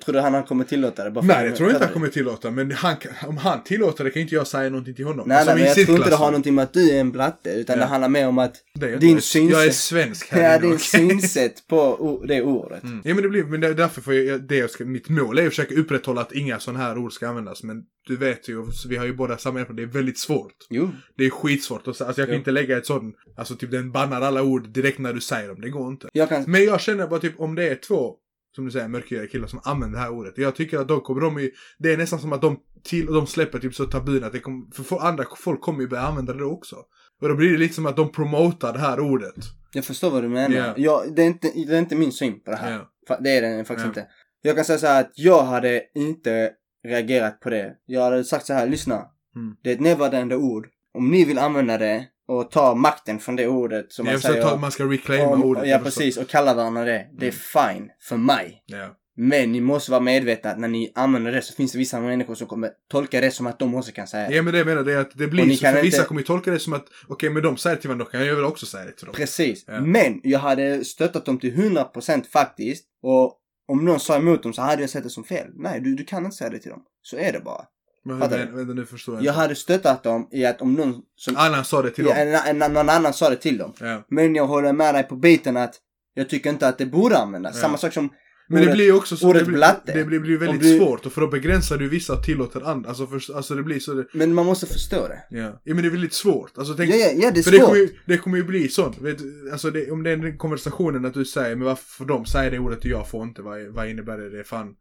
tror 0.00 0.12
du 0.12 0.20
han 0.20 0.34
hade 0.34 0.46
kommit 0.46 0.68
tillåta 0.68 1.04
det? 1.04 1.10
Bara 1.10 1.24
Nej, 1.24 1.48
det 1.48 1.56
tror 1.56 1.68
jag 1.68 1.74
inte 1.76 1.84
han 1.84 1.92
kommer 1.94 2.08
tillåta. 2.08 2.50
Men 2.50 2.72
han, 2.72 2.96
om 3.26 3.36
han 3.36 3.62
tillåter 3.64 4.04
det 4.04 4.10
kan 4.10 4.22
inte 4.22 4.34
jag 4.34 4.46
säga 4.46 4.70
någonting 4.70 4.94
till 4.94 5.04
honom. 5.04 5.28
Nej, 5.28 5.36
Alltså, 5.36 5.54
nej, 5.54 5.58
men 5.64 5.68
jag 5.76 5.86
tror 5.86 5.96
inte 5.98 6.10
det 6.10 6.16
har 6.16 6.26
någonting 6.26 6.54
med 6.54 6.62
att 6.62 6.72
du 6.72 6.90
är 6.90 7.00
en 7.00 7.12
blatte, 7.12 7.50
utan 7.50 7.76
Ja. 7.78 7.80
det 7.84 7.88
handlar 7.88 8.08
mer 8.08 8.28
om 8.28 8.38
att 8.38 8.54
Det 8.74 8.90
jag 8.90 9.00
din 9.00 9.20
synsätt- 9.20 9.52
Jag 9.52 9.66
är 9.66 9.70
svensk 9.70 10.32
här 10.32 10.52
ja, 10.52 10.58
din 10.58 10.78
synsätt 10.78 11.66
på 11.68 12.24
det 12.28 12.42
ordet. 12.42 12.82
Mm. 12.82 13.00
Ja 13.04 13.14
men 13.14 13.22
det 13.22 13.28
blir, 13.28 13.44
men 13.44 13.60
det 13.60 13.66
är 13.66 13.74
därför 13.74 14.00
får 14.00 14.14
jag, 14.14 14.42
det 14.42 14.56
jag 14.56 14.70
ska, 14.70 14.84
mitt 14.84 15.08
mål 15.08 15.38
är 15.38 15.42
att 15.42 15.48
försöka 15.48 15.74
upprätthålla 15.74 16.20
att 16.20 16.32
inga 16.32 16.58
sådana 16.60 16.84
här 16.84 16.98
ord 16.98 17.12
ska 17.12 17.28
användas. 17.28 17.62
Men 17.62 17.82
du 18.08 18.16
vet 18.16 18.48
ju, 18.48 18.64
vi 18.88 18.96
har 18.96 19.06
ju 19.06 19.12
båda 19.14 19.38
samma 19.38 19.60
erfarenhet, 19.60 19.76
det 19.76 19.90
är 19.90 19.94
väldigt 20.00 20.18
svårt. 20.18 20.54
Jo. 20.70 20.90
Det 21.16 21.24
är 21.26 21.30
skitsvårt. 21.30 21.86
Alltså 21.88 22.04
jag 22.06 22.16
kan 22.16 22.28
Jo. 22.28 22.34
inte 22.34 22.50
lägga 22.50 22.78
ett 22.78 22.86
sånt, 22.86 23.16
alltså 23.36 23.54
typ 23.56 23.70
den 23.70 23.92
bannar 23.92 24.20
alla 24.20 24.42
ord 24.42 24.68
direkt 24.68 24.98
när 24.98 25.12
du 25.12 25.20
säger 25.20 25.48
dem. 25.48 25.60
Det 25.60 25.70
går 25.70 25.88
inte. 25.88 26.08
Jag 26.12 26.28
kan... 26.28 26.44
Men 26.46 26.64
jag 26.64 26.80
känner 26.80 27.06
bara 27.06 27.20
typ 27.20 27.40
om 27.40 27.54
det 27.54 27.68
är 27.68 27.74
två, 27.74 28.14
som 28.54 28.64
du 28.64 28.70
säger, 28.70 28.88
mörkhyade 28.88 29.26
killar 29.26 29.46
som 29.46 29.60
använder 29.64 29.98
det 29.98 30.04
här 30.04 30.10
ordet. 30.12 30.38
Jag 30.38 30.54
tycker 30.54 30.78
att 30.78 30.88
då 30.88 31.00
kommer 31.00 31.20
de 31.20 31.40
ju, 31.40 31.50
det 31.78 31.92
är 31.92 31.96
nästan 31.96 32.18
som 32.18 32.32
att 32.32 32.42
de, 32.42 32.58
till, 32.84 33.06
de 33.06 33.26
släpper 33.26 33.58
typ 33.58 33.74
så 33.74 33.84
tabun 33.84 34.24
att 34.24 34.32
det 34.32 34.40
kommer, 34.40 34.84
för 34.84 34.98
andra 35.06 35.24
folk 35.36 35.60
kommer 35.60 35.80
ju 35.80 35.88
börja 35.88 36.02
använda 36.02 36.32
det 36.32 36.44
också. 36.44 36.76
Och 37.22 37.28
då 37.28 37.34
blir 37.34 37.52
det 37.52 37.58
lite 37.58 37.74
som 37.74 37.86
att 37.86 37.96
de 37.96 38.12
promotar 38.12 38.72
det 38.72 38.78
här 38.78 39.00
ordet. 39.00 39.34
Jag 39.72 39.84
förstår 39.84 40.10
vad 40.10 40.22
du 40.22 40.28
menar. 40.28 40.56
Ja. 40.56 40.74
Jag, 40.76 41.14
det, 41.16 41.22
är 41.22 41.26
inte, 41.26 41.52
det 41.66 41.74
är 41.74 41.78
inte 41.78 41.96
min 41.96 42.12
syn 42.12 42.40
på 42.40 42.50
det 42.50 42.56
här. 42.56 42.80
Fa- 43.08 43.22
Det 43.22 43.30
är 43.30 43.42
det 43.56 43.64
faktiskt 43.64 43.84
Ja. 43.84 43.88
inte. 43.88 44.06
Jag 44.42 44.56
kan 44.56 44.64
säga 44.64 44.78
så 44.78 44.86
här 44.86 45.00
att 45.00 45.10
jag 45.14 45.42
hade 45.44 45.82
inte 45.94 46.50
reagerat 46.84 47.40
på 47.40 47.50
det. 47.50 47.74
Jag 47.86 48.02
hade 48.02 48.24
sagt 48.24 48.46
så 48.46 48.52
här, 48.52 48.66
lyssna. 48.66 48.94
Mm. 49.36 49.56
Det 49.62 49.70
är 49.70 49.74
ett 49.74 49.80
nedvärderande 49.80 50.36
ord. 50.36 50.68
Om 50.94 51.10
ni 51.10 51.24
vill 51.24 51.38
använda 51.38 51.78
det 51.78 52.04
och 52.28 52.50
ta 52.50 52.74
makten 52.74 53.18
från 53.18 53.36
det 53.36 53.46
ordet 53.46 53.92
som 53.92 54.06
man 54.06 54.20
säger. 54.20 54.46
att 54.46 54.60
man 54.60 54.72
ska 54.72 54.84
reclaima 54.84 55.26
om, 55.26 55.44
ordet. 55.44 55.68
ja 55.68 55.78
precis, 55.78 56.16
och 56.16 56.28
kalla 56.28 56.54
varandra 56.54 56.84
det. 56.84 57.06
Det 57.18 57.26
är 57.26 57.30
fine 57.30 57.90
för 58.00 58.16
mig. 58.16 58.62
Ja. 58.66 58.94
Men 59.20 59.52
ni 59.52 59.60
måste 59.60 59.90
vara 59.90 60.00
medvetna 60.00 60.50
att 60.50 60.58
när 60.58 60.68
ni 60.68 60.92
använder 60.94 61.32
det 61.32 61.42
så 61.42 61.54
finns 61.54 61.72
det 61.72 61.78
vissa 61.78 62.00
människor 62.00 62.34
som 62.34 62.46
kommer 62.46 62.70
tolka 62.90 63.20
det 63.20 63.30
som 63.30 63.46
att 63.46 63.58
de 63.58 63.74
också 63.74 63.92
kan 63.92 64.06
säga 64.06 64.28
det. 64.28 64.34
Ja 64.34 64.42
men 64.42 64.52
det 64.52 64.58
jag 64.58 64.66
menar 64.66 64.82
det 64.82 64.92
är 64.92 64.98
att 64.98 65.10
det 65.18 65.26
blir 65.26 65.56
så, 65.56 65.66
för 65.66 65.82
vissa 65.82 65.96
inte- 65.96 66.08
kommer 66.08 66.20
ju 66.20 66.26
tolka 66.26 66.50
det 66.50 66.58
som 66.58 66.72
att 66.72 66.86
okej 67.08 67.30
men 67.30 67.42
de 67.42 67.56
säger 67.56 67.76
till 67.76 67.88
varandra, 67.88 68.06
kan 68.06 68.26
jag 68.26 68.34
väl 68.34 68.44
också 68.44 68.66
säga 68.66 68.84
det 68.84 68.92
till 68.92 69.06
dem. 69.06 69.14
Precis. 69.14 69.64
Ja. 69.66 69.80
Men 69.80 70.20
jag 70.22 70.38
hade 70.38 70.84
stöttat 70.84 71.24
dem 71.24 71.38
till 71.38 71.54
100% 71.54 72.26
faktiskt. 72.32 72.84
Och 73.02 73.38
om 73.68 73.84
någon 73.84 74.00
sa 74.00 74.16
emot 74.16 74.42
dem 74.42 74.52
så 74.52 74.62
hade 74.62 74.82
jag 74.82 74.90
sett 74.90 75.02
det 75.02 75.10
som 75.10 75.24
fel. 75.24 75.46
Nej, 75.54 75.80
du, 75.80 75.94
du 75.94 76.04
kan 76.04 76.24
inte 76.24 76.36
säga 76.36 76.50
det 76.50 76.58
till 76.58 76.70
dem. 76.70 76.82
Så 77.02 77.16
är 77.16 77.32
det 77.32 77.40
bara. 77.40 77.64
Men, 78.04 78.18
vänta 78.18 78.74
nu 78.74 78.86
förstår 78.86 79.14
jag 79.14 79.24
Jag 79.24 79.32
hade 79.32 79.54
stöttat 79.54 80.02
dem 80.02 80.28
i 80.30 80.44
att 80.44 80.62
om 80.62 80.74
någon 80.74 81.02
som... 81.16 81.36
Annan 81.36 81.64
sa 81.64 81.82
det 81.82 81.90
till 81.90 82.06
ja, 82.06 82.24
dem. 82.24 82.40
en, 82.46 82.62
en, 82.62 82.72
någon 82.72 82.88
annan 82.88 83.12
sa 83.12 83.30
det 83.30 83.36
till 83.36 83.58
dem. 83.58 83.72
Ja. 83.80 84.04
Men 84.08 84.34
jag 84.34 84.46
håller 84.46 84.72
med 84.72 84.94
dig 84.94 85.02
på 85.02 85.16
biten 85.16 85.56
att 85.56 85.74
jag 86.14 86.28
tycker 86.28 86.50
inte 86.50 86.68
att 86.68 86.78
det 86.78 86.86
borde 86.86 87.18
användas. 87.18 87.54
Ja. 87.54 87.62
Samma 87.62 87.78
sak 87.78 87.92
som 87.92 88.10
Men 88.50 88.60
det 88.60 88.66
ordet- 88.66 88.74
blir 88.76 88.84
ju 88.84 88.92
också 88.92 89.16
så, 89.16 89.32
det 89.32 89.44
blir, 89.44 89.56
blatte. 89.56 89.92
det 89.92 90.04
blir, 90.04 90.20
blir 90.20 90.38
väldigt 90.38 90.60
du- 90.62 90.78
svårt 90.78 91.06
och 91.06 91.12
för 91.12 91.20
då 91.20 91.26
begränsar 91.26 91.76
du 91.78 91.88
vissa 91.88 92.12
och 92.14 92.22
tillåter 92.24 92.60
andra. 92.70 92.88
Alltså, 92.88 93.06
för, 93.06 93.36
alltså 93.36 93.54
det 93.54 93.62
blir 93.62 93.78
så, 93.80 93.94
det, 93.94 94.06
Men 94.12 94.34
man 94.34 94.46
måste 94.46 94.66
förstå 94.66 95.08
det. 95.08 95.38
ja. 95.38 95.60
ja 95.64 95.74
men 95.74 95.76
det 95.82 95.88
är 95.88 95.90
väldigt 95.90 96.12
svårt. 96.12 96.58
Alltså 96.58 96.74
tänk, 96.74 96.90
Ja, 96.90 96.96
ja, 96.96 97.10
ja 97.14 97.30
det 97.30 97.40
är 97.40 97.42
för 97.42 97.50
det 97.50 97.58
kommer, 97.58 97.68
svårt. 97.78 97.90
ju, 97.90 97.96
det 98.06 98.18
kommer 98.18 98.36
ju 98.36 98.44
bli 98.44 98.68
sånt. 98.68 98.98
Vet, 99.00 99.18
alltså 99.52 99.70
det, 99.70 99.90
om 99.90 100.02
det 100.02 100.10
är 100.10 100.16
den 100.16 100.38
konversationen 100.38 101.04
att 101.04 101.14
du 101.14 101.24
säger, 101.24 101.56
men 101.56 101.64
varför 101.66 101.84
får 101.84 102.04
de 102.04 102.26
säga 102.26 102.50
det 102.50 102.58
ordet 102.58 102.78
och 102.78 102.86
jag 102.86 103.08
får 103.10 103.22
inte, 103.22 103.42
vad, 103.42 103.60
vad 103.66 103.88
innebär 103.88 104.18
det? 104.18 104.30
Det 104.30 104.38
är 104.40 104.44
fan, 104.44 104.74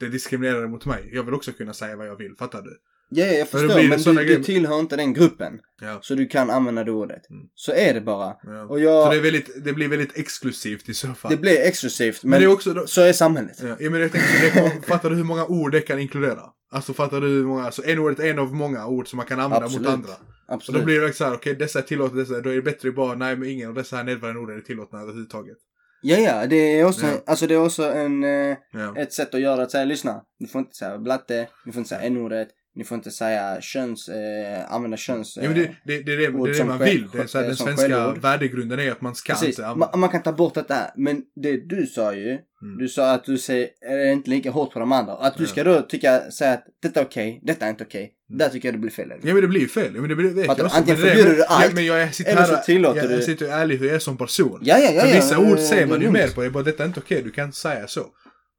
det 0.00 0.06
är 0.06 0.10
diskriminerande 0.10 0.68
mot 0.68 0.86
mig. 0.86 1.10
Jag 1.12 1.22
vill 1.22 1.34
också 1.34 1.52
kunna 1.52 1.72
säga 1.74 1.96
vad 1.96 2.06
jag 2.08 2.16
vill, 2.16 2.34
fattar 2.38 2.62
du? 2.62 2.76
Ja, 3.10 3.26
ja, 3.26 3.32
jag 3.32 3.48
förstår. 3.48 3.88
Men 3.88 4.00
såna 4.00 4.20
du, 4.20 4.36
du 4.36 4.42
tillhör 4.44 4.80
inte 4.80 4.96
den 4.96 5.12
gruppen. 5.12 5.60
Ja. 5.80 5.98
Så 6.02 6.14
du 6.14 6.26
kan 6.26 6.50
använda 6.50 6.84
det 6.84 6.90
ordet. 6.92 7.30
Mm. 7.30 7.42
Så 7.54 7.72
är 7.72 7.94
det 7.94 8.00
bara. 8.00 8.34
Ja. 8.42 8.62
Och 8.64 8.80
jag... 8.80 9.06
Så 9.06 9.14
det, 9.14 9.20
väldigt, 9.20 9.64
det 9.64 9.72
blir 9.72 9.88
väldigt 9.88 10.18
exklusivt 10.18 10.88
i 10.88 10.94
så 10.94 11.08
fall. 11.08 11.30
Det 11.30 11.36
blir 11.36 11.60
exklusivt. 11.60 12.24
Men, 12.24 12.30
men 12.30 12.40
det 12.40 12.46
är 12.46 12.52
också... 12.52 12.74
Då, 12.74 12.86
så 12.86 13.00
är 13.00 13.12
samhället. 13.12 13.58
ja, 13.62 13.76
ja, 13.80 13.90
men 13.90 14.00
jag 14.00 14.12
tänker, 14.12 14.28
så 14.28 14.60
det, 14.80 14.86
fattar 14.86 15.10
du 15.10 15.16
hur 15.16 15.24
många 15.24 15.46
ord 15.46 15.72
det 15.72 15.80
kan 15.80 15.98
inkludera? 15.98 16.40
Alltså 16.70 16.94
fattar 16.94 17.20
du 17.20 17.26
hur 17.26 17.44
många, 17.44 17.64
alltså 17.64 17.84
en-ordet 17.84 18.20
är 18.20 18.30
en 18.30 18.38
av 18.38 18.54
många 18.54 18.86
ord 18.86 19.08
som 19.08 19.16
man 19.16 19.26
kan 19.26 19.40
använda 19.40 19.66
Absolut. 19.66 19.86
mot 19.86 19.94
andra. 19.94 20.12
Och 20.48 20.54
Absolut. 20.54 20.80
då 20.80 20.84
blir 20.84 21.00
det 21.00 21.12
så 21.12 21.24
här, 21.24 21.34
okej 21.34 21.54
dessa 21.54 21.78
är 21.78 21.82
tillåtna, 21.82 22.18
dessa, 22.18 22.40
då 22.40 22.50
är 22.50 22.54
det 22.54 22.62
bättre 22.62 22.92
bara, 22.92 23.14
nej 23.14 23.36
men 23.36 23.48
ingen 23.48 23.68
av 23.68 23.74
dessa 23.74 23.96
här 23.96 24.04
nedvärderande 24.04 24.40
orden 24.40 24.56
är 24.56 24.60
tillåtna 24.60 25.00
överhuvudtaget. 25.00 25.56
Ja, 26.02 26.16
ja. 26.16 26.46
Det 26.46 26.56
är 26.80 26.84
också, 26.84 27.06
Ja. 27.06 27.22
alltså 27.26 27.46
det 27.46 27.54
är 27.54 27.64
också 27.64 27.82
en, 27.82 28.24
eh, 28.24 28.56
Ja. 28.72 28.96
ett 28.96 29.12
sätt 29.12 29.34
att 29.34 29.40
göra 29.40 29.62
att 29.62 29.70
säga 29.70 29.84
lyssna. 29.84 30.22
Ni 30.40 30.46
får 30.46 30.58
inte 30.58 30.76
säga 30.76 30.98
blatte, 30.98 31.48
ni 31.66 31.72
får 31.72 31.78
inte 31.80 31.88
säga 31.88 32.00
n-ordet, 32.00 32.48
ni 32.74 32.84
får 32.84 32.94
inte 32.96 33.10
säga 33.10 33.60
köns, 33.60 34.08
eh, 34.08 34.72
använda 34.72 34.96
köns... 34.96 35.36
Eh, 35.36 35.44
Ja, 35.44 35.50
men 35.50 35.58
det, 35.58 35.70
det, 35.84 36.02
det 36.02 36.12
är 36.12 36.16
det, 36.16 36.26
det, 36.46 36.52
det 36.58 36.64
man 36.64 36.78
vill. 36.78 37.08
Det 37.12 37.18
är 37.18 37.26
så 37.26 37.38
den 37.40 37.56
svenska 37.56 37.88
skällord. 37.88 38.18
värdegrunden 38.18 38.78
är 38.80 38.90
att 38.92 39.00
man 39.00 39.14
ska 39.14 39.32
Precis, 39.32 39.58
inte 39.58 39.74
man, 39.74 40.00
man 40.00 40.08
kan 40.10 40.22
ta 40.22 40.32
bort 40.32 40.54
detta. 40.54 40.90
Men 40.96 41.22
det 41.36 41.56
du 41.68 41.86
sa 41.86 42.14
ju, 42.14 42.38
Mm. 42.62 42.78
du 42.78 42.88
sa 42.88 43.12
att 43.12 43.24
du 43.24 43.38
säger, 43.38 43.68
är 43.90 44.12
inte 44.12 44.30
lika 44.30 44.50
hårt 44.50 44.72
på 44.72 44.78
de 44.78 44.92
andra. 44.92 45.12
Att 45.12 45.36
du 45.36 45.42
Ja. 45.44 45.48
ska 45.48 45.64
då 45.64 45.80
tycka, 45.82 46.30
säga 46.30 46.52
att 46.52 46.64
detta 46.82 47.00
är 47.00 47.04
okej, 47.04 47.40
detta 47.42 47.66
är 47.66 47.70
inte 47.70 47.84
okej. 47.84 48.12
Mm. 48.30 48.38
Där 48.38 48.48
tycker 48.48 48.68
jag 48.68 48.74
det 48.74 48.78
blir 48.78 48.90
fel. 48.90 49.08
Ja 49.22 49.32
men 49.34 49.42
det 49.42 49.48
blir 49.48 49.66
fel. 49.66 49.90
Ja, 49.94 50.00
men 50.00 50.08
det 50.10 50.16
blir, 50.16 50.30
vet 50.30 50.46
Fattar. 50.46 50.64
Antingen 50.64 51.00
det 51.00 51.06
förbjuder 51.08 51.30
du 51.30 51.38
ja, 51.38 51.44
allt, 51.48 51.74
men 51.74 51.86
jag 51.86 52.14
sitter 52.14 52.32
eller 52.32 52.44
så 52.44 52.56
tillåter 52.56 53.00
jag, 53.00 53.08
du- 53.08 53.14
jag 53.14 53.24
sitter 53.24 53.46
ärlig 53.48 53.76
hur 53.78 53.86
jag 53.86 53.94
är 53.94 53.98
som 53.98 54.16
person. 54.16 54.58
Ja, 54.62 54.78
ja, 54.78 54.90
ja. 54.90 55.00
För 55.00 55.08
ja, 55.08 55.14
vissa 55.14 55.38
ord 55.38 55.56
det- 55.56 55.62
säger 55.62 55.86
man 55.86 55.98
det 55.98 56.04
ju 56.04 56.10
mer 56.10 56.28
på. 56.28 56.40
Det 56.40 56.46
är 56.46 56.50
bara, 56.50 56.62
detta 56.62 56.82
är 56.82 56.86
inte 56.86 57.00
okej, 57.00 57.22
du 57.22 57.30
kan 57.30 57.44
inte 57.44 57.56
säga 57.58 57.86
så. 57.86 58.06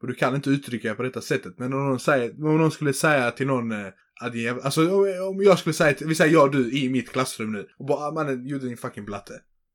Och 0.02 0.08
du 0.08 0.14
kan 0.14 0.36
inte 0.36 0.50
uttrycka 0.50 0.90
det 0.90 0.96
på 0.96 1.04
detta 1.04 1.22
sättet. 1.22 1.54
Men 1.60 1.74
om 1.74 1.88
någon, 1.90 2.00
säger, 2.00 2.32
om 2.32 2.58
någon 2.58 2.72
skulle 2.72 2.94
säga 2.94 3.32
till 3.32 3.48
någon 3.48 3.72
eh, 3.72 3.88
att 4.22 4.34
jäv- 4.36 4.60
Alltså 4.64 4.82
om- 5.30 5.44
jag 5.44 5.60
skulle 5.60 5.74
säga, 5.74 5.94
till, 5.94 6.08
vi 6.08 6.16
säger 6.16 6.34
jag 6.34 6.44
och 6.44 6.52
du 6.52 6.72
i 6.72 6.90
mitt 6.90 7.10
klassrum 7.10 7.52
nu. 7.52 7.68
Och 7.78 7.86
bara, 7.86 8.00
"Ah, 8.08 8.12
mannen, 8.12 8.48
gjorde 8.48 8.66
din 8.68 8.78
fucking 8.78 9.06
blatte. 9.06 9.34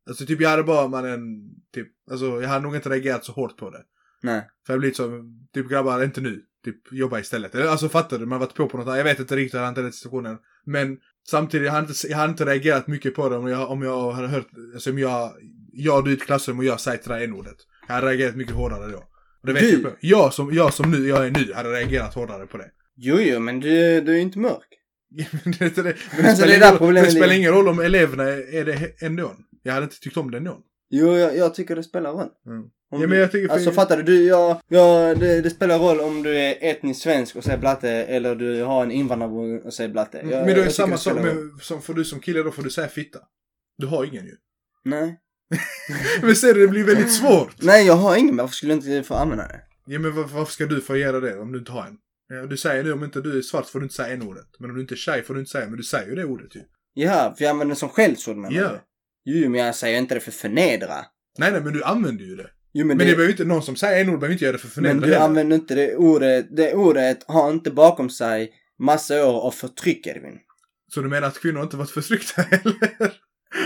Alltså 0.08 0.26
typ 0.26 0.40
jag 0.40 0.50
hade 0.50 0.62
bara, 0.62 0.88
mannen, 0.88 1.20
typ, 1.74 1.88
alltså 2.10 2.26
jag 2.42 2.48
hade 2.48 2.62
nog 2.62 2.74
inte 2.76 2.88
reagerat 2.88 3.24
så 3.24 3.32
hårt 3.32 3.56
på 3.56 3.70
det. 3.70 3.82
Nej. 4.22 4.42
För 4.66 4.72
jag 4.72 4.80
blir 4.80 4.88
lite 4.88 4.96
så, 4.96 5.24
typ 5.54 5.68
grabbar, 5.68 6.04
inte 6.04 6.20
nu. 6.20 6.40
Typ 6.64 6.92
jobba 6.92 7.18
istället. 7.20 7.54
Eller 7.54 7.66
alltså 7.66 7.88
fattar 7.88 8.18
du? 8.18 8.26
Man 8.26 8.32
har 8.40 8.46
varit 8.46 8.54
på 8.54 8.68
på 8.68 8.76
något. 8.78 8.96
Jag 8.96 9.04
vet 9.04 9.20
inte 9.20 9.36
riktigt 9.36 9.54
hur 9.54 9.58
jag 9.58 9.66
hanterat 9.66 9.94
situationen. 9.94 10.36
Men 10.64 10.98
samtidigt, 11.30 11.66
jag 11.66 11.72
hade 11.72 11.86
inte, 11.88 12.06
jag 12.08 12.16
hade 12.16 12.30
inte 12.30 12.44
reagerat 12.44 12.86
mycket 12.86 13.14
på 13.14 13.28
det 13.28 13.36
om 13.36 13.46
jag, 13.48 13.70
om 13.70 13.82
jag 13.82 14.10
hade 14.12 14.28
hört, 14.28 14.46
alltså 14.74 14.90
om 14.90 14.98
jag, 14.98 15.32
jag 15.72 16.04
du 16.04 16.10
i 16.10 16.14
ett 16.14 16.22
klassrum 16.22 16.58
och 16.58 16.64
jag 16.64 16.80
säger 16.80 16.98
till 16.98 17.10
dig 17.10 17.24
n-ordet. 17.24 17.56
Jag 17.88 17.94
hade 17.94 18.06
reagerat 18.06 18.36
mycket 18.36 18.54
hårdare 18.54 18.92
då. 18.92 19.04
Det 19.46 19.52
vet 19.52 19.62
Du? 19.62 19.70
jag, 19.72 19.82
på. 19.82 19.90
jag 20.00 20.32
som, 20.34 20.54
jag 20.54 20.74
som 20.74 20.90
nu, 20.90 21.08
jag 21.08 21.26
är 21.26 21.30
nu, 21.30 21.52
hade 21.54 21.68
reagerat 21.72 22.14
hårdare 22.14 22.46
på 22.46 22.58
det. 22.58 22.70
Jo, 22.96 23.16
jo, 23.20 23.38
men 23.40 23.60
du, 23.60 24.00
du 24.00 24.12
är 24.16 24.20
inte 24.20 24.38
mörk. 24.38 24.68
det, 25.58 25.58
det, 25.76 25.82
det, 25.82 25.94
Alltså, 26.28 26.36
spelar, 26.42 26.46
det 26.46 26.54
är 26.54 26.68
ingen 26.68 26.78
roll, 26.78 26.94
det 26.94 27.10
spelar 27.10 27.34
ingen 27.34 27.52
roll 27.52 27.68
om 27.68 27.78
eleverna 27.80 28.24
är, 28.24 28.54
är 28.54 28.64
det 28.64 29.02
ändå. 29.02 29.32
Jag 29.62 29.72
hade 29.72 29.84
inte 29.84 30.00
tyckt 30.00 30.16
om 30.16 30.30
det 30.30 30.36
ändå. 30.36 30.58
Jo, 30.90 31.16
jag, 31.16 31.36
jag 31.36 31.54
tycker 31.54 31.76
det 31.76 31.82
spelar 31.82 32.12
roll. 32.12 32.28
Mm. 32.46 32.62
Om 32.90 33.00
Ja, 33.00 33.06
men 33.08 33.18
jag 33.18 33.32
tycker- 33.32 33.52
Alltså 33.52 33.70
fattar 33.72 33.96
du? 33.96 34.02
du 34.02 34.26
jag, 34.26 34.60
jag, 34.68 35.18
det, 35.20 35.40
det 35.40 35.50
spelar 35.50 35.78
roll 35.78 36.00
om 36.00 36.22
du 36.22 36.38
är 36.38 36.56
etnisk 36.60 37.02
svensk 37.02 37.36
och 37.36 37.44
säger 37.44 37.58
blatte 37.58 37.90
eller 37.90 38.34
du 38.34 38.62
har 38.62 38.82
en 38.82 38.90
invandrarbror 38.90 39.66
och 39.66 39.74
säger 39.74 39.90
blatte. 39.90 40.18
Jag, 40.18 40.46
men 40.46 40.54
då 40.54 40.60
är 40.62 40.68
samma 40.68 40.96
sak, 40.96 41.12
spelar 41.12 41.60
som 41.60 41.82
för 41.82 41.94
du 41.94 42.04
som 42.04 42.20
kille 42.20 42.42
då 42.42 42.50
får 42.50 42.62
du 42.62 42.70
säga 42.70 42.88
fitta. 42.88 43.18
Du 43.78 43.86
har 43.86 44.04
ingen 44.04 44.24
ju. 44.26 44.36
Nej. 44.84 45.20
Men 46.22 46.36
ser 46.36 46.54
du, 46.54 46.60
det 46.60 46.68
blir 46.68 46.84
väldigt 46.84 47.12
svårt. 47.12 47.54
Nej, 47.62 47.86
jag 47.86 47.94
har 47.94 48.16
ingen. 48.16 48.36
Varför 48.36 48.54
skulle 48.54 48.72
jag 48.72 48.78
inte 48.86 49.02
få 49.08 49.14
använda 49.14 49.46
det? 49.48 49.60
Ja 49.86 49.98
men 49.98 50.14
var, 50.14 50.24
varför 50.24 50.52
ska 50.52 50.66
du 50.66 50.80
få 50.80 50.96
göra 50.96 51.20
det 51.20 51.38
om 51.38 51.52
du 51.52 51.58
inte 51.58 51.72
har 51.72 51.86
en? 51.86 51.98
Du 52.48 52.56
säger 52.56 52.82
nu 52.84 52.92
om 52.92 53.04
inte 53.04 53.20
du 53.20 53.38
är 53.38 53.42
svart 53.42 53.66
får 53.68 53.80
du 53.80 53.84
inte 53.84 53.94
säga 53.94 54.14
en 54.14 54.22
ordet. 54.22 54.46
Men 54.58 54.70
om 54.70 54.76
du 54.76 54.82
inte 54.82 54.94
är 54.94 54.96
tjej 54.96 55.22
får 55.22 55.34
du 55.34 55.40
inte 55.40 55.50
säga, 55.50 55.66
men 55.68 55.76
du 55.76 55.82
säger 55.82 56.08
ju 56.08 56.14
det 56.14 56.24
ordet 56.24 56.56
ju. 56.56 56.60
Ja, 56.94 57.34
för 57.38 57.44
jag 57.44 57.50
använder 57.50 57.74
det 57.74 57.78
som 57.78 57.88
skällsord 57.88 58.36
menar 58.36 58.56
Ja. 58.56 58.68
du? 58.68 58.80
Jo, 59.24 59.50
men 59.50 59.60
jag 59.60 59.74
säger 59.74 59.98
inte 59.98 60.14
det 60.14 60.20
för 60.20 60.30
förnedra. 60.30 60.94
Nej 61.38 61.52
nej 61.52 61.60
men 61.60 61.72
du 61.72 61.82
använder 61.84 62.24
ju 62.24 62.36
det. 62.36 62.50
Jo, 62.72 62.86
Men, 62.86 62.96
men, 62.96 62.98
det, 63.06 63.12
det, 63.12 63.16
behöver 63.16 63.30
inte, 63.32 63.44
någon 63.44 63.62
som 63.62 63.76
säger 63.76 64.00
en 64.00 64.08
ord 64.10 64.20
behöver 64.20 64.32
inte 64.32 64.44
göra 64.44 64.52
det 64.52 64.58
för 64.58 64.66
men 64.66 64.74
förnedra 64.90 65.06
du 65.06 65.12
heller. 65.12 65.24
använder 65.26 65.56
inte 65.56 65.74
det 65.74 65.96
ordet. 65.96 66.46
Det 66.56 66.74
ordet 66.74 67.18
har 67.28 67.50
inte 67.50 67.70
bakom 67.70 68.10
sig 68.10 68.52
massa 68.78 69.26
år 69.26 69.40
av 69.40 69.50
förtryck, 69.50 70.06
Edvin. 70.06 70.38
Så 70.94 71.00
du 71.00 71.08
menar 71.08 71.28
att 71.28 71.40
kvinnor 71.40 71.62
inte 71.62 71.76
varit 71.76 71.90
förtryckta 71.90 72.42
eller? 72.50 73.12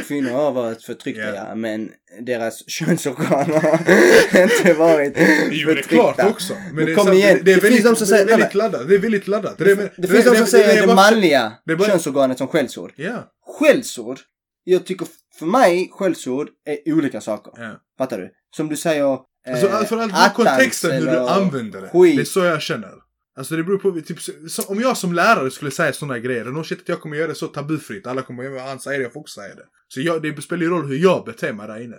Kvinnor 0.09 0.31
har 0.31 0.53
varit 0.53 0.83
förtryckta, 0.83 1.23
Ja. 1.23 1.35
ja, 1.35 1.55
men 1.55 1.91
deras 2.21 2.69
könsorgan 2.71 3.51
har 3.53 4.43
inte 4.43 4.73
varit 4.75 5.13
Jo 5.17 5.67
det 5.67 5.73
är 5.73 5.77
förtryckta. 5.77 6.13
klart 6.15 6.31
också. 6.31 6.55
Men 6.73 6.87
det 6.87 6.93
är 6.93 6.97
kom 6.97 7.13
igen, 7.13 7.41
det, 7.43 7.53
är 7.53 7.55
det 7.55 7.61
finns 7.61 7.65
väldigt, 7.65 7.85
de 7.85 7.97
som 7.97 8.09
det 8.09 8.15
är 8.15 8.19
säger- 8.19 8.27
väldigt 8.39 8.55
laddat. 8.55 8.89
Det 8.89 8.95
är 8.95 8.99
väldigt 8.99 9.29
laddat. 9.29 9.59
Det, 9.59 9.71
är- 9.71 9.93
det 9.97 10.09
finns 10.09 10.25
de 10.25 10.37
som 10.37 10.47
säger 10.47 10.87
det 10.87 10.95
manliga 10.95 11.53
det 11.67 11.77
bara- 11.77 11.89
könsorganet 11.89 12.39
som 12.39 12.49
skällsord. 12.49 12.93
Ja. 12.97 13.33
Skällsord, 13.59 14.19
jag 14.65 14.87
tycker 14.87 15.07
för 15.39 15.47
mig 15.47 15.89
skällsord 15.93 16.49
är 16.67 16.93
olika 16.93 17.21
saker. 17.21 17.53
ja. 17.57 17.71
Fattar 17.99 18.19
du? 18.19 18.31
Som 18.57 18.69
du 18.69 18.77
säger 18.77 19.13
eh, 19.13 19.53
Alltså, 19.53 19.67
för 19.69 19.97
allt 19.99 20.13
attans 20.15 20.33
kontexten 20.35 20.93
hur 20.93 21.07
du 21.11 21.19
använder 21.19 21.81
det. 21.81 21.89
skit. 21.89 22.17
Det 22.17 22.23
är 22.23 22.25
så 22.25 22.45
jag 22.45 22.63
känner. 22.63 22.91
Alltså 23.39 23.57
det 23.57 23.65
beror 23.65 23.79
på, 23.79 24.01
typ, 24.01 24.19
så, 24.51 24.63
om 24.63 24.81
jag 24.81 24.97
som 24.97 25.13
lärare 25.13 25.51
skulle 25.51 25.71
säga 25.71 25.93
sådana 25.93 26.19
grejer, 26.19 26.45
då 26.45 26.65
shit 26.65 26.81
att 26.81 26.89
jag 26.89 27.01
kommer 27.01 27.17
göra 27.17 27.29
det 27.29 27.35
så 27.35 27.47
tabufritt. 27.47 28.07
Alla 28.07 28.23
kommer 28.23 28.45
göra 28.45 28.61
han 28.61 28.79
säger 28.81 28.99
det, 28.99 29.03
jag 29.03 29.13
får 29.13 29.21
också 29.21 29.41
säga 29.41 29.55
det. 29.55 29.65
Så 29.89 30.01
jag, 30.01 30.23
det 30.23 30.43
spelar 30.43 30.63
ju 30.63 30.69
roll 30.71 30.87
hur 30.87 30.97
jag 30.99 31.25
beter 31.25 31.53
mig 31.53 31.67
där 31.69 31.81
inne. 31.83 31.97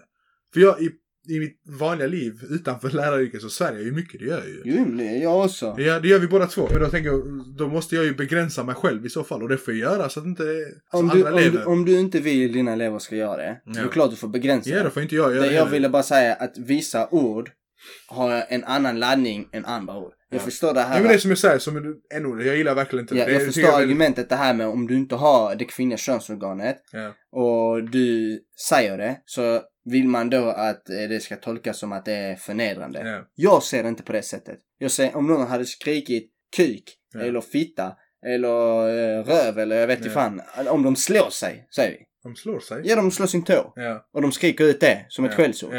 För 0.54 0.60
jag, 0.62 0.82
i, 0.82 0.90
i 1.36 1.40
mitt 1.40 1.62
vanliga 1.80 2.08
liv 2.08 2.34
utanför 2.50 2.90
läraryrket 2.90 3.42
så 3.42 3.50
svär 3.50 3.74
jag 3.74 3.82
ju 3.84 3.92
mycket, 3.92 4.20
det 4.20 4.26
gör 4.26 4.38
jag 4.38 4.48
ju. 4.48 4.62
Jo, 4.66 4.86
men 4.86 4.98
det 4.98 5.04
är 5.04 5.24
jag 5.24 5.46
också. 5.46 5.76
Ja, 5.78 6.00
det 6.00 6.08
gör 6.08 6.20
vi 6.20 6.28
båda 6.28 6.48
två. 6.48 6.68
Men 6.72 6.82
då 6.82 6.90
tänker 6.90 7.10
jag, 7.10 7.22
då 7.58 7.68
måste 7.68 7.96
jag 7.96 8.06
ju 8.06 8.14
begränsa 8.16 8.64
mig 8.64 8.76
själv 8.76 9.06
i 9.06 9.10
så 9.10 9.24
fall. 9.24 9.44
Och 9.44 9.50
det 9.50 9.58
får 9.58 9.74
jag 9.74 9.92
göra 9.94 10.10
så 10.10 10.20
att 10.20 10.26
inte 10.26 10.44
Om 10.92 11.08
du, 11.08 11.16
andra 11.18 11.30
om, 11.32 11.38
du, 11.38 11.44
elever... 11.44 11.68
om 11.68 11.86
du 11.86 12.00
inte 12.00 12.20
vill 12.20 12.54
dina 12.54 12.72
elever 12.74 13.00
ska 13.00 13.16
göra 13.16 13.38
det, 13.38 13.62
så 13.66 13.70
är 13.72 13.74
det 13.76 13.82
Ja. 13.82 13.88
klart 13.92 14.10
du 14.10 14.16
får 14.16 14.28
begränsa 14.28 14.70
Ja, 14.70 14.78
då 14.78 14.84
det. 14.84 14.90
får 14.92 15.04
inte 15.04 15.16
jag 15.16 15.32
göra 15.32 15.42
Det 15.44 15.48
det 15.50 15.54
jag 15.54 15.60
heller. 15.60 15.72
ville 15.72 15.90
bara 15.90 16.04
säga 16.04 16.34
att 16.36 16.58
vissa 16.58 17.08
ord 17.10 17.50
har 18.08 18.44
en 18.50 18.64
annan 18.64 19.00
laddning 19.00 19.50
än 19.52 19.66
andra 19.66 19.98
ord. 19.98 20.14
Jag 20.32 20.40
Ja. 20.40 20.46
förstår 20.46 20.74
det 20.74 20.82
här. 20.82 20.96
Ja 20.96 21.00
men 21.00 21.08
det 21.10 21.14
är 21.14 21.18
som 21.18 21.32
jag 21.32 21.38
säger, 21.38 21.60
som 21.60 21.78
en 22.10 22.46
jag 22.46 22.58
gillar 22.58 22.76
verkligen 22.76 23.04
inte 23.04 23.16
Ja, 23.16 23.26
det. 23.26 23.32
jag 23.32 23.46
förstår 23.46 23.62
är 23.62 23.66
väldigt- 23.72 23.86
argumentet 23.86 24.30
det 24.30 24.36
här 24.36 24.54
med 24.54 24.68
om 24.68 24.88
du 24.88 24.96
inte 24.96 25.16
har 25.16 25.56
det 25.56 25.66
kvinnliga 25.66 25.98
könsorganet 25.98 26.78
Ja. 26.92 27.14
och 27.32 27.90
du 27.90 28.40
säger 28.70 28.98
det 28.98 29.18
så 29.26 29.62
vill 29.86 30.08
man 30.08 30.30
då 30.30 30.46
att 30.50 30.90
eh, 30.90 31.10
det 31.10 31.20
ska 31.24 31.36
tolkas 31.36 31.78
som 31.80 31.92
att 31.92 32.06
det 32.06 32.14
är 32.14 32.36
förnedrande. 32.36 33.00
Ja. 33.10 33.24
Jag 33.36 33.64
ser 33.64 33.84
det 33.84 33.90
inte 33.90 34.04
på 34.04 34.12
det 34.14 34.22
sättet. 34.22 34.58
Jag 34.78 34.92
ser 34.92 35.16
om 35.18 35.28
någon 35.28 35.48
hade 35.48 35.66
skrikit 35.66 36.32
kuk 36.58 36.84
Ja. 37.14 37.20
eller 37.20 37.42
fitta 37.42 37.92
eller 38.26 38.88
eh, 39.20 39.24
röv 39.24 39.60
eller 39.60 39.76
jag 39.80 39.88
vet 39.88 39.98
inte 39.98 40.10
Ja. 40.10 40.14
fan. 40.14 40.42
Om 40.68 40.84
de 40.84 40.96
slår 40.96 41.30
sig, 41.30 41.68
säger 41.76 41.92
vi. 41.92 41.98
De 42.24 42.36
slår 42.36 42.60
sig. 42.60 42.82
Ja, 42.86 42.96
de 42.96 43.12
slår 43.12 43.28
sin 43.28 43.44
tå. 43.44 43.74
Ja. 43.76 44.08
Och 44.14 44.22
de 44.22 44.32
skriker 44.32 44.64
ut 44.64 44.80
det 44.80 45.06
som 45.10 45.26
ett 45.26 45.32
ja. 45.32 45.44
skällsord. 45.44 45.74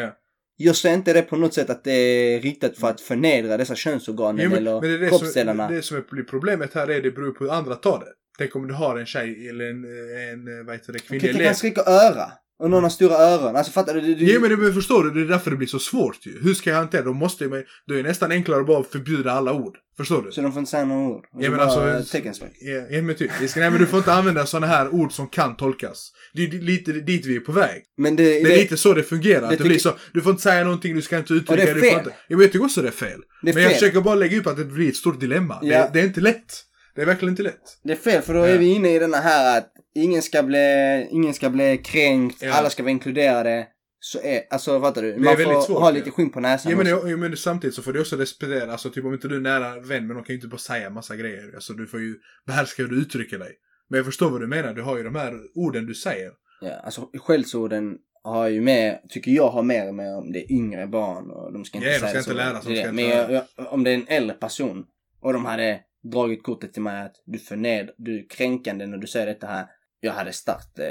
Ja. 0.60 0.66
Jag 0.66 0.76
ser 0.76 0.94
inte 0.94 1.12
det 1.12 1.22
på 1.22 1.36
något 1.36 1.54
sätt 1.54 1.70
att 1.70 1.84
det 1.84 1.92
är 1.92 2.40
riktat 2.40 2.78
för 2.78 2.88
att 2.88 3.00
förnedra 3.00 3.56
dessa 3.56 3.74
könsorganen 3.74 4.44
Jo, 4.44 4.50
men, 4.50 4.58
eller 4.58 4.80
men 4.80 4.90
det, 4.90 4.96
är 4.96 4.98
det, 4.98 5.08
som, 5.08 5.18
kroppsdelarna. 5.18 5.68
det 5.68 5.82
som 5.82 6.04
blir 6.10 6.24
problemet 6.24 6.74
här 6.74 6.88
är 6.88 7.02
det 7.02 7.10
beror 7.10 7.30
på 7.30 7.44
hur 7.44 7.52
andra 7.52 7.74
tar 7.74 7.98
det. 7.98 8.12
Tänk 8.38 8.56
om 8.56 8.68
du 8.68 8.74
har 8.74 8.98
en 8.98 9.06
tjej 9.06 9.48
eller 9.48 9.64
en, 9.64 9.84
en 10.32 10.66
vad 10.66 10.74
heter 10.74 10.92
det, 10.92 10.98
kvinnlig 10.98 11.22
tänk 11.22 11.34
elev. 11.34 11.46
han 11.46 11.54
skriker 11.54 11.88
öra. 11.88 12.32
Och 12.60 12.70
någon 12.70 12.82
har 12.82 12.90
stora 12.90 13.14
öron. 13.14 13.56
Alltså 13.56 13.72
fattar 13.72 13.94
du? 13.94 14.00
du, 14.00 14.14
du 14.14 14.32
Ja 14.32 14.40
men, 14.40 14.50
det, 14.50 14.56
men 14.56 14.74
förstår 14.74 15.04
du, 15.04 15.10
det 15.10 15.20
är 15.20 15.24
därför 15.32 15.50
det 15.50 15.56
blir 15.56 15.68
så 15.68 15.78
svårt 15.78 16.26
ju. 16.26 16.38
Hur 16.42 16.54
ska 16.54 16.70
jag 16.70 16.76
hantera 16.76 17.02
det? 17.02 17.08
Då 17.08 17.12
måste 17.12 17.44
jag, 17.44 17.52
då 17.86 17.94
är 17.94 18.02
det 18.02 18.08
nästan 18.08 18.32
enklare 18.32 18.60
att 18.60 18.66
bara 18.66 18.84
förbjuda 18.84 19.32
alla 19.32 19.52
ord. 19.52 19.76
Förstår 19.96 20.22
du? 20.22 20.32
Så 20.32 20.40
de 20.40 20.52
får 20.52 20.58
inte 20.58 20.70
säga 20.70 20.84
några 20.84 21.08
ord. 21.08 21.24
Ja, 21.38 21.50
men 21.50 21.60
alltså- 21.60 22.12
teckenspråk. 22.12 22.50
Ja, 22.60 22.82
ja 22.96 23.02
men 23.02 23.14
typ. 23.14 23.30
Det 23.40 23.56
Nej 23.56 23.70
men 23.70 23.80
du 23.80 23.86
får 23.86 23.98
inte 23.98 24.12
använda 24.12 24.46
sådana 24.46 24.66
här 24.66 24.94
ord 24.94 25.12
som 25.12 25.28
kan 25.28 25.56
tolkas. 25.56 26.12
Det 26.34 26.44
är 26.44 26.48
lite 26.48 26.92
dit 26.92 27.26
vi 27.26 27.36
är 27.36 27.40
på 27.40 27.52
väg. 27.52 27.82
Men 27.98 28.16
det, 28.16 28.22
Det 28.24 28.40
är 28.54 28.58
lite 28.58 28.76
så 28.76 28.94
det 28.94 29.02
fungerar. 29.02 29.50
det 29.50 29.56
Det, 29.56 29.64
blir 29.64 29.78
så, 29.78 29.92
du 30.12 30.20
får 30.20 30.30
inte 30.30 30.42
säga 30.42 30.64
någonting, 30.64 30.94
du 30.94 31.02
ska 31.02 31.18
inte 31.18 31.32
uttrycka 31.34 31.52
Och 31.52 31.56
det 31.56 31.70
är 31.70 31.74
du 31.74 31.80
får 31.80 31.88
fel. 31.88 31.98
Inte, 31.98 32.10
ja, 32.28 32.36
men 32.36 32.40
jag 32.40 32.52
tycker 32.52 32.64
också 32.64 32.82
det 32.82 32.88
är 32.88 32.92
fel. 32.92 33.20
Det 33.42 33.50
är 33.50 33.54
men 33.54 33.62
jag 33.62 33.72
fel. 33.72 33.80
försöker 33.80 34.00
bara 34.00 34.14
lägga 34.14 34.38
upp 34.38 34.46
att 34.46 34.56
det 34.56 34.64
blir 34.64 34.88
ett 34.88 34.96
stort 34.96 35.20
dilemma. 35.20 35.58
Ja. 35.62 35.78
Det, 35.78 35.90
det 35.92 36.00
är 36.00 36.04
inte 36.04 36.20
lätt. 36.20 36.64
Det 36.94 37.02
är 37.02 37.06
verkligen 37.06 37.32
inte 37.32 37.42
lätt. 37.42 37.60
Det 37.84 37.92
är 37.92 37.96
fel 37.96 38.22
för 38.22 38.34
då 38.34 38.40
Ja. 38.40 38.46
är 38.46 38.58
vi 38.58 38.66
inne 38.66 38.94
i 38.94 38.98
den 38.98 39.14
här 39.14 39.58
att 39.58 39.72
ingen 39.94 40.22
ska 40.22 40.42
bli, 40.42 41.09
ingen 41.11 41.35
ska 41.35 41.50
bli 41.50 41.79
kränkt, 41.79 42.42
Ja. 42.42 42.53
alla 42.53 42.70
ska 42.70 42.83
vara 42.83 42.90
inkluderade. 42.90 43.66
Så 44.03 44.20
är, 44.22 44.42
alltså 44.50 44.81
fattar 44.81 45.03
du? 45.03 45.16
Man 45.16 45.37
får 45.37 45.61
svårt, 45.61 45.79
ha 45.79 45.88
ja. 45.88 45.90
lite 45.90 46.11
skinn 46.11 46.31
på 46.31 46.40
näsan 46.40 46.72
Ja 46.72 46.79
men, 46.79 46.94
också. 46.94 47.09
ja, 47.09 47.16
men 47.16 47.37
samtidigt 47.37 47.74
så 47.74 47.83
får 47.83 47.92
du 47.92 48.00
också 48.00 48.16
respektera, 48.16 48.72
alltså 48.72 48.90
typ 48.90 49.05
om 49.05 49.12
inte 49.12 49.29
du 49.29 49.37
är 49.37 49.40
nära 49.40 49.81
vän, 49.81 50.07
men 50.07 50.16
de 50.16 50.24
kan 50.24 50.33
ju 50.33 50.35
inte 50.35 50.48
bara 50.48 50.59
säga 50.59 50.90
massa 50.90 51.16
grejer. 51.16 51.55
Alltså 51.55 51.72
du 51.72 51.87
får 51.87 52.00
ju 52.00 52.14
behärska 52.46 52.83
hur 52.83 52.88
du 52.88 52.96
uttrycker 53.00 53.38
dig. 53.38 53.53
Men 53.88 53.96
jag 53.96 54.07
förstår 54.07 54.31
vad 54.31 54.40
du 54.40 54.46
menar, 54.46 54.74
du 54.74 54.83
har 54.83 54.96
ju 54.96 55.03
de 55.03 55.14
här 55.14 55.35
orden 55.55 55.87
du 55.87 55.94
säger. 55.94 56.31
Ja, 56.61 56.70
alltså 56.85 57.11
skällsorden 57.14 57.98
har 58.22 58.48
ju 58.48 58.61
mer, 58.61 59.00
tycker 59.09 59.31
jag 59.31 59.48
har 59.50 59.62
mer 59.62 59.92
med 59.92 60.16
om 60.16 60.33
det 60.33 60.38
är 60.38 60.53
yngre 60.53 60.87
barn 60.87 61.31
och 61.31 61.53
de 61.53 61.64
ska 61.64 61.79
inte 61.79 61.88
Ja, 61.88 61.94
de 61.94 61.98
säga 62.00 62.22
ska 62.22 62.33
det 62.35 62.40
inte 62.40 62.50
lära 62.53 62.62
sig, 62.62 62.72
Det 62.74 62.79
de 62.79 62.83
ska 62.83 62.92
Men 62.92 63.09
jag, 63.09 63.33
jag, 63.33 63.72
om 63.72 63.85
det 63.85 63.90
är 63.90 63.94
en 63.94 64.09
äldre 64.09 64.37
person 64.37 64.85
och 65.20 65.33
de 65.33 65.44
hade 65.44 65.81
dragit 66.12 66.42
kortet 66.42 66.72
till 66.72 66.83
mig 66.83 67.03
att 67.07 67.14
du 67.26 67.38
förned, 67.38 67.90
du 67.98 68.18
är 68.18 68.29
kränkande 68.29 68.87
när 68.87 68.98
du 68.98 69.07
säger 69.07 69.26
detta 69.26 69.46
här. 69.46 69.66
Jag 70.00 70.12
hade 70.12 70.32
starkt, 70.32 70.78
eh, 70.78 70.86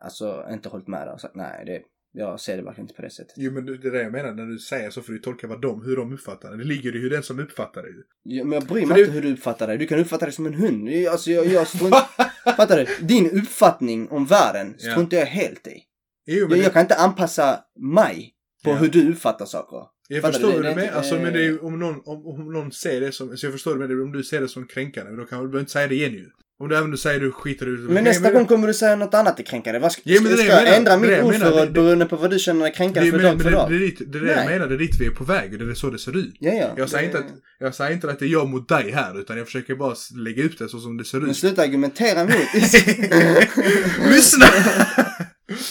alltså 0.00 0.46
inte 0.50 0.68
hållit 0.68 0.88
med 0.88 1.06
där 1.06 1.12
och 1.14 1.20
sagt 1.20 1.34
nej 1.34 1.62
det, 1.66 1.82
jag 2.12 2.40
ser 2.40 2.56
det 2.56 2.62
verkligen 2.62 2.84
inte 2.84 2.94
på 2.94 3.02
det 3.02 3.10
sättet. 3.10 3.32
Jo 3.36 3.52
men 3.52 3.66
det 3.66 3.76
det 3.78 3.88
är 3.88 3.92
det 3.92 4.02
jag 4.02 4.12
menar, 4.12 4.32
när 4.32 4.46
du 4.46 4.58
säger 4.58 4.90
så 4.90 5.02
får 5.02 5.12
du 5.12 5.18
tolka 5.18 5.46
vad 5.46 5.60
de, 5.60 5.84
hur 5.84 5.96
de 5.96 6.12
uppfattar 6.12 6.50
det. 6.50 6.56
Det 6.56 6.64
ligger 6.64 6.96
i 6.96 6.98
hur 6.98 7.10
den 7.10 7.22
som 7.22 7.38
uppfattar 7.38 7.82
det. 7.82 7.88
Ja, 8.22 8.44
men 8.44 8.52
jag 8.52 8.62
bryr 8.68 8.86
mig 8.86 8.94
det- 8.96 9.00
inte 9.00 9.12
hur 9.12 9.22
du 9.22 9.32
uppfattar 9.32 9.66
det. 9.66 9.76
Du 9.76 9.86
kan 9.86 9.98
uppfatta 9.98 10.26
det 10.26 10.32
som 10.32 10.46
en 10.46 10.54
hund. 10.54 10.86
Det 10.86 11.06
Alltså 11.08 11.30
jag, 11.30 11.46
jag 11.46 11.66
strunt... 11.68 11.94
Fattar 12.56 12.76
du? 12.76 13.06
Din 13.06 13.30
uppfattning 13.40 14.08
om 14.08 14.26
världen 14.26 14.74
Ja. 14.78 14.90
struntar 14.92 15.16
jag 15.16 15.26
helt 15.26 15.66
i. 15.66 15.82
Jo 16.26 16.34
men 16.34 16.40
Jag, 16.40 16.50
det, 16.58 16.62
jag 16.64 16.72
kan 16.72 16.82
inte 16.82 16.94
anpassa 16.96 17.60
mig 17.80 18.32
på 18.64 18.70
Ja. 18.70 18.74
hur 18.76 18.88
du 18.88 19.10
uppfattar 19.12 19.46
saker. 19.46 19.82
jag 20.08 20.22
fattar 20.22 20.32
förstår 20.32 20.52
du? 20.52 20.62
Det- 20.62 20.68
du 20.68 20.74
det 20.74 20.82
inte- 20.84 20.94
Alltså 20.94 21.14
men 21.14 21.32
det 21.32 21.38
är 21.38 21.44
ju 21.44 21.58
om 21.58 21.78
någon, 21.78 21.94
om, 22.04 22.26
om 22.26 22.52
någon 22.52 22.72
ser 22.72 23.00
det 23.00 23.12
som, 23.12 23.36
så 23.36 23.46
jag 23.46 23.52
förstår 23.52 23.78
det 23.78 23.88
men 23.88 24.02
om 24.02 24.12
du 24.12 24.22
ser 24.24 24.40
det 24.40 24.48
som 24.48 24.66
kränkande, 24.66 25.10
men 25.10 25.20
då 25.20 25.26
kan 25.26 25.50
du 25.50 25.60
inte 25.60 25.72
säga 25.72 25.86
det 25.88 25.94
igen 25.94 26.12
ju. 26.12 26.30
Om 26.58 26.68
du 26.68 26.76
även 26.76 26.90
du 26.90 26.96
säger 26.96 27.20
du 27.20 27.32
skiter 27.32 27.66
ut. 27.66 27.90
Men 27.90 28.04
nästa 28.04 28.32
gång 28.32 28.46
kommer 28.46 28.66
du 28.66 28.74
säga 28.74 28.96
något 28.96 29.14
annat 29.14 29.38
är 29.40 29.42
kränkande. 29.44 29.78
Vad 29.78 29.92
ska, 29.92 30.00
Ja, 30.04 30.20
men 30.22 30.32
det 30.32 30.38
ska 30.38 30.54
det 30.54 30.62
jag 30.68 30.76
ändra 30.76 30.92
Det 30.92 30.98
mitt 31.00 31.10
det 31.10 31.22
ordförråd 31.22 31.68
Det- 31.68 31.72
beroende 31.72 32.06
på 32.06 32.16
vad 32.16 32.30
du 32.30 32.38
känner 32.38 32.66
är 32.66 32.70
kränkande 32.70 33.10
det, 33.10 33.10
för 33.10 33.18
men, 33.18 33.26
dag 33.26 33.34
men 33.36 33.44
för 33.44 33.50
det, 33.50 33.56
dag? 33.56 33.70
det, 33.70 33.78
det 34.12 34.18
är 34.18 34.22
det 34.22 34.32
jag 34.42 34.46
menar, 34.50 34.66
det 34.66 34.74
är 34.74 34.78
dit 34.78 34.96
vi 35.00 35.06
är 35.06 35.10
på 35.10 35.24
väg 35.24 35.58
det 35.58 35.70
är 35.70 35.74
så 35.74 35.90
det 35.90 35.98
ser 35.98 36.16
ut. 36.16 36.34
Ja, 36.38 36.52
ja. 36.52 36.68
Jag 36.76 36.88
säger, 36.90 37.02
Det- 37.12 37.18
inte 37.18 37.18
att, 37.18 37.34
jag 37.58 37.74
säger 37.74 37.92
inte 37.92 38.10
att 38.10 38.18
det 38.18 38.24
är 38.24 38.28
jag 38.28 38.48
mot 38.48 38.68
dig 38.68 38.90
här, 38.90 39.20
utan 39.20 39.36
jag 39.38 39.46
försöker 39.46 39.74
bara 39.74 39.94
lägga 40.16 40.44
upp 40.44 40.58
det 40.58 40.68
så 40.68 40.78
som 40.78 40.96
det 40.96 41.04
ser 41.04 41.20
Men 41.20 41.30
ut. 41.30 41.36
sluta 41.36 41.62
argumentera 41.62 42.20
emot. 42.20 42.32
Lyssna! 44.10 44.46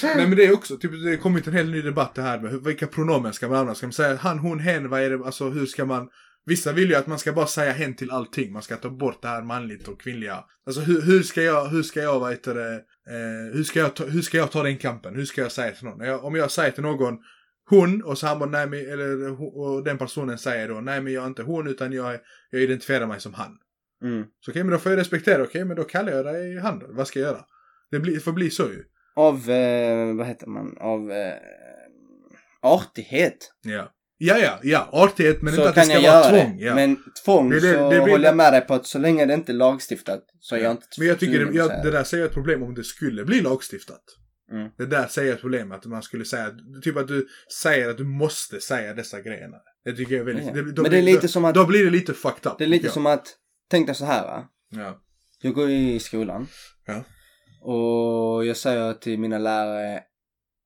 Nej 0.04 0.28
men 0.28 0.36
det 0.36 0.46
är 0.46 0.54
också, 0.54 0.78
typ, 0.78 0.92
det 1.04 1.10
har 1.10 1.18
kommit 1.18 1.48
en 1.48 1.54
hel 1.54 1.72
ny 1.72 1.82
debatt 1.82 2.16
det 2.16 2.22
här 2.22 2.40
med 2.40 2.52
hur- 2.52 2.60
vilka 2.60 2.88
pronomen 2.88 3.34
ska 3.34 3.48
man 3.48 3.58
använda. 3.58 3.76
Ska 3.76 3.86
man 3.88 3.94
säga 3.94 4.18
han, 4.22 4.40
hon, 4.40 4.60
hen, 4.60 4.90
vad 4.90 5.02
är 5.02 5.10
det, 5.10 5.26
alltså 5.26 5.50
hur 5.50 5.66
ska 5.66 5.86
man 5.86 6.08
Vissa 6.46 6.72
vill 6.72 6.90
ju 6.90 6.96
att 6.96 7.08
man 7.08 7.20
ska 7.20 7.34
bara 7.34 7.48
säga 7.48 7.72
hen 7.72 7.96
till 7.96 8.12
allting. 8.12 8.54
Man 8.54 8.62
ska 8.62 8.78
ta 8.78 8.90
bort 8.90 9.22
det 9.22 9.28
här 9.28 9.42
manligt 9.42 9.88
och 9.88 10.02
kvinnliga. 10.02 10.44
Alltså 10.66 10.82
hur, 10.82 11.02
hur 11.02 11.24
ska 11.24 11.42
jag, 11.42 11.66
hur 11.66 11.84
ska 11.84 12.02
jag, 12.02 12.20
vad 12.20 12.32
heter 12.32 12.56
det, 12.56 12.74
eh, 13.10 13.54
hur, 13.54 13.64
ska 13.64 13.80
jag 13.80 13.96
ta, 13.96 14.06
hur 14.06 14.22
ska 14.22 14.38
jag 14.38 14.52
ta 14.52 14.64
den 14.64 14.78
kampen? 14.78 15.16
Hur 15.16 15.26
ska 15.26 15.42
jag 15.42 15.52
säga 15.52 15.72
till 15.72 15.86
någon? 15.86 16.08
Jag, 16.08 16.26
om 16.26 16.36
jag 16.36 16.52
säger 16.52 16.72
till 16.72 16.84
någon 16.84 17.18
hon 17.70 18.04
och 18.04 18.18
så 18.18 18.28
han 18.28 18.40
bara 18.40 18.50
nej 18.50 18.68
men, 18.68 18.80
eller 18.80 19.42
och 19.58 19.84
den 19.84 19.98
personen 19.98 20.38
säger 20.38 20.68
då 20.68 20.82
nej 20.82 21.02
men 21.02 21.14
jag 21.14 21.24
är 21.24 21.28
inte 21.28 21.44
hon 21.44 21.68
utan 21.68 21.94
jag, 21.94 22.20
jag 22.50 22.62
identifierar 22.62 23.08
mig 23.08 23.20
som 23.20 23.34
han. 23.34 23.58
Mm. 24.04 24.26
Så 24.40 24.52
okej 24.52 24.64
men 24.64 24.72
då 24.72 24.78
får 24.78 24.92
jag 24.92 25.00
respektera, 25.00 25.44
okej 25.44 25.66
men 25.66 25.76
då 25.76 25.84
kallar 25.84 26.12
jag 26.12 26.26
dig 26.26 26.60
han 26.60 26.80
då. 26.80 26.88
Vad 26.90 27.08
ska 27.08 27.20
jag 27.20 27.28
göra? 27.28 27.46
Det 27.92 28.00
blir, 28.00 28.20
får 28.20 28.32
bli 28.32 28.50
så 28.50 28.64
ju. 28.64 28.84
Av, 29.16 29.50
eh, 29.50 30.16
vad 30.16 30.28
heter 30.28 30.48
man, 30.48 30.78
av 30.78 31.12
eh, 31.12 31.34
artighet. 32.62 33.54
Ja. 33.62 33.95
Ja, 34.18 34.38
ja, 34.38 34.60
ja. 34.64 34.90
Artighet 34.92 35.42
men 35.42 35.54
så 35.54 35.60
inte 35.62 35.70
att 35.70 35.76
det 35.76 35.82
ska 36.00 36.12
vara 36.12 36.30
tvång. 36.30 36.58
det. 36.58 36.64
Ja. 36.64 36.76
Men 36.76 36.98
tvång 37.26 37.50
Det 37.50 37.56
det- 37.60 37.74
så 37.74 37.90
det 37.90 38.00
håller 38.00 38.26
jag 38.26 38.36
med 38.38 38.54
dig 38.54 38.62
på 38.62 38.74
att 38.74 38.86
så 38.86 39.00
länge 39.00 39.26
det 39.26 39.34
inte 39.34 39.52
är 39.52 39.54
lagstiftat 39.54 40.24
så 40.40 40.56
är 40.56 40.60
jag 40.60 40.68
Ja. 40.68 40.72
inte 40.72 40.88
Men 40.98 41.08
jag 41.08 41.20
tycker 41.20 41.46
det, 41.46 41.58
jag, 41.58 41.70
det 41.84 41.92
där 41.92 42.04
jag 42.18 42.26
ett 42.28 42.34
problem 42.34 42.64
om 42.64 42.74
det 42.76 42.84
skulle 42.84 43.26
bli 43.26 43.42
lagstiftat. 43.42 44.02
Mm. 44.52 44.70
Det 44.78 44.86
där 44.86 45.08
jag 45.28 45.36
ett 45.36 45.42
problem 45.42 45.72
att 45.72 45.86
man 45.86 46.02
skulle 46.04 46.26
säga, 46.26 46.52
typ 46.84 46.98
att 46.98 47.08
du 47.08 47.28
säger 47.62 47.90
att 47.90 47.98
du 47.98 48.04
måste 48.04 48.60
säga 48.62 48.94
dessa 48.94 49.22
grejerna. 49.22 49.58
Det 49.86 49.94
tycker 49.94 50.12
jag 50.16 50.22
är 50.22 50.26
väldigt, 50.34 50.46
Ja. 50.56 50.62
då, 50.76 50.82
Men 50.82 50.92
det 50.92 50.98
är 50.98 51.02
lite 51.02 51.22
då, 51.22 51.28
som 51.28 51.46
att- 51.46 51.56
Då 51.56 51.66
blir 51.66 51.86
det 51.86 51.92
lite 51.92 52.14
fucked 52.14 52.52
up. 52.52 52.58
Det 52.58 52.64
är 52.64 52.68
lite 52.68 52.90
som 52.92 53.06
att, 53.06 53.28
tänk 53.72 53.88
dig 53.88 53.96
så 53.96 54.06
här 54.06 54.24
va. 54.24 54.46
Ja. 54.70 55.02
Jag 55.42 55.54
går 55.54 55.70
i 55.70 56.00
skolan. 56.00 56.48
Ja. 56.86 57.04
Och 57.62 58.46
jag 58.46 58.58
säger 58.58 58.94
till 58.94 59.20
mina 59.20 59.38
lärare, 59.38 60.02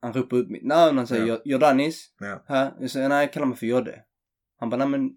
han 0.01 0.13
ropar 0.13 0.38
upp 0.38 0.49
mitt 0.49 0.63
namn, 0.65 0.97
han 0.97 1.07
säger 1.07 1.25
Ja. 1.25 1.33
ja. 1.33 1.41
Jordanis. 1.45 2.09
Ja. 2.19 2.43
Här. 2.47 2.73
Jag 2.79 2.91
säger 2.91 3.09
nej, 3.09 3.29
kalla 3.33 3.45
mig 3.45 3.57
för 3.57 3.65
Jodde. 3.65 3.99
Han 4.59 4.69
bara, 4.69 4.77
nej 4.77 4.88
men 4.88 5.09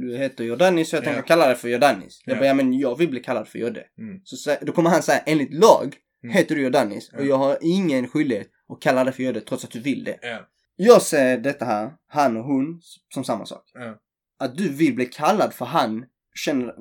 du 0.00 0.16
heter 0.16 0.44
Jordanis 0.44 0.90
så 0.90 0.96
jag 0.96 1.02
Ja. 1.02 1.04
tänker 1.04 1.22
kalla 1.22 1.46
dig 1.46 1.56
för 1.56 1.68
Jordanis. 1.68 2.22
Jag 2.24 2.36
Ja. 2.36 2.40
bara, 2.40 2.46
ja 2.46 2.54
men 2.54 2.78
jag 2.78 2.98
vill 2.98 3.10
bli 3.10 3.20
kallad 3.20 3.48
för 3.48 3.58
Jodde. 3.58 3.84
Mm. 3.98 4.20
Så 4.24 4.56
då 4.62 4.72
kommer 4.72 4.90
han 4.90 5.02
säga, 5.02 5.18
enligt 5.18 5.54
lag 5.54 5.96
Mm. 6.24 6.34
heter 6.36 6.54
du 6.54 6.62
Jordanis. 6.62 7.10
Ja. 7.12 7.18
Och 7.18 7.26
jag 7.26 7.36
har 7.38 7.58
ingen 7.60 8.08
skyldighet 8.08 8.48
att 8.68 8.80
kalla 8.80 9.04
dig 9.04 9.12
för 9.12 9.22
Jodde 9.22 9.40
trots 9.40 9.64
att 9.64 9.70
du 9.70 9.80
vill 9.80 10.04
det. 10.04 10.18
Ja. 10.22 10.38
Jag 10.76 11.02
ser 11.02 11.38
detta 11.38 11.64
här, 11.64 11.92
han 12.08 12.36
och 12.36 12.44
hon, 12.44 12.80
som 13.14 13.24
samma 13.24 13.46
sak. 13.46 13.64
Ja. 13.74 13.98
Att 14.38 14.56
du 14.56 14.68
vill 14.68 14.94
bli 14.94 15.06
kallad 15.06 15.54
för 15.54 15.64
han, 15.64 16.04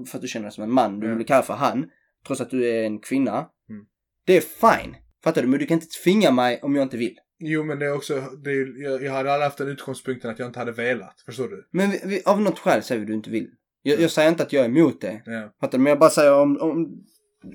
för 0.07 0.15
att 0.17 0.21
du 0.21 0.27
känner 0.27 0.43
dig 0.45 0.51
som 0.53 0.63
en 0.63 0.71
man, 0.71 0.99
du 0.99 1.05
Ja. 1.05 1.09
vill 1.09 1.15
bli 1.17 1.25
kallad 1.25 1.45
för 1.45 1.53
han, 1.53 1.89
trots 2.27 2.41
att 2.41 2.49
du 2.49 2.65
är 2.69 2.83
en 2.83 2.99
kvinna. 2.99 3.31
Mm. 3.69 3.85
Det 4.25 4.37
är 4.37 4.41
fine. 4.81 4.95
Fattar 5.23 5.41
du? 5.41 5.47
Men 5.47 5.59
du 5.59 5.65
kan 5.65 5.75
inte 5.75 5.87
tvinga 6.03 6.31
mig 6.31 6.59
om 6.61 6.75
jag 6.75 6.83
inte 6.83 6.97
vill. 6.97 7.15
Jo 7.39 7.63
men 7.63 7.79
det 7.79 7.85
är 7.85 7.93
också, 7.93 8.21
det 8.43 8.51
är, 8.51 8.83
jag, 8.83 9.03
jag 9.03 9.11
hade 9.11 9.31
aldrig 9.33 9.43
haft 9.45 9.57
den 9.57 9.67
utgångspunkten 9.67 10.31
att 10.31 10.39
jag 10.39 10.47
inte 10.49 10.59
hade 10.59 10.71
velat. 10.71 11.21
Förstår 11.25 11.47
du? 11.47 11.67
Men 11.71 11.91
vi, 11.91 12.01
vi, 12.05 12.21
av 12.25 12.41
något 12.41 12.59
skäl 12.59 12.83
säger 12.83 13.05
du 13.05 13.13
inte 13.13 13.29
vill. 13.29 13.47
Jag, 13.81 13.99
jag 13.99 14.11
säger 14.11 14.29
inte 14.29 14.43
att 14.43 14.53
jag 14.53 14.61
är 14.65 14.69
emot 14.69 15.01
det. 15.01 15.21
Ja. 15.25 15.53
Fattar 15.61 15.77
du? 15.77 15.83
Men 15.83 15.89
jag 15.89 15.99
bara 15.99 16.09
säger 16.09 16.33
om, 16.41 16.57
om 16.61 17.03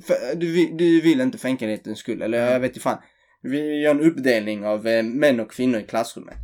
för, 0.06 0.36
du, 0.36 0.52
vill- 0.52 0.76
du 0.76 1.00
vill 1.00 1.20
inte 1.20 1.38
för 1.38 1.48
enkelhetens 1.48 1.98
skull. 1.98 2.22
Eller 2.22 2.52
jag 2.52 2.60
vet 2.60 2.70
inte 2.70 2.80
fan. 2.80 2.98
Vi 3.42 3.80
gör 3.82 3.90
en 3.90 4.00
uppdelning 4.00 4.64
av 4.66 4.86
eh, 4.86 5.02
män 5.02 5.40
och 5.40 5.50
kvinnor 5.50 5.80
i 5.80 5.82
klassrummet. 5.82 6.34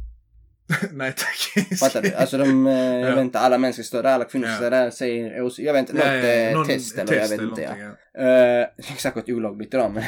Nej 0.93 1.13
tack. 1.17 1.79
Fattar 1.79 2.03
du? 2.03 2.15
Alltså 2.15 2.39
de, 2.39 2.67
eh, 2.67 2.73
jag 2.75 3.11
Ja. 3.11 3.15
vet 3.15 3.25
inte, 3.25 3.39
alla 3.39 3.59
män 3.59 3.73
ska 3.73 3.83
stå 3.83 4.03
där, 4.03 4.11
alla 4.15 4.25
kvinnor 4.25 4.47
ska 4.47 4.57
stå 4.57 4.71
där, 4.71 4.91
säger 4.91 5.43
ås- 5.43 5.61
jag 5.61 5.73
vet 5.73 5.81
inte, 5.81 5.93
något 5.93 6.25
eh, 6.25 6.57
någon 6.59 6.67
test 6.67 6.99
eller 6.99 7.15
jag 7.15 7.29
vet 7.29 7.41
inte. 7.41 7.63
Ja. 7.63 7.75
ja. 7.79 7.95
Uh, 8.21 8.67
säkert 8.99 9.29
olagligt 9.29 9.75
idag 9.75 9.93
men. 9.93 10.03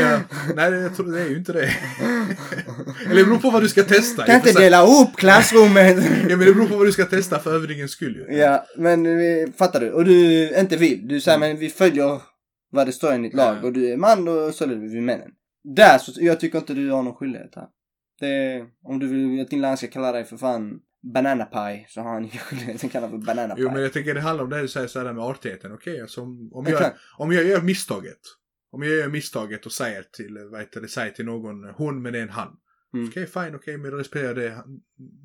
Ja, 0.00 0.20
nej 0.56 0.72
jag 0.72 0.96
tror, 0.96 1.12
det 1.12 1.20
är 1.22 1.28
ju 1.28 1.36
inte 1.36 1.52
det. 1.52 1.60
Eller 3.06 3.14
det 3.16 3.24
beror 3.24 3.38
på 3.38 3.50
vad 3.50 3.62
du 3.62 3.68
ska 3.68 3.82
testa. 3.82 4.26
kan 4.26 4.40
och 4.40 4.46
inte 4.46 4.60
dela 4.60 4.82
upp 4.86 5.16
klassrummet! 5.16 5.96
Ja 6.28 6.36
men 6.36 6.38
det 6.46 6.54
beror 6.54 6.66
på 6.68 6.76
vad 6.76 6.86
du 6.86 6.92
ska 6.92 7.04
testa 7.04 7.38
för 7.38 7.54
övningens 7.54 7.90
skull 7.90 8.16
ju. 8.28 8.36
ja, 8.36 8.66
men 8.76 9.06
eh, 9.06 9.48
fattar 9.58 9.80
du? 9.80 9.90
Och 9.90 10.04
du 10.04 10.48
inte 10.58 10.76
vill. 10.76 11.08
Du 11.08 11.20
säger 11.20 11.36
Mm. 11.36 11.48
men 11.48 11.58
vi 11.58 11.68
följer 11.70 12.20
vad 12.72 12.86
det 12.86 12.92
står 12.92 13.14
i 13.14 13.18
ditt 13.18 13.34
lag 13.34 13.64
och 13.64 13.72
du 13.72 13.92
är 13.92 13.96
man 13.96 14.24
då 14.24 14.52
följer 14.52 14.76
vi 14.76 15.00
männen. 15.00 15.30
Där 15.76 15.98
så, 15.98 16.12
jag 16.16 16.40
tycker 16.40 16.58
inte 16.58 16.74
du 16.74 16.90
har 16.90 17.02
någon 17.02 17.14
skyldighet 17.14 17.52
här. 17.56 17.64
Det, 18.20 18.66
om 18.82 18.98
du 18.98 19.06
vill 19.06 19.40
att 19.40 19.50
din 19.50 19.60
lärare 19.60 19.76
ska 19.76 19.86
kalla 19.86 20.12
dig 20.12 20.24
för 20.24 20.36
fan 20.36 20.80
bananapaj 21.14 21.86
så 21.88 22.00
har 22.00 22.12
han 22.12 22.24
ingen 22.24 22.38
skyldighet 22.38 22.84
att 22.84 22.92
kalla 22.92 23.08
för 23.10 23.18
bananapaj. 23.18 23.62
Jo 23.62 23.70
men 23.70 23.82
jag 23.82 23.92
tänker 23.92 24.14
det 24.14 24.20
handlar 24.20 24.44
om 24.44 24.50
det 24.50 24.60
du 24.60 24.68
säger 24.68 24.86
sådär 24.86 25.12
med 25.12 25.24
artigheten. 25.24 25.72
Okej, 25.72 26.00
alltså, 26.00 26.20
om, 26.20 26.50
om, 26.52 26.66
Ja, 26.68 26.80
jag, 26.82 26.92
om 27.18 27.32
jag 27.32 27.44
gör 27.44 27.60
misstaget. 27.60 28.20
Om 28.72 28.82
jag 28.82 28.92
gör 28.92 29.08
misstaget 29.08 29.66
och 29.66 29.72
säger 29.72 30.02
till, 30.02 30.38
vad 30.50 30.60
heter 30.60 30.80
det, 30.80 30.88
säger 30.88 31.10
till 31.12 31.24
någon 31.24 31.64
hon 31.64 32.02
men 32.02 32.12
det 32.12 32.18
är 32.18 32.22
en 32.22 32.28
han. 32.28 32.56
Mm. 32.94 33.08
Okej 33.08 33.26
fine, 33.26 33.54
okej 33.54 33.78
men 33.78 33.90
då 33.90 33.96
respekterar 33.96 34.26
jag 34.26 34.36
det. 34.36 34.64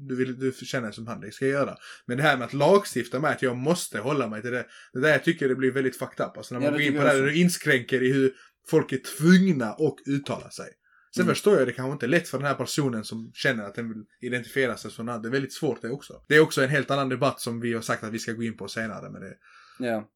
Du, 0.08 0.16
vill, 0.16 0.40
du 0.40 0.52
känner 0.52 0.88
dig 0.88 0.94
som 0.94 1.08
han, 1.08 1.22
det 1.22 1.32
ska 1.32 1.46
jag 1.46 1.54
göra. 1.54 1.76
Men 2.06 2.18
det 2.18 2.24
här 2.24 2.38
med 2.38 2.46
att 2.46 2.54
lagstifta 2.54 3.20
med 3.20 3.32
att 3.32 3.42
jag 3.42 3.58
måste 3.58 4.00
hålla 4.00 4.28
mig 4.28 4.42
till 4.42 4.52
det. 4.52 4.66
Det 4.94 5.00
där 5.00 5.10
jag 5.10 5.24
tycker 5.24 5.50
det 5.50 5.56
blir 5.56 5.72
väldigt 5.72 5.98
fucked 5.98 6.26
up. 6.26 6.38
Alltså 6.38 6.56
när 6.56 6.62
Ja, 6.62 6.72
man 6.72 6.80
det 6.80 6.84
går 6.84 6.88
in 6.88 6.94
tycker 6.94 7.00
på 7.00 7.08
det 7.08 7.14
jag 7.14 7.22
här, 7.22 7.32
du 7.32 7.40
inskränker 7.40 8.04
i 8.04 8.14
hur 8.14 8.34
folk 8.68 8.92
är 8.92 9.00
tvungna 9.18 9.66
att 9.66 9.98
uttala 10.06 10.50
sig. 10.50 10.68
Sen 11.16 11.22
Mm. 11.24 11.36
förstår 11.36 11.58
jag 11.58 11.68
det 11.68 11.72
kanske 11.74 11.92
inte 11.94 12.06
är 12.06 12.08
lätt 12.08 12.28
för 12.30 12.38
den 12.38 12.48
här 12.48 12.54
personen 12.56 13.04
som 13.04 13.32
känner 13.34 13.64
att 13.64 13.76
den 13.76 13.90
vill 13.90 14.04
identifiera 14.22 14.78
sig 14.78 14.92
som. 14.92 15.06
Det 15.06 15.12
är 15.12 15.32
väldigt 15.32 15.54
svårt 15.54 15.82
det 15.82 15.90
också. 15.90 16.22
Det 16.28 16.36
är 16.36 16.40
också 16.40 16.64
en 16.64 16.70
helt 16.70 16.92
annan 16.92 17.10
debatt 17.10 17.40
som 17.42 17.60
vi 17.62 17.74
har 17.74 17.82
sagt 17.82 18.04
att 18.04 18.12
vi 18.14 18.20
ska 18.20 18.32
gå 18.32 18.44
in 18.44 18.58
på 18.58 18.68
senare. 18.68 19.10
Men 19.10 19.22
det, 19.22 19.34
Ja. 19.80 20.10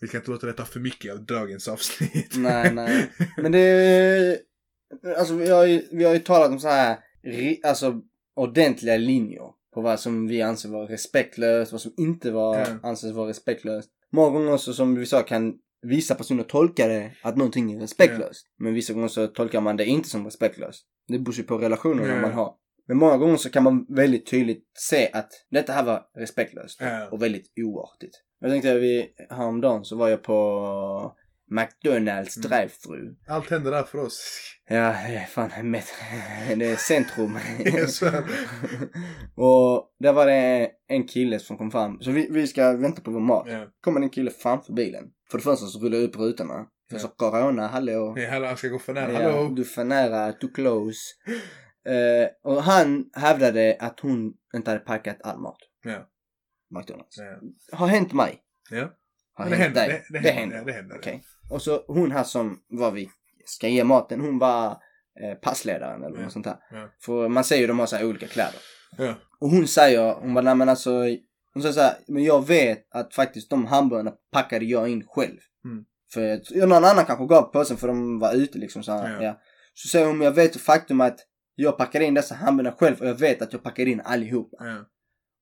vi 0.00 0.08
ska 0.08 0.16
inte 0.16 0.30
låta 0.30 0.46
det 0.46 0.52
ta 0.52 0.64
för 0.64 0.80
mycket 0.80 1.12
av 1.12 1.20
dagens 1.24 1.68
avsnitt. 1.68 2.34
Nej, 2.36 2.74
nej. 2.74 3.10
Men 3.36 3.52
det 3.52 3.58
är, 3.58 4.38
alltså 5.18 5.34
vi 5.34 5.50
har 5.50 5.64
ju, 5.66 5.82
vi 5.92 6.04
har 6.04 6.12
ju 6.12 6.18
talat 6.18 6.50
om 6.50 6.58
så 6.60 6.68
här, 6.68 6.96
alltså 7.64 8.00
ordentliga 8.34 8.96
linjer 8.96 9.42
på 9.74 9.80
vad 9.80 10.00
som 10.00 10.26
vi 10.26 10.42
anser 10.42 10.68
vara 10.68 10.88
respektlöst, 10.88 11.72
vad 11.72 11.80
som 11.80 11.92
inte 11.96 12.30
var, 12.30 12.58
Ja. 12.58 12.66
anses 12.82 13.12
vara 13.12 13.28
respektlöst. 13.28 13.90
Många 14.12 14.30
gånger 14.30 14.52
också 14.52 14.72
som 14.72 14.94
vi 14.94 15.06
sa 15.06 15.22
kan 15.22 15.54
vissa 15.88 16.14
personer 16.14 16.42
tolka 16.42 16.88
det 16.88 17.12
att 17.22 17.36
någonting 17.36 17.72
är 17.72 17.80
respektlöst. 17.80 18.46
Men 18.58 18.74
vissa 18.74 18.92
gånger 18.92 19.08
så 19.08 19.26
tolkar 19.26 19.60
man 19.60 19.76
det 19.76 19.84
inte 19.84 20.08
som 20.08 20.24
respektlöst. 20.24 20.84
Det 21.08 21.18
beror 21.18 21.34
ju 21.34 21.42
på 21.42 21.58
relationerna 21.58 22.14
Ja. 22.14 22.20
man 22.20 22.32
har. 22.32 22.54
Men 22.88 22.96
många 22.96 23.16
gånger 23.16 23.36
så 23.36 23.50
kan 23.50 23.62
man 23.62 23.86
väldigt 23.88 24.26
tydligt 24.30 24.64
se 24.74 25.10
att 25.12 25.28
detta 25.50 25.72
här 25.72 25.82
var 25.84 26.02
respektlöst 26.18 26.80
Ja. 26.80 27.08
och 27.10 27.22
väldigt 27.22 27.52
oartigt. 27.56 28.22
Jag 28.40 28.50
tänkte 28.50 28.72
att 28.72 28.82
vi, 28.82 29.06
häromdagen 29.30 29.84
så 29.84 29.96
var 29.96 30.08
jag 30.08 30.22
på 30.22 31.12
McDonalds 31.50 32.36
Mm. 32.36 32.50
drive-thru. 32.50 33.14
Allt 33.28 33.50
händer 33.50 33.70
där 33.70 33.82
för 33.82 33.98
oss. 33.98 34.40
Ja, 34.68 34.94
fan 35.28 35.50
met- 35.50 35.92
det 36.56 36.66
är 36.66 36.76
centrum. 36.76 37.38
Yes. 37.64 38.02
och 39.36 39.94
där 39.98 40.12
var 40.12 40.26
det 40.26 40.70
en 40.88 41.06
kille 41.06 41.38
som 41.38 41.56
kom 41.58 41.70
fram. 41.70 42.00
Så 42.00 42.10
vi, 42.10 42.28
vi 42.30 42.46
ska 42.46 42.72
vänta 42.72 43.02
på 43.02 43.10
vår 43.10 43.20
mat. 43.20 43.46
Ja. 43.50 43.66
kommer 43.80 44.00
en 44.00 44.10
kille 44.10 44.30
framför 44.30 44.72
bilen. 44.72 45.04
För 45.30 45.38
det 45.38 45.44
första 45.44 45.66
så 45.66 45.78
rullar 45.78 45.96
jag 45.98 46.04
upp 46.04 46.16
rutorna. 46.16 46.66
För 46.90 46.96
Ja. 46.96 46.98
så 47.02 47.08
corona, 47.08 47.66
hallå. 47.66 48.12
Nej, 48.16 48.26
hallå, 48.26 48.46
jag 48.46 48.58
ska 48.58 48.68
gå 48.68 48.78
för 48.78 48.94
nära. 48.94 49.12
Ja, 49.12 49.32
Hallå. 49.32 49.48
du 49.54 49.64
för 49.64 49.84
nära, 49.84 50.32
too 50.32 50.50
close. 50.54 50.98
Eh, 51.86 52.28
och 52.52 52.62
han 52.62 53.10
hävdade 53.14 53.76
att 53.80 54.00
hon 54.00 54.32
inte 54.54 54.70
hade 54.70 54.80
packat 54.84 55.16
all 55.22 55.38
mat. 55.38 55.58
Ja. 55.84 56.08
McDonalds. 56.70 57.16
Ja. 57.18 57.76
Har 57.78 57.86
hänt 57.86 58.12
mig. 58.12 58.42
Ja. 58.70 58.88
Har 59.34 59.44
det 59.50 59.56
hänt 59.56 59.62
händer. 59.76 59.88
dig. 59.88 60.04
Det, 60.10 60.18
det, 60.18 60.30
händer. 60.30 60.56
Ja, 60.56 60.64
det 60.64 60.72
händer. 60.72 60.96
Okej. 60.96 61.22
Och 61.50 61.62
så 61.62 61.84
hon 61.86 62.10
här 62.10 62.24
som 62.24 62.58
var 62.68 62.90
vi 62.90 63.10
ska 63.44 63.68
ge 63.68 63.84
maten, 63.84 64.20
hon 64.20 64.38
var 64.38 64.70
eh, 65.22 65.34
passledaren 65.42 66.02
eller 66.04 66.16
Ja. 66.16 66.22
något 66.22 66.32
sånt. 66.32 66.46
Ja. 66.46 66.90
För 67.00 67.28
man 67.28 67.44
ser 67.44 67.56
ju 67.56 67.66
de 67.66 67.78
har 67.78 67.86
så 67.86 67.96
här 67.96 68.06
olika 68.06 68.26
kläder. 68.26 68.60
Ja. 68.98 69.14
Och 69.40 69.50
hon 69.50 69.66
säger, 69.68 70.14
hon 70.14 70.34
bara, 70.34 70.44
nej 70.44 70.54
men 70.54 70.68
alltså, 70.68 70.90
hon 71.56 71.62
säger 71.62 71.72
så 71.74 71.80
här, 71.80 71.94
men 72.08 72.24
jag 72.24 72.46
vet 72.46 72.86
att 72.94 73.14
faktiskt 73.14 73.50
de 73.50 73.66
hamburgarna 73.66 74.12
packade 74.32 74.64
jag 74.64 74.88
in 74.88 75.04
själv. 75.06 75.38
Mm. 75.64 75.84
För 76.12 76.66
någon 76.66 76.84
annan 76.84 77.04
kanske 77.04 77.26
gav 77.26 77.42
påsen 77.42 77.76
för 77.76 77.86
de 77.88 78.18
var 78.18 78.34
ute 78.34 78.58
liksom 78.58 78.82
så 78.82 78.92
här, 78.92 79.12
Ja. 79.12 79.22
ja. 79.22 79.40
Så 79.74 79.88
säger 79.88 80.06
hon, 80.06 80.20
jag 80.20 80.32
vet 80.32 80.60
faktum 80.60 81.00
att 81.00 81.18
Jag 81.58 81.78
packade 81.78 82.04
in 82.04 82.14
dessa 82.14 82.34
hamburgare 82.34 82.74
själv 82.78 83.00
och 83.00 83.06
jag 83.06 83.14
vet 83.14 83.42
att 83.42 83.52
jag 83.52 83.62
packade 83.62 83.90
in 83.90 84.00
allihopa. 84.04 84.56
Ja. 84.60 84.84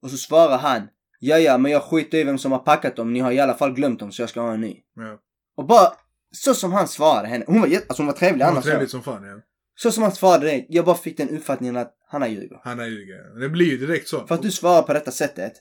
Och 0.03 0.11
så 0.11 0.17
svarar 0.17 0.59
han. 0.59 0.89
Ja, 1.21 1.39
ja, 1.39 1.59
men 1.59 1.73
jag 1.73 1.83
skiter 1.83 2.19
i 2.19 2.25
vem 2.25 2.39
som 2.39 2.53
har 2.53 2.59
packat 2.59 2.97
dem. 2.97 3.13
Ni 3.13 3.21
har 3.21 3.33
i 3.33 3.41
alla 3.41 3.55
fall 3.55 3.73
glömt 3.75 4.01
dem 4.01 4.13
så 4.13 4.23
jag 4.23 4.29
ska 4.29 4.41
ha 4.41 4.53
en 4.55 4.61
ny. 4.61 4.77
Ja. 4.97 5.19
Och 5.57 5.67
bara 5.67 5.93
så 6.31 6.55
som 6.55 6.73
han 6.73 6.89
svarade 6.89 7.29
henne. 7.29 7.45
Hon 7.47 7.61
var, 7.61 7.67
alltså 7.69 7.97
hon 8.03 8.07
var 8.07 8.13
trevlig 8.15 8.41
Det 8.41 8.45
var 8.45 8.53
annars. 8.53 8.65
trevligt 8.65 8.91
som 8.91 9.03
fan 9.03 9.25
ja. 9.25 9.41
Så 9.77 9.91
som 9.93 10.03
han 10.03 10.13
svarade 10.13 10.47
det. 10.47 10.67
Jag 10.69 10.85
bara 10.85 10.97
fick 10.97 11.17
den 11.17 11.29
uppfattningen 11.29 11.77
att 11.77 11.95
han 12.09 12.23
har 12.23 12.29
ljuger. 12.29 12.61
Han 12.63 12.81
är 12.81 12.87
ljuger. 12.87 13.41
Det 13.41 13.49
blir 13.49 13.67
ju 13.67 13.77
direkt 13.87 14.09
så. 14.09 14.27
För 14.27 14.35
att 14.35 14.43
du 14.43 14.51
svarar 14.51 14.83
på 14.83 14.93
detta 14.93 15.11
sättet. 15.11 15.53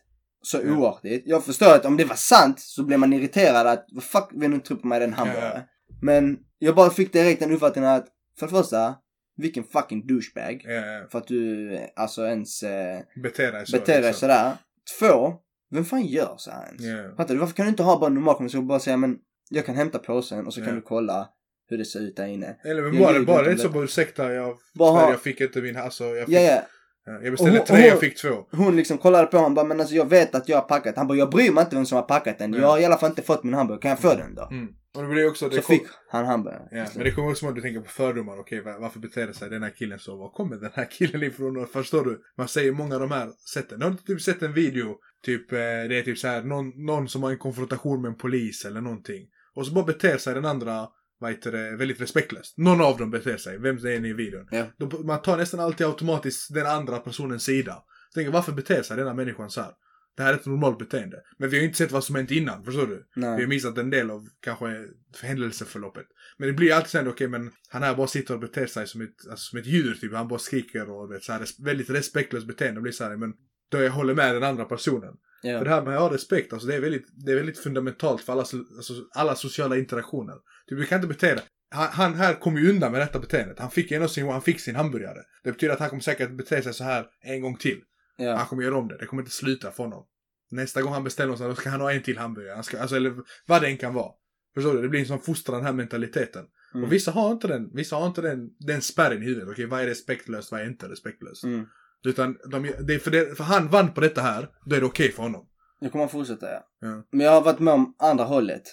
Så 0.46 0.58
Ja. 0.66 0.74
oartigt. 0.78 1.24
Jag 1.28 1.44
förstår 1.46 1.74
att 1.76 1.86
om 1.86 1.98
det 1.98 2.06
var 2.06 2.16
sant 2.16 2.60
så 2.60 2.84
blev 2.84 3.00
man 3.00 3.14
irriterad 3.14 3.68
att 3.68 3.86
vad 3.92 4.04
fuck 4.04 4.30
vill 4.32 4.50
du 4.50 4.56
inte 4.56 4.76
på 4.76 4.88
mig 4.88 5.00
den 5.00 5.14
hamburgare. 5.14 5.64
Men 6.02 6.38
jag 6.60 6.76
bara 6.76 6.90
fick 6.90 7.14
direkt 7.14 7.40
den 7.40 7.52
uppfattningen 7.52 7.90
att 7.92 8.08
för 8.40 8.48
det 8.48 8.52
första, 8.52 8.96
vilken 9.38 9.64
fucking 9.64 10.08
douchebag. 10.08 10.62
Ja, 10.66 10.72
ja. 10.72 11.08
För 11.12 11.18
att 11.18 11.28
du 11.28 11.78
alltså 11.96 12.26
ens 12.28 12.64
eh, 12.64 13.00
Beter 13.24 13.52
dig 13.52 13.66
så. 13.66 13.72
beter 13.78 13.94
dig 13.94 14.02
liksom. 14.02 14.20
sådär. 14.20 14.52
Två, 15.00 15.34
vem 15.72 15.86
fan 15.86 16.06
gör 16.06 16.34
så 16.38 16.52
här 16.52 16.66
ens? 16.68 16.82
Ja. 16.82 17.16
Fattar 17.18 17.34
du? 17.34 17.40
Varför 17.40 17.54
kan 17.56 17.66
du 17.66 17.70
inte 17.70 17.84
ha 17.84 18.00
bara 18.00 18.08
en 18.08 18.14
normal 18.14 18.36
konversation 18.36 18.64
och 18.64 18.68
bara 18.68 18.80
säga 18.80 18.98
men 18.98 19.18
jag 19.50 19.66
kan 19.66 19.76
hämta 19.76 20.00
påsen 20.00 20.48
och 20.48 20.54
så 20.54 20.60
kan 20.60 20.70
Ja. 20.70 20.76
du 20.76 20.82
kolla 20.82 21.28
hur 21.70 21.78
det 21.78 21.86
ser 21.86 22.00
ut 22.00 22.16
där 22.16 22.28
inne. 22.28 22.56
Eller 22.64 22.82
men 22.82 23.00
bara, 23.00 23.22
bara 23.24 23.52
om 23.52 23.58
så 23.58 23.70
bara 23.70 23.84
ursäkta 23.84 24.34
jag, 24.34 24.58
Bara 24.76 25.10
jag 25.10 25.22
fick 25.22 25.42
inte 25.42 25.62
min, 25.62 25.78
alltså 25.78 26.04
jag 26.04 26.26
fick, 26.26 26.36
Ja, 26.36 26.42
ja. 26.42 26.62
Ja, 27.06 27.20
jag 27.24 27.32
beställde 27.32 27.60
Och- 27.60 27.66
tre, 27.66 27.78
och- 27.82 27.88
jag 27.88 28.00
fick 28.00 28.18
två. 28.22 28.46
Hon 28.52 28.76
liksom 28.76 28.98
kollade 28.98 29.28
på 29.28 29.38
honom 29.38 29.54
bara 29.54 29.66
men 29.66 29.80
alltså 29.80 29.96
jag 29.96 30.10
vet 30.10 30.36
att 30.36 30.50
jag 30.50 30.58
har 30.58 30.64
packat. 30.68 30.98
Han 30.98 31.08
bara 31.08 31.18
jag 31.18 31.30
bryr 31.30 31.52
mig 31.52 31.62
inte 31.64 31.76
vem 31.76 31.86
som 31.86 31.96
har 31.96 32.04
packat 32.04 32.40
den. 32.40 32.54
Ja. 32.54 32.60
Jag 32.60 32.68
har 32.68 32.80
i 32.80 32.86
alla 32.86 32.98
fall 32.98 33.10
inte 33.10 33.22
fått 33.22 33.44
min 33.44 33.54
hamburgare. 33.54 33.82
Kan 33.82 33.90
jag 33.90 34.00
få 34.00 34.16
den 34.16 34.36
då? 34.36 34.48
Mm. 34.52 34.68
Och 34.96 35.02
det 35.02 35.08
blir 35.10 35.28
också, 35.30 35.50
det 35.50 35.56
Så 35.56 35.62
kom, 35.62 35.76
fick 35.76 35.88
han 36.10 36.26
hamburgaren. 36.26 36.68
ja, 36.72 36.86
men 36.96 37.04
det 37.04 37.12
kommer 37.12 37.30
också 37.30 37.48
att 37.48 37.56
du 37.56 37.62
tänker 37.62 37.80
på 37.82 37.90
fördomar, 37.90 38.40
okej 38.40 38.62
va- 38.62 38.78
varför 38.80 39.00
beter 39.00 39.32
sig 39.34 39.50
den 39.50 39.64
här 39.64 39.70
killen 39.70 40.00
så? 40.00 40.18
Var 40.18 40.30
kommer 40.30 40.56
den 40.56 40.72
här 40.74 40.88
killen 40.92 41.24
ifrån? 41.24 41.68
Förstår 41.68 42.06
du? 42.06 42.22
Man 42.38 42.48
säger 42.48 42.72
många 42.72 42.96
av 42.96 43.02
de 43.02 43.12
här 43.12 43.30
sätten. 43.54 43.82
Har 43.82 43.90
du 43.90 43.98
typ 43.98 44.22
sett 44.22 44.42
en 44.42 44.54
video, 44.54 44.96
typ 45.26 45.52
eh, 45.52 45.58
det 45.58 46.00
är 46.00 46.02
typ 46.02 46.18
så 46.18 46.28
här 46.28 46.44
någon, 46.44 46.86
någon 46.86 47.08
som 47.10 47.24
har 47.24 47.32
en 47.32 47.38
konfrontation 47.38 48.02
med 48.02 48.10
en 48.10 48.18
polis 48.18 48.66
eller 48.66 48.82
någonting. 48.82 49.28
Och 49.56 49.66
så 49.68 49.74
bara 49.74 49.86
beter 49.86 50.18
sig 50.18 50.34
den 50.34 50.46
andra, 50.46 50.88
vad 51.20 51.32
heter 51.32 51.52
det, 51.52 51.76
väldigt 51.78 52.02
respektlöst. 52.02 52.58
Någon 52.58 52.82
av 52.82 52.98
dem 52.98 53.12
beter 53.12 53.38
sig, 53.38 53.58
vem 53.60 53.78
det 53.78 53.94
är 53.94 54.00
ni 54.00 54.10
i 54.10 54.14
videon. 54.14 54.48
Ja. 54.52 54.66
Man 55.04 55.22
tar 55.22 55.38
nästan 55.38 55.60
alltid 55.60 55.88
automatiskt 55.88 56.54
den 56.54 56.66
andra 56.66 57.00
personens 57.00 57.44
sida. 57.44 57.84
Tänker 58.14 58.32
varför 58.32 58.52
beter 58.52 58.82
sig 58.84 58.98
denna 58.98 59.14
människan 59.14 59.50
så 59.50 59.62
här? 59.62 59.72
Det 60.18 60.24
här 60.24 60.34
är 60.34 60.38
ett 60.38 60.46
normalt 60.46 60.80
beteende. 60.80 61.18
Men 61.38 61.50
vi 61.50 61.56
har 61.56 61.62
ju 61.62 61.68
inte 61.68 61.78
sett 61.78 61.92
vad 61.92 62.04
som 62.04 62.16
hänt 62.16 62.32
innan, 62.32 62.64
förstår 62.64 62.88
du? 62.88 63.06
Vi 63.16 63.26
har 63.26 63.38
Nej. 63.38 63.48
missat 63.48 63.78
en 63.78 63.90
del 63.90 64.12
av 64.12 64.28
kanske 64.40 64.86
händelseförloppet. 65.22 66.06
Men 66.38 66.48
det 66.48 66.54
blir 66.54 66.74
alltid 66.74 66.90
så 66.90 66.98
här, 66.98 67.08
okej 67.08 67.28
men 67.28 67.52
han 67.70 67.84
här 67.84 67.96
bara 67.96 68.08
sitter 68.08 68.34
och 68.34 68.40
beter 68.40 68.66
sig 68.66 68.88
som 68.88 69.02
ett, 69.02 69.28
alltså, 69.30 69.50
som 69.50 69.60
ett 69.60 69.66
djur 69.66 69.96
typ. 69.96 70.14
Han 70.14 70.28
bara 70.28 70.40
skriker 70.40 70.90
och 70.90 71.16
är 71.16 71.20
så 71.20 71.34
här, 71.34 71.64
väldigt 71.64 71.90
respektlöst 71.90 72.48
beteende. 72.48 72.80
Det 72.80 72.82
blir 72.82 72.92
så 72.92 73.04
här, 73.04 73.18
men 73.18 73.34
då 73.70 73.82
jag 73.82 73.92
håller 73.92 74.14
med 74.14 74.36
den 74.36 74.44
andra 74.44 74.66
personen. 74.66 75.14
Ja. 75.44 75.58
För 75.58 75.66
det 75.66 75.72
här 75.72 75.82
med 75.82 75.94
att 75.96 76.02
ha 76.02 76.14
respekt, 76.14 76.54
alltså 76.54 76.68
det 76.68 76.76
är 76.76 76.82
väldigt, 76.82 77.08
det 77.26 77.32
är 77.32 77.36
väldigt 77.36 77.60
fundamentalt 77.60 78.22
för 78.22 78.34
alla, 78.34 78.42
alltså, 78.42 78.94
alla 79.16 79.36
sociala 79.36 79.78
interaktioner. 79.78 80.36
Typ, 80.70 80.78
du 80.78 80.86
kan 80.86 80.96
inte 80.96 81.08
bete 81.08 81.36
dig. 81.36 81.44
Han, 81.72 81.88
han 81.92 82.14
här 82.14 82.34
kommer 82.34 82.60
ju 82.62 82.70
undan 82.70 82.92
med 82.92 83.02
detta 83.02 83.20
beteendet. 83.20 83.60
Han 83.60 83.72
fick 83.72 83.92
ändå 83.92 84.08
sin, 84.08 84.28
han 84.28 84.42
fick 84.42 84.60
sin 84.60 84.76
hamburgare. 84.76 85.20
Det 85.44 85.52
betyder 85.52 85.74
att 85.74 85.80
han 85.80 85.90
kommer 85.90 86.02
säkert 86.02 86.32
bete 86.32 86.62
sig 86.62 86.74
så 86.74 86.84
här 86.84 87.06
en 87.22 87.42
gång 87.42 87.56
till. 87.58 87.82
Han 88.18 88.26
Ja. 88.28 88.46
kommer 88.46 88.64
göra 88.64 88.78
om 88.78 88.88
det. 88.88 88.98
Det 88.98 89.06
kommer 89.06 89.22
inte 89.24 89.36
sluta 89.36 89.72
för 89.72 89.84
honom. 89.84 90.06
Nästa 90.52 90.82
gång 90.82 90.94
han 90.94 91.04
beställer 91.04 91.30
något 91.30 91.40
så 91.40 91.48
då 91.48 91.56
ska 91.56 91.70
han 91.70 91.82
ha 91.82 91.92
en 91.92 92.04
till 92.04 92.18
hamburgare. 92.18 92.56
Han 92.56 92.64
ska, 92.64 92.80
alltså, 92.80 92.96
eller 92.96 93.14
vad 93.48 93.62
det 93.62 93.68
än 93.68 93.78
kan 93.78 93.94
vara. 93.94 94.12
Förstår 94.54 94.74
du? 94.74 94.82
Det 94.82 94.90
blir 94.90 95.00
en 95.00 95.06
sån 95.06 95.20
fostran, 95.22 95.58
den 95.58 95.66
här 95.66 95.74
mentaliteten. 95.74 96.46
Mm. 96.74 96.84
Och 96.86 96.94
vissa 96.94 97.12
har 97.12 97.32
inte 97.32 97.48
den, 97.48 97.70
vissa 97.74 97.96
har 97.96 98.08
inte 98.08 98.22
den, 98.22 98.50
den 98.60 98.82
spärren 98.82 99.24
i 99.24 99.26
huvudet. 99.26 99.50
Okej, 99.50 99.66
vad 99.66 99.82
är 99.82 99.86
respektlöst, 99.86 100.52
vad 100.52 100.62
är 100.62 100.66
inte 100.66 100.90
respektlöst? 100.90 101.44
Mm. 101.44 101.66
Utan, 102.06 102.38
de, 102.52 102.72
det 102.88 103.00
för, 103.00 103.12
det, 103.12 103.38
för 103.38 103.44
han 103.44 103.68
vann 103.68 103.94
på 103.94 104.02
detta 104.02 104.22
här, 104.22 104.50
då 104.66 104.76
är 104.76 104.80
det 104.80 104.86
okej 104.86 105.12
för 105.12 105.24
honom. 105.24 105.48
Jag 105.80 105.92
kommer 105.92 106.06
att 106.06 106.12
fortsätta 106.12 106.52
ja. 106.52 106.68
Ja. 106.80 107.04
Men 107.12 107.26
jag 107.26 107.32
har 107.32 107.42
varit 107.42 107.60
med 107.60 107.74
om 107.74 107.96
andra 108.00 108.24
hållet. 108.24 108.64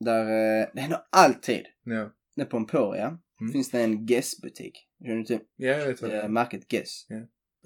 Där 0.00 0.20
eh, 0.20 0.66
det 0.74 0.80
händer 0.80 1.00
alltid. 1.12 1.62
Ja. 1.84 2.10
Där 2.36 2.44
på 2.44 2.56
Emporia 2.56 3.18
Mm. 3.40 3.52
finns 3.52 3.70
det 3.70 3.80
en 3.80 4.06
Guess-butik. 4.06 4.88
Känner 5.04 5.16
du 5.16 5.24
till? 5.24 5.38
Ja, 5.56 5.68
jag 5.68 5.86
vet 5.86 6.02
vad 6.02 6.10
det 6.10 6.18
Eh, 6.18 6.24
är. 6.24 6.28
märket 6.28 6.68
Guess. 6.68 7.06
Ja. 7.08 7.16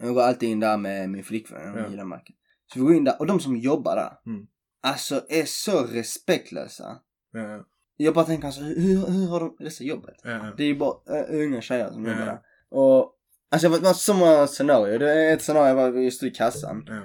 Jag 0.02 0.14
går 0.14 0.22
alltid 0.22 0.48
in 0.48 0.60
där 0.60 0.76
med 0.76 1.10
min 1.10 1.24
flickvän. 1.24 1.68
Hon 1.68 1.78
Ja. 1.78 1.90
gillar 1.90 2.04
märket. 2.04 2.36
Så 2.72 2.78
vi 2.78 2.84
går 2.84 2.94
in 2.94 3.04
där 3.04 3.16
och 3.20 3.26
de 3.26 3.40
som 3.40 3.56
jobbar 3.56 3.96
där. 3.96 4.30
Mm. 4.32 4.46
Alltså 4.82 5.22
är 5.28 5.44
så 5.44 5.82
respektlösa. 5.86 6.98
Ja, 7.32 7.40
ja, 7.40 7.64
Jag 7.96 8.14
bara 8.14 8.24
tänker 8.24 8.46
alltså 8.46 8.60
hur, 8.62 9.06
hur 9.06 9.26
har 9.28 9.40
de 9.40 9.56
dessa 9.58 9.84
jobbet? 9.84 10.14
ja. 10.24 10.54
Det 10.56 10.62
är 10.62 10.66
ju 10.66 10.76
bara 10.78 11.18
äh, 11.18 11.40
unga 11.46 11.60
tjejer 11.60 11.90
som 11.90 12.04
jobbar 12.06 12.26
där. 12.26 12.38
Och 12.70 13.14
alltså 13.51 13.68
det 13.68 13.78
var 13.78 13.92
så 13.94 14.14
många 14.14 14.46
scenarier. 14.46 14.98
Det 14.98 15.12
är 15.12 15.34
ett 15.34 15.42
scenario 15.42 15.74
var 15.74 15.90
vi 15.90 16.11
stod 16.11 16.28
i 16.28 16.32
kassan. 16.32 16.84
ja. 16.88 17.01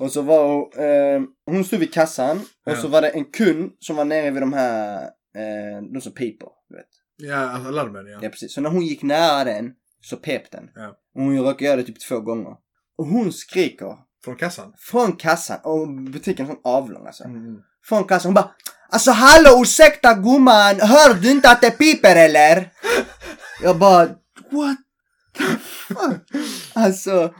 Och 0.00 0.12
så 0.12 0.22
var 0.22 0.48
hon, 0.48 0.84
eh, 0.84 1.20
hon 1.46 1.64
stod 1.64 1.78
vid 1.80 1.94
kassan 1.94 2.36
och 2.66 2.72
Ja. 2.72 2.76
så 2.76 2.88
var 2.88 3.02
det 3.02 3.08
en 3.08 3.24
kund 3.24 3.72
som 3.80 3.96
var 3.96 4.04
nere 4.04 4.30
vid 4.30 4.42
de 4.42 4.52
här, 4.52 5.02
eh, 5.36 5.82
de 5.92 6.00
som 6.00 6.12
piper. 6.12 6.48
Du 6.68 6.76
vet. 6.76 6.86
Ja, 7.16 7.36
alltså 7.36 7.68
alarmen 7.68 8.06
ja. 8.06 8.18
Ja 8.22 8.28
precis. 8.28 8.54
Så 8.54 8.60
när 8.60 8.70
hon 8.70 8.82
gick 8.82 9.02
nära 9.02 9.44
den 9.44 9.72
så 10.02 10.16
pep 10.16 10.50
den. 10.50 10.70
Ja. 10.74 10.88
Och 11.14 11.22
hon 11.22 11.38
råkade 11.38 11.64
göra 11.64 11.76
det 11.76 11.82
typ 11.82 12.00
två 12.08 12.20
gånger. 12.20 12.52
Och 12.98 13.06
hon 13.06 13.32
skriker 13.32 13.96
Från 14.24 14.36
kassan. 14.36 14.72
från 14.78 15.12
kassan, 15.12 15.58
och 15.64 15.88
butiken 15.88 16.50
är 16.50 16.56
avlång 16.64 17.06
alltså. 17.06 17.24
Mm. 17.24 17.56
Från 17.84 18.04
kassan, 18.04 18.28
hon 18.28 18.34
bara 18.34 18.50
Alltså 18.90 19.10
hallå 19.10 19.62
ursäkta 19.62 20.14
gumman, 20.14 20.80
hör 20.80 21.14
du 21.14 21.30
inte 21.30 21.50
att 21.50 21.60
det 21.62 21.70
piper 21.70 22.16
eller? 22.16 22.70
Jag 23.62 23.78
bara 23.78 24.06
what 24.50 24.76
Alltså. 26.72 27.34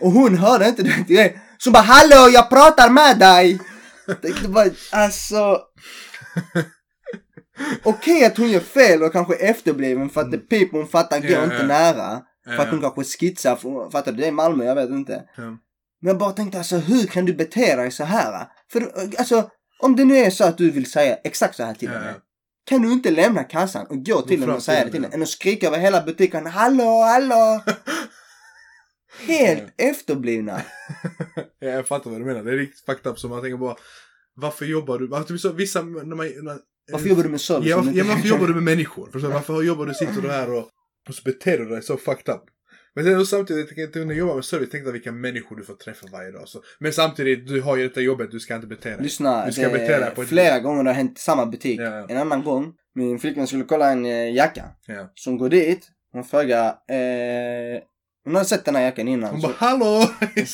Och 0.00 0.10
hon 0.10 0.38
hörde 0.38 0.68
inte 0.68 0.82
det 0.82 1.04
direkt. 1.08 1.38
Så 1.58 1.68
hon 1.68 1.72
bara 1.72 1.82
hallå 1.82 2.28
jag 2.32 2.50
pratar 2.50 2.90
med 2.90 3.18
dig. 3.18 3.60
Det, 4.06 4.42
det 4.42 4.48
var 4.48 4.70
alltså. 4.92 5.60
Okej 7.82 8.24
att 8.24 8.36
hon 8.36 8.50
gör 8.50 8.60
fel 8.60 9.02
och 9.02 9.12
kanske 9.12 9.34
är 9.36 9.50
efterbliven 9.50 10.10
för 10.10 10.20
att 10.20 10.30
det 10.30 10.38
piper 10.38 10.78
hon 10.78 10.88
fattar 10.88 11.20
går 11.20 11.44
inte 11.44 11.66
nära. 11.66 12.20
För 12.56 12.62
att 12.62 12.70
hon 12.70 12.80
kanske 12.80 13.04
skitsar, 13.04 13.56
för 13.56 13.90
fattar 13.90 14.12
du? 14.12 14.18
Det 14.18 14.26
är 14.26 14.32
Malmö, 14.32 14.64
jag 14.64 14.74
vet 14.74 14.90
inte. 14.90 15.22
Men 16.00 16.08
jag 16.08 16.18
bara 16.18 16.32
tänkte 16.32 16.58
alltså 16.58 16.76
hur 16.76 17.06
kan 17.06 17.24
du 17.24 17.34
bete 17.34 17.76
dig 17.76 17.90
så 17.90 18.04
här? 18.04 18.46
För 18.72 18.92
alltså 19.18 19.50
om 19.78 19.96
det 19.96 20.04
nu 20.04 20.16
är 20.16 20.30
så 20.30 20.44
att 20.44 20.58
du 20.58 20.70
vill 20.70 20.90
säga 20.90 21.16
exakt 21.24 21.56
så 21.56 21.64
här 21.64 21.74
till 21.74 21.88
henne. 21.88 22.14
Kan 22.66 22.82
du 22.82 22.92
inte 22.92 23.10
lämna 23.10 23.44
kassan 23.44 23.86
och 23.86 24.04
gå 24.04 24.22
till 24.22 24.40
henne 24.40 24.52
och 24.52 24.62
säga 24.62 24.84
det 24.84 24.90
till 24.90 25.02
henne? 25.02 25.14
Än 25.14 25.22
att 25.22 25.28
skrika 25.28 25.66
över 25.66 25.78
hela 25.78 26.02
butiken. 26.02 26.46
Hallå, 26.46 27.00
hallå! 27.00 27.62
Helt 29.26 29.74
efterblivna. 29.76 30.62
ja, 31.58 31.68
jag 31.68 31.86
fattar 31.86 32.10
vad 32.10 32.20
du 32.20 32.24
menar. 32.24 32.42
Det 32.42 32.52
är 32.52 32.56
riktigt 32.56 32.86
fucked 32.86 33.12
up. 33.12 33.18
Så 33.18 33.28
man 33.28 33.42
tänker 33.42 33.56
bara, 33.56 33.76
varför 34.34 34.64
jobbar 34.66 34.98
du? 34.98 35.14
Alltså, 35.14 35.34
typ 35.34 35.40
så, 35.40 35.52
vissa, 35.52 35.82
när 35.82 36.16
man, 36.16 36.26
när, 36.42 36.58
Varför 36.92 37.08
jobbar 37.08 37.22
du 37.22 37.28
med 37.28 37.40
service? 37.40 37.68
Ja, 37.68 37.76
varför, 37.76 37.92
ja, 37.92 38.04
varför 38.08 38.28
jobbar 38.28 38.46
du 38.46 38.54
med 38.54 38.62
människor? 38.62 39.10
Förstår? 39.12 39.28
Varför 39.28 39.62
jobbar 39.62 39.86
du, 39.86 39.94
sitter 39.94 40.22
du 40.22 40.30
här 40.30 40.52
och, 40.52 40.68
och 41.08 41.14
så 41.14 41.22
beter 41.24 41.58
du 41.58 41.68
dig 41.68 41.82
så 41.82 41.96
fucked 41.96 42.34
up? 42.34 42.42
Men 42.96 43.04
sen 43.04 43.26
samtidigt, 43.26 43.66
jag 43.68 43.76
tänkte, 43.76 43.98
när 43.98 44.06
jag 44.06 44.18
jobbar 44.18 44.34
med 44.34 44.44
service, 44.44 44.70
tänkte 44.70 44.88
jag 44.88 44.92
vilka 44.92 45.12
människor 45.12 45.56
du 45.56 45.64
får 45.64 45.74
träffa 45.74 46.06
varje 46.12 46.30
dag. 46.30 46.48
Så. 46.48 46.62
Men 46.78 46.92
samtidigt, 46.92 47.46
du 47.48 47.60
har 47.60 47.76
ju 47.76 47.88
detta 47.88 48.00
jobbet, 48.00 48.30
du 48.30 48.40
ska 48.40 48.54
inte 48.54 48.66
bete 48.66 48.88
dig. 48.88 49.02
Lyssna, 49.02 49.46
Du 49.46 49.52
ska 49.52 49.68
bete 49.68 49.98
dig 49.98 50.10
på 50.14 50.22
ett 50.22 50.28
flera 50.28 50.58
gånger 50.58 50.84
det 50.84 50.90
har 50.90 50.94
hänt 50.94 51.18
i 51.18 51.20
samma 51.20 51.46
butik. 51.46 51.80
Ja. 51.80 52.06
En 52.08 52.16
annan 52.16 52.44
gång, 52.44 52.72
min 52.94 53.18
flickvän 53.18 53.46
skulle 53.46 53.64
kolla 53.64 53.92
en 53.92 54.04
eh, 54.06 54.34
jacka. 54.34 54.64
Ja. 54.86 55.12
Så 55.14 55.30
hon 55.30 55.38
går 55.38 55.48
dit, 55.48 55.88
hon 56.12 56.24
frågar, 56.24 56.66
eh, 56.66 57.82
hon 58.24 58.34
hade 58.34 58.48
sett 58.48 58.64
den 58.64 58.76
här 58.76 58.82
jackan 58.82 59.08
innan. 59.08 59.30
Hon 59.30 59.40
bara, 59.40 59.54
hallå! 59.58 60.10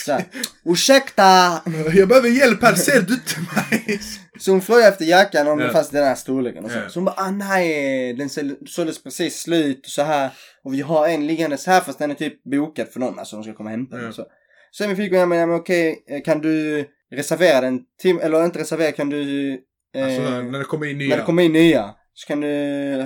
här, 0.09 0.25
Ursäkta! 0.65 1.23
jag 1.95 2.09
behöver 2.09 2.29
hjälp 2.29 2.63
här, 2.63 2.75
ser 2.75 3.01
du 3.01 3.15
inte 3.15 3.35
mig? 3.55 4.01
Så 4.39 4.51
hon 4.51 4.61
frågade 4.61 4.89
efter 4.89 5.05
jackan 5.05 5.49
om 5.49 5.61
Ja. 5.61 5.67
det 5.67 5.73
fanns 5.73 5.89
den 5.91 6.05
här 6.05 6.15
storleken 6.15 6.65
och 6.65 6.71
så. 6.71 6.79
Ja. 6.79 6.89
Så 6.89 6.99
hon 6.99 7.05
bara, 7.05 7.15
ah 7.19 7.31
nej, 7.31 8.13
den 8.15 8.29
såldes 8.67 9.03
precis 9.03 9.41
slut 9.43 9.79
och 9.87 9.91
så 9.91 10.03
här. 10.03 10.31
Och 10.65 10.75
vi 10.75 10.81
har 10.81 11.09
en 11.09 11.27
liggandes 11.27 11.67
här 11.67 11.81
fast 11.81 11.99
den 11.99 12.11
är 12.11 12.15
typ 12.15 12.45
bokad 12.45 12.89
för 12.89 13.01
någon, 13.01 13.19
alltså 13.19 13.37
de 13.37 13.43
ska 13.45 13.53
komma 13.55 13.67
och 13.69 13.77
hämta 13.77 13.97
den 13.97 14.05
Ja. 14.07 14.13
så. 14.13 14.27
Så 14.71 14.87
min 14.87 14.97
flickvän, 14.97 15.21
ja 15.21 15.27
men, 15.27 15.39
ja, 15.39 15.47
men 15.47 15.57
okej, 15.57 16.05
eh, 16.09 16.23
kan 16.23 16.41
du 16.41 16.85
reservera 17.15 17.61
den 17.61 17.81
eller 18.23 18.45
inte 18.45 18.59
reservera, 18.59 18.93
kan 18.93 19.11
du... 19.11 19.51
Eh, 19.95 20.05
Alltså, 20.05 20.23
när 20.23 20.59
det 20.59 20.65
kommer 20.65 20.87
in 20.87 20.99
nya. 20.99 21.09
när 21.09 21.17
det 21.17 21.23
kommer 21.23 21.43
in 21.43 21.53
nya. 21.53 21.95
Så 22.15 22.27
kan 22.27 22.41
du 22.41 22.49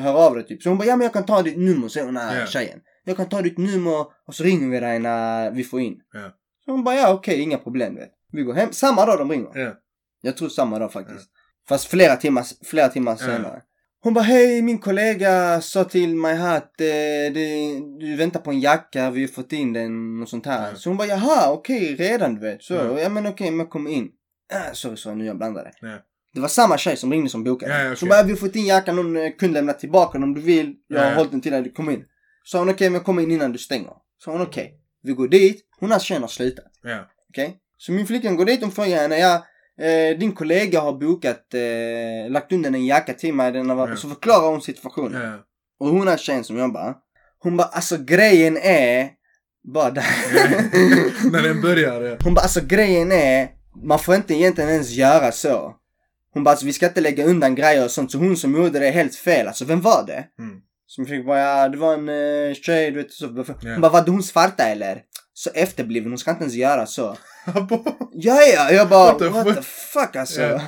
höra 0.03 0.16
av 0.16 0.35
dig 0.35 0.47
typ. 0.47 0.62
Så 0.62 0.68
hon 0.68 0.79
bara, 0.79 0.85
ja 0.85 0.97
men 0.97 1.05
jag 1.05 1.12
kan 1.12 1.27
ta 1.27 1.43
ditt 1.43 1.59
nummer, 1.59 1.89
säger 1.89 2.07
hon 2.07 2.16
här 2.16 2.41
Ja. 2.41 2.47
tjejen. 2.47 2.79
Jag 3.05 3.16
kan 3.16 3.29
ta 3.29 3.43
ditt 3.43 3.59
nummer 3.59 4.01
och 4.27 4.35
så 4.35 4.45
ringer 4.45 4.68
vi 4.68 4.81
dig 4.81 4.99
när 4.99 5.51
vi 5.51 5.64
får 5.64 5.81
in. 5.81 5.97
Ja. 6.12 6.31
Så 6.64 6.70
hon 6.70 6.85
bara, 6.85 6.95
ja 6.95 7.12
okej, 7.14 7.41
inga 7.41 7.59
problem 7.59 7.95
vet. 7.95 8.11
Vi 8.33 8.43
går 8.43 8.55
hem, 8.55 8.72
samma 8.72 9.07
dag 9.07 9.18
de 9.18 9.31
ringer. 9.31 9.51
Ja. 9.55 9.72
Jag 10.27 10.37
tror 10.37 10.49
samma 10.49 10.79
dag 10.79 10.93
faktiskt. 10.93 11.31
Fast 11.68 11.87
flera 11.87 12.16
timmar, 12.16 12.47
flera 12.64 12.89
timmar 12.89 13.16
senare. 13.16 13.62
Hon 14.03 14.14
bara, 14.14 14.24
hej 14.24 14.62
min 14.62 14.79
kollega 14.79 15.61
sa 15.61 15.85
till 15.85 16.14
mig 16.16 16.37
här 16.37 16.57
att 16.57 16.81
eh, 16.81 17.35
det, 17.35 17.81
du 18.01 18.16
väntar 18.16 18.41
på 18.41 18.51
en 18.51 18.61
jacka, 18.61 19.11
vi 19.11 19.20
har 19.20 19.29
fått 19.29 19.53
in 19.53 19.72
den 19.72 20.22
och 20.22 20.29
sånt 20.29 20.47
här. 20.47 20.70
Ja. 20.70 20.77
Så 20.77 20.91
hon 20.91 20.97
bara, 20.97 21.09
jaha 21.09 21.53
okej 21.53 21.97
redan 21.97 22.35
du 22.35 22.41
vet. 22.41 22.62
Så, 22.62 22.74
Ja. 22.74 23.09
men 23.09 23.27
okej, 23.27 23.51
men 23.51 23.66
kom 23.66 23.87
in. 23.87 24.09
Äh, 24.53 24.72
sorry, 24.72 24.97
sorry, 24.97 25.16
nu 25.16 25.27
jag 25.27 25.37
blandade. 25.37 25.72
Ja. 25.81 25.99
Det 26.35 26.41
var 26.41 26.49
samma 26.49 26.79
tjej 26.79 26.97
som 26.97 27.12
ringde 27.12 27.31
som 27.31 27.45
bokade. 27.45 27.72
Ja, 27.72 27.87
okej. 27.87 27.97
Så 27.97 28.05
hon 28.05 28.09
bara, 28.09 28.22
vi 28.22 28.31
har 28.31 28.37
fått 28.37 28.57
in 28.57 28.66
jackan, 28.66 28.97
någon 28.97 29.16
eh, 29.16 29.31
kunde 29.39 29.55
lämna 29.55 29.72
tillbaka 29.72 30.12
den 30.12 30.22
om 30.22 30.35
du 30.35 30.41
vill. 30.41 30.74
Jag 30.89 31.01
har 31.01 31.11
ja. 31.11 31.16
hållit 31.16 31.31
den 31.31 31.41
till 31.41 31.53
dig, 31.53 31.72
kom 31.72 31.91
in. 31.91 32.05
Så 32.45 32.59
hon, 32.59 32.70
okej 32.70 32.91
men 32.91 33.01
kom 33.01 33.18
in 33.18 33.31
innan 33.31 33.53
du 33.53 33.59
stänger. 33.59 33.93
Så 34.18 34.31
hon 34.31 34.41
okej, 34.43 34.81
vi 35.03 35.12
går 35.12 35.29
dit, 35.29 35.62
hon 35.81 35.91
har 35.91 35.99
tjejen 35.99 36.22
har 36.22 36.29
slutat. 36.29 36.64
Ja. 36.83 37.11
Okej? 37.31 37.57
Så 37.77 37.93
min 37.93 38.07
flickvän 38.07 38.37
går 38.37 38.45
dit 38.45 38.62
och 38.62 38.74
frågar 38.74 38.97
henne, 38.97 39.18
ja, 39.18 39.47
eh, 39.81 40.18
din 40.18 40.33
kollega 40.33 40.81
har 40.81 40.93
bokat, 40.93 41.55
eh, 41.55 42.31
lagt 42.31 42.53
undan 42.53 42.74
en 42.74 42.87
jacka 42.87 43.12
till 43.12 43.35
mig, 43.35 43.53
den 43.53 43.70
har, 43.70 43.89
Ja. 43.89 43.97
så 43.97 44.09
förklarar 44.09 44.51
hon 44.51 44.62
situationen. 44.62 45.22
Ja. 45.22 45.33
Och 45.81 45.89
hon 45.89 46.09
är 46.09 46.16
tjejen 46.16 46.45
som 46.45 46.59
jobbar. 46.59 46.95
Hon 47.39 47.57
bara, 47.57 47.66
alltså 47.68 47.97
grejen 47.99 48.57
är, 48.57 49.09
bara 49.74 49.91
där. 49.91 50.05
När 51.33 51.43
den 51.43 51.61
börjar, 51.61 52.03
ja. 52.03 52.16
Hon 52.24 52.35
bara, 52.35 52.41
alltså 52.41 52.61
grejen 52.66 53.12
är, 53.12 53.49
man 53.85 53.99
får 53.99 54.14
inte 54.14 54.35
egentligen 54.35 54.70
ens 54.70 54.91
göra 54.91 55.33
så. 55.33 55.74
Hon 56.33 56.45
bara, 56.45 56.51
alltså 56.51 56.66
vi 56.66 56.72
ska 56.72 56.87
inte 56.87 57.01
lägga 57.01 57.24
undan 57.24 57.55
grejer 57.55 57.85
och 57.85 57.91
sånt, 57.91 58.12
så 58.12 58.18
hon 58.18 58.37
som 58.37 58.55
gjorde 58.57 58.79
det 58.79 58.89
är 58.89 58.93
helt 58.93 59.14
fel. 59.14 59.47
Alltså 59.49 59.64
vem 59.64 59.81
var 59.81 60.05
det? 60.07 60.24
Mm. 60.39 60.61
Min 60.99 61.07
flickvän 61.07 61.27
bara, 61.27 61.39
ja 61.41 61.68
det 61.68 61.79
var 61.79 61.95
en 61.95 62.09
uh, 62.09 62.55
tjej, 62.55 62.91
du 62.91 62.97
vet 63.03 63.12
så. 63.12 63.27
Hon 63.27 63.45
Ja. 63.62 63.79
bara, 63.79 63.93
var 63.93 64.07
hon 64.07 64.22
svarta 64.22 64.62
eller? 64.68 65.03
Så 65.35 65.51
efterbliven, 65.55 66.11
hon 66.11 66.18
ska 66.18 66.31
inte 66.31 66.43
ens 66.43 66.55
göra 66.55 66.87
så. 66.87 67.16
Ja, 68.12 68.42
ja, 68.55 68.70
jag 68.70 68.88
bara, 68.88 69.12
What 69.12 69.20
what 69.32 69.47
the 69.47 69.55
the, 69.55 69.62
fuck? 69.62 70.16
alltså. 70.16 70.40
Ja. 70.40 70.61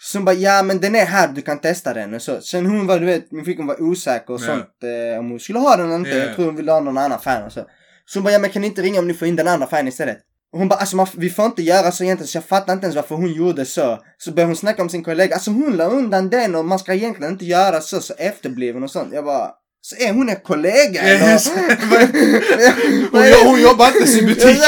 Så 0.00 0.18
hon 0.18 0.24
bara, 0.24 0.34
ja 0.36 0.62
men 0.62 0.80
den 0.80 0.94
är 0.96 1.04
här, 1.04 1.28
du 1.28 1.42
kan 1.42 1.58
testa 1.60 1.94
den 1.94 2.14
och 2.14 2.22
så. 2.22 2.40
Sen 2.40 2.66
hon 2.66 2.86
var, 2.86 2.98
du 3.00 3.06
vet, 3.06 3.32
min 3.32 3.44
flickvän 3.44 3.66
var 3.66 3.82
osäker 3.82 4.34
och 4.34 4.40
Ja. 4.40 4.46
sånt. 4.46 4.66
Eh, 5.14 5.18
om 5.18 5.30
hon 5.30 5.40
skulle 5.40 5.58
ha 5.58 5.76
den 5.76 5.86
eller 5.86 5.96
inte. 5.96 6.10
Ja. 6.10 6.16
Jag 6.24 6.34
tror 6.34 6.44
hon 6.46 6.56
ville 6.56 6.72
ha 6.72 6.80
någon 6.80 6.98
annan 6.98 7.20
fan 7.20 7.42
och 7.42 7.52
så. 7.52 7.60
Så 8.06 8.18
hon 8.18 8.24
bara, 8.24 8.32
ja 8.32 8.38
men 8.38 8.50
kan 8.50 8.62
ni 8.62 8.68
inte 8.68 8.82
ringa 8.82 8.98
om 9.00 9.06
ni 9.08 9.14
får 9.14 9.28
in 9.28 9.36
den 9.36 9.48
andra 9.48 9.66
fan 9.66 9.88
istället? 9.88 10.18
Och 10.52 10.58
hon 10.58 10.68
bara, 10.68 10.78
alltså 10.80 10.96
man, 10.96 11.06
vi 11.16 11.30
får 11.30 11.44
inte 11.46 11.62
göra 11.62 11.92
så 11.92 12.04
egentligen 12.04 12.28
så 12.28 12.36
jag 12.36 12.44
fattar 12.44 12.72
inte 12.72 12.84
ens 12.86 12.96
varför 12.96 13.14
hon 13.14 13.32
gjorde 13.32 13.64
så. 13.64 13.98
Så 14.18 14.30
började 14.32 14.48
hon 14.50 14.56
snacka 14.56 14.82
om 14.82 14.88
sin 14.88 15.04
kollega, 15.04 15.34
alltså 15.34 15.50
hon 15.50 15.76
la 15.76 15.84
undan 15.84 16.30
den 16.30 16.54
och 16.54 16.64
man 16.64 16.78
ska 16.78 16.94
egentligen 16.94 17.32
inte 17.32 17.44
göra 17.44 17.80
så, 17.80 18.00
så 18.00 18.14
efterbliven 18.18 18.82
och 18.82 18.90
sånt. 18.90 19.12
Jag 19.14 19.24
bara, 19.24 19.50
så 19.80 19.96
är 19.96 20.12
hon 20.12 20.28
en 20.28 20.36
kollega 20.36 21.00
eller? 21.02 21.32
Yes. 21.32 21.50
Hon, 23.12 23.22
hon 23.46 23.60
jobbar 23.62 23.86
inte 23.86 24.04
i 24.04 24.06
sin 24.06 24.26
butik. 24.26 24.60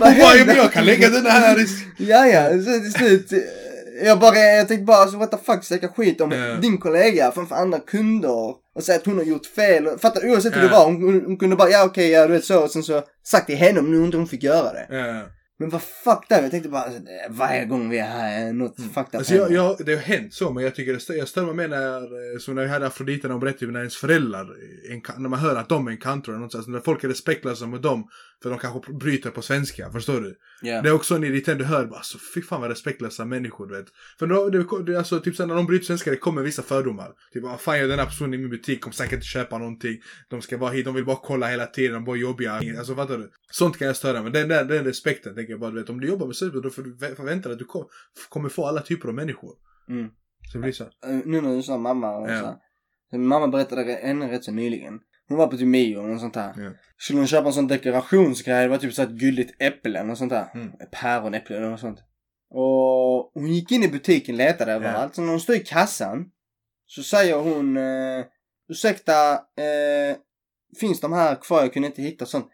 Hon 0.00 0.18
bara, 0.18 0.44
men 0.46 0.56
jag 0.56 0.72
kan 0.72 0.84
lägga 0.84 1.08
den 1.10 1.26
här. 1.26 1.66
Ja, 1.98 2.26
ja, 2.26 2.48
så 2.50 2.80
till 2.80 2.92
slut. 2.92 3.30
Jag 4.04 4.18
bara, 4.18 4.38
jag 4.38 4.68
tänkte 4.68 4.84
bara, 4.84 4.96
alltså 4.96 5.16
what 5.16 5.30
the 5.30 5.36
fuck, 5.46 5.64
snacka 5.64 5.88
skit 5.88 6.20
om 6.20 6.32
Ja. 6.32 6.54
din 6.54 6.78
kollega 6.78 7.32
framför 7.32 7.56
andra 7.56 7.78
kunder. 7.78 8.50
Och 8.74 8.82
säga 8.82 8.98
att 8.98 9.06
hon 9.06 9.16
har 9.16 9.24
gjort 9.24 9.46
fel. 9.46 9.98
Fattar? 9.98 10.28
Oavsett 10.30 10.54
hur 10.54 10.60
Ja. 10.60 10.66
det 10.66 10.72
var. 10.72 10.84
Hon, 10.84 11.02
hon, 11.02 11.22
hon 11.26 11.36
kunde 11.36 11.56
bara, 11.56 11.70
ja 11.70 11.84
okej, 11.84 12.10
ja 12.10 12.26
du 12.26 12.32
vet 12.32 12.44
så. 12.44 12.60
Och 12.64 12.70
sen 12.70 12.82
så 12.82 13.02
sagt 13.26 13.46
till 13.46 13.56
henne 13.56 13.80
om 13.80 13.90
nu 13.98 14.04
inte 14.04 14.16
hon 14.16 14.28
fick 14.28 14.42
göra 14.42 14.72
det. 14.72 14.86
Ja. 14.90 15.22
Men 15.58 15.68
vad 15.70 15.82
fuck 15.82 16.28
där? 16.28 16.42
Jag 16.42 16.50
tänkte 16.50 16.68
bara, 16.68 16.82
alltså, 16.82 17.00
varje 17.30 17.64
gång 17.64 17.88
vi 17.88 17.98
är 17.98 18.06
här, 18.06 18.48
är 18.48 18.52
något 18.52 18.76
fucked 18.76 19.08
up 19.08 19.14
Alltså 19.14 19.34
jag, 19.34 19.52
jag, 19.52 19.76
det 19.86 19.94
har 19.94 20.02
hänt 20.02 20.34
så, 20.34 20.52
men 20.52 20.64
jag 20.64 20.74
tycker 20.74 20.92
det, 20.92 20.98
stö- 20.98 21.14
jag 21.14 21.28
mig 21.46 21.54
med 21.54 21.70
när, 21.70 22.02
eh, 22.02 22.38
som 22.38 22.54
när 22.54 22.62
vi 22.62 22.68
hade 22.68 22.86
Afrodite, 22.86 23.26
när 23.26 23.32
hon 23.32 23.40
berättade 23.40 23.72
när 23.72 23.80
ens 23.80 23.96
föräldrar, 23.96 24.42
eh, 24.42 24.94
en, 24.94 25.22
när 25.22 25.28
man 25.28 25.38
hör 25.38 25.56
att 25.56 25.68
de 25.68 25.86
är 25.86 25.90
en 25.90 25.96
kantor 25.98 26.32
eller 26.32 26.42
något 26.42 26.52
sånt, 26.52 26.58
alltså 26.58 26.70
när 26.70 26.80
folk 26.80 27.04
är 27.04 27.08
respektlösa 27.08 27.66
mot 27.66 27.82
dem, 27.82 28.08
för 28.42 28.50
de 28.50 28.58
kanske 28.58 28.92
bryter 28.92 29.30
på 29.30 29.42
svenska, 29.42 29.90
förstår 29.90 30.20
du? 30.20 30.36
Ja. 30.62 30.82
Det 30.82 30.88
är 30.88 30.92
också 30.92 31.14
en 31.14 31.24
irriterande, 31.24 31.64
du 31.64 31.68
hör 31.68 31.86
bara, 31.86 31.96
alltså 31.96 32.18
fy 32.34 32.42
fan 32.42 32.60
vad 32.60 32.70
respektlösa 32.70 33.24
människor, 33.24 33.66
du 33.66 33.76
vet. 33.76 33.86
För 34.18 34.26
då, 34.26 34.50
det, 34.50 34.92
det, 34.92 34.98
alltså, 34.98 35.20
typ 35.20 35.36
så 35.36 35.46
när 35.46 35.54
de 35.54 35.66
bryter 35.66 35.84
svenska, 35.84 36.10
det 36.10 36.16
kommer 36.16 36.42
vissa 36.42 36.62
fördomar. 36.62 37.12
Typ, 37.32 37.42
vad 37.42 37.60
fan 37.60 37.78
gör 37.78 37.88
den 37.88 37.98
här 37.98 38.06
personen 38.06 38.34
i 38.34 38.38
min 38.38 38.50
butik, 38.50 38.80
kommer 38.80 38.94
säkert 38.94 39.12
inte 39.12 39.26
köpa 39.26 39.58
någonting. 39.58 39.96
De 40.28 40.42
ska 40.42 40.56
vara 40.58 40.70
hit, 40.72 40.84
de 40.84 40.94
vill 40.94 41.04
bara 41.04 41.16
kolla 41.22 41.46
hela 41.46 41.66
tiden, 41.66 41.92
de 41.92 42.02
är 42.02 42.06
bara 42.06 42.16
jobbiga. 42.16 42.52
Alltså 42.78 42.94
fattar 42.94 43.18
du? 43.18 43.30
Sånt 43.50 43.76
kan 43.78 43.86
jag 43.86 43.96
störa 43.96 44.22
mig. 44.22 44.32
Den, 44.32 44.48
den, 44.48 44.68
den 44.68 44.84
respekten 44.84 45.34
tänker 45.34 45.50
jag 45.52 45.60
bara, 45.60 45.70
du 45.70 45.80
vet, 45.80 45.90
om 45.90 46.00
du 46.00 46.08
jobbar 46.08 46.26
med 46.26 46.36
service, 46.36 46.62
då 46.62 46.70
får 46.70 46.82
du 46.82 46.96
förvänta 47.16 47.48
dig 47.48 47.52
att 47.54 47.58
du 47.58 47.64
kom, 47.64 47.84
kommer 48.28 48.48
få 48.48 48.66
alla 48.66 48.80
typer 48.80 49.08
av 49.08 49.14
människor. 49.14 49.52
Mm. 49.88 50.08
Så 50.52 50.58
det 50.58 50.62
blir 50.62 50.72
så. 50.72 50.84
Eh, 50.84 50.90
Nu 51.24 51.40
när 51.40 51.56
du 51.56 51.62
sa 51.62 51.78
mamma 51.78 52.16
och 52.16 52.30
Ja. 52.30 52.40
så. 52.40 52.46
så. 53.10 53.16
Min 53.16 53.26
mamma 53.26 53.48
berättade 53.48 53.96
ännu 53.96 54.26
rätt 54.26 54.44
så 54.44 54.52
nyligen. 54.52 54.98
Hon 55.28 55.38
var 55.38 55.46
på 55.46 55.56
typ 55.56 55.66
Mio 55.66 55.96
och 55.96 56.20
sånt 56.20 56.36
här. 56.36 56.54
Ja. 56.56 56.70
Skulle 56.98 57.18
hon 57.18 57.26
köpa 57.26 57.46
en 57.46 57.52
sån 57.52 57.66
dekorationsgrej, 57.66 58.62
det 58.62 58.68
var 58.68 58.78
typ 58.78 58.94
så 58.94 59.02
ett 59.02 59.10
gulligt 59.10 59.62
äpple 59.62 59.98
eller 59.98 60.08
något 60.08 60.18
sånt 60.18 60.30
där. 60.30 60.50
Mm. 60.54 60.72
Päronäpple 60.92 61.56
eller 61.56 61.70
något 61.70 61.80
sånt. 61.80 61.98
Och 62.50 63.30
hon 63.34 63.46
gick 63.46 63.72
in 63.72 63.82
i 63.82 63.88
butiken, 63.88 64.36
letade 64.36 64.72
överallt. 64.72 65.14
Så 65.14 65.22
när 65.22 65.30
hon 65.30 65.40
stod 65.40 65.56
i 65.56 65.64
kassan 65.64 66.24
så 66.86 67.02
säger 67.02 67.34
hon 67.34 67.76
eh, 67.76 68.24
ursäkta, 68.68 69.32
eh, 69.32 70.16
finns 70.80 71.00
de 71.00 71.12
här 71.12 71.34
kvar? 71.34 71.60
Jag 71.60 71.72
kunde 71.72 71.88
inte 71.88 72.02
hitta 72.02 72.26
sånt. 72.26 72.46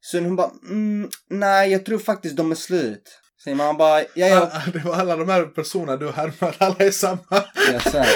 Så 0.00 0.20
hon 0.20 0.36
bara, 0.36 0.50
mm, 0.68 1.10
nej 1.30 1.72
jag 1.72 1.84
tror 1.84 1.98
faktiskt 1.98 2.36
de 2.36 2.50
är 2.50 2.54
slut. 2.54 3.20
Säger 3.44 3.56
man 3.56 3.76
bara, 3.76 4.00
ja 4.00 4.26
ja. 4.26 4.52
Det 4.72 4.78
var 4.78 4.94
alla 4.94 5.16
de 5.16 5.28
här 5.28 5.44
personerna 5.44 5.96
du 5.96 6.10
härmar, 6.10 6.56
alla 6.58 6.76
är 6.78 6.90
samma. 6.90 7.44
Förstår 7.54 8.06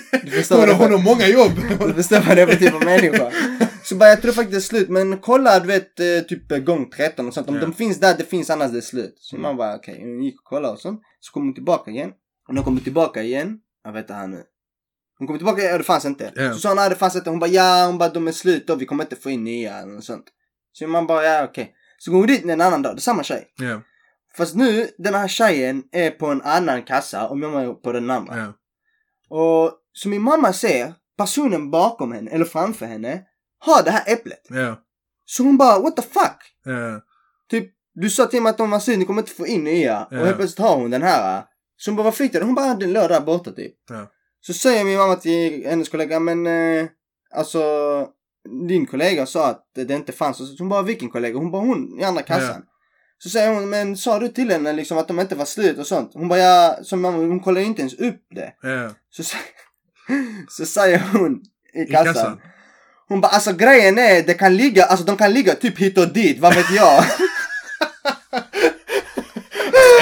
Hon, 0.50 0.68
har- 0.68 0.74
hon 0.74 0.92
har 0.92 0.98
många 0.98 1.28
jobb. 1.28 1.52
Du 1.86 1.94
förstår 1.94 2.20
vad 2.20 2.36
det 2.36 2.46
för 2.46 2.56
typ 2.56 2.74
av 2.74 2.84
människa. 2.84 3.30
Så 3.84 3.94
bara, 3.96 4.08
jag 4.08 4.22
tror 4.22 4.32
faktiskt 4.32 4.70
det 4.70 4.76
är 4.76 4.78
slut. 4.78 4.88
Men 4.88 5.18
kolla, 5.18 5.60
du 5.60 5.66
vet, 5.66 6.00
eh, 6.00 6.20
typ 6.28 6.52
eh, 6.52 6.58
gång 6.58 6.90
13 6.90 7.26
och 7.28 7.34
sånt. 7.34 7.48
Om 7.48 7.54
Ja. 7.54 7.60
de 7.60 7.72
finns 7.72 8.00
där, 8.00 8.14
det 8.18 8.24
finns 8.24 8.50
annars 8.50 8.70
det 8.72 8.78
är 8.78 8.80
slut. 8.80 9.14
Så 9.18 9.36
Mm. 9.36 9.42
man 9.42 9.56
bara, 9.56 9.74
okej. 9.76 9.98
Hon 10.00 10.22
gick 10.22 10.40
och 10.40 10.44
kollade 10.44 10.74
och 10.74 10.80
sånt. 10.80 11.00
Så 11.20 11.32
kom 11.32 11.42
hon 11.44 11.54
tillbaka 11.54 11.90
igen. 11.90 12.10
Och 12.48 12.54
när 12.54 12.60
hon 12.60 12.64
kommer 12.64 12.80
tillbaka 12.80 13.22
igen. 13.22 13.58
Jag 13.84 13.92
vet 13.92 14.00
inte 14.04 14.14
här 14.14 14.26
nu. 14.26 14.42
Hon 15.18 15.26
kommer 15.26 15.38
tillbaka, 15.38 15.62
ja 15.62 15.78
det 15.78 15.84
fanns 15.84 16.04
inte. 16.04 16.32
Ja. 16.34 16.52
Så 16.52 16.58
sa 16.58 16.68
hon, 16.68 16.76
nej 16.76 16.88
det 16.90 16.96
fanns 16.96 17.16
inte. 17.16 17.30
Hon 17.30 17.38
bara, 17.38 17.50
ja, 17.50 17.86
hon 17.86 17.98
bara, 17.98 18.08
de 18.08 18.28
är 18.28 18.32
slut 18.32 18.66
då. 18.66 18.74
Vi 18.74 18.86
kommer 18.86 19.04
inte 19.04 19.16
få 19.16 19.30
in 19.30 19.44
nya 19.44 19.78
eller 19.78 19.92
något 19.92 20.04
sånt. 20.04 20.24
Så 20.72 20.86
man 20.88 21.06
bara, 21.06 21.24
ja 21.24 21.44
okej. 21.44 21.72
Så 21.98 22.10
går 22.10 22.18
hon 22.18 22.26
dit 22.26 22.44
en 22.44 22.60
annan 22.60 22.82
dag, 22.82 22.96
det 22.96 22.98
är 22.98 23.00
samma 23.00 23.22
tjej. 23.22 23.46
Ja, 23.56 23.80
Fast 24.36 24.54
nu, 24.54 24.88
den 24.98 25.14
här 25.14 25.28
tjejen 25.28 25.82
är 25.92 26.10
på 26.10 26.26
en 26.26 26.42
annan 26.42 26.82
kassa 26.82 27.28
och 27.28 27.38
mamma 27.38 27.62
är 27.62 27.72
på 27.72 27.92
den 27.92 28.10
andra. 28.10 28.36
ja. 28.38 28.52
Och 29.28 29.72
så 29.96 30.08
min 30.08 30.22
mamma 30.22 30.52
ser 30.52 30.94
personen 31.18 31.70
bakom 31.70 32.12
henne, 32.12 32.30
eller 32.30 32.44
framför 32.44 32.86
henne, 32.86 33.22
har 33.58 33.82
det 33.82 33.90
här 33.90 34.12
äpplet. 34.12 34.46
Ja, 34.48 34.76
Så 35.24 35.42
hon 35.42 35.56
bara, 35.56 35.78
what 35.78 35.96
the 35.96 36.02
fuck? 36.02 36.38
ja. 36.64 37.00
Typ, 37.50 37.70
du 37.94 38.10
sa 38.10 38.26
till 38.26 38.42
mig 38.42 38.50
att 38.50 38.58
de 38.58 38.70
var 38.70 38.78
slut, 38.78 38.98
ni 38.98 39.04
kommer 39.04 39.22
inte 39.22 39.32
få 39.34 39.46
in 39.46 39.64
nya. 39.64 40.06
Ja. 40.10 40.20
Och 40.20 40.26
helt 40.26 40.36
plötsligt 40.36 40.66
har 40.66 40.76
hon 40.76 40.90
den 40.90 41.02
här. 41.02 41.44
Så 41.76 41.90
hon 41.90 41.96
bara, 41.96 42.02
vad 42.04 42.14
fick 42.14 42.32
du? 42.32 42.40
Hon 42.42 42.54
bara, 42.54 42.74
den 42.74 42.92
låg 42.92 43.08
där 43.08 43.20
borta 43.20 43.52
typ. 43.52 43.74
Så 44.40 44.52
säger 44.54 44.84
min 44.84 44.98
mamma 44.98 45.16
till 45.16 45.66
hennes 45.66 45.88
kollega, 45.88 46.20
men 46.20 46.46
eh, 46.46 46.86
alltså 47.34 47.62
din 48.68 48.86
kollega 48.86 49.26
sa 49.26 49.46
att 49.48 49.70
det 49.74 49.90
inte 49.94 50.12
fanns. 50.12 50.36
Så 50.36 50.44
hon 50.58 50.68
bara, 50.68 50.82
vilken 50.82 51.10
kollega? 51.10 51.38
Hon 51.38 51.50
bara, 51.50 51.62
hon 51.62 52.00
i 52.00 52.04
andra 52.04 52.22
kassan. 52.22 52.62
Så 53.18 53.28
säger 53.30 53.54
hon, 53.54 53.70
men 53.70 53.96
sa 53.96 54.18
du 54.18 54.28
till 54.28 54.50
henne 54.50 54.72
liksom 54.72 54.98
att 54.98 55.08
de 55.08 55.20
inte 55.20 55.34
var 55.34 55.44
slut 55.44 55.78
och 55.78 55.86
sånt? 55.86 56.10
Hon 56.14 56.28
bara, 56.28 56.38
ja, 56.38 56.78
som 56.82 57.00
mamma, 57.00 57.16
hon 57.18 57.40
kollar 57.40 57.60
ju 57.60 57.66
inte 57.66 57.80
ens 57.80 57.94
upp 57.94 58.22
det. 58.34 58.52
Så, 59.10 59.22
så 60.48 60.66
säger 60.66 61.02
hon 61.12 61.40
i 61.74 61.80
I 61.82 61.86
kassan. 61.86 62.14
kassan. 62.14 62.40
Hon 63.08 63.20
bara 63.20 63.28
alltså 63.32 63.52
grejen 63.52 63.98
är 63.98 64.22
det 64.22 64.34
kan 64.34 64.56
ligga, 64.56 64.84
alltså 64.84 65.06
de 65.06 65.16
kan 65.16 65.32
ligga 65.32 65.54
typ 65.54 65.78
hit 65.78 65.98
och 65.98 66.12
dit, 66.12 66.38
vad 66.40 66.54
vet 66.54 66.70
jag. 66.70 67.04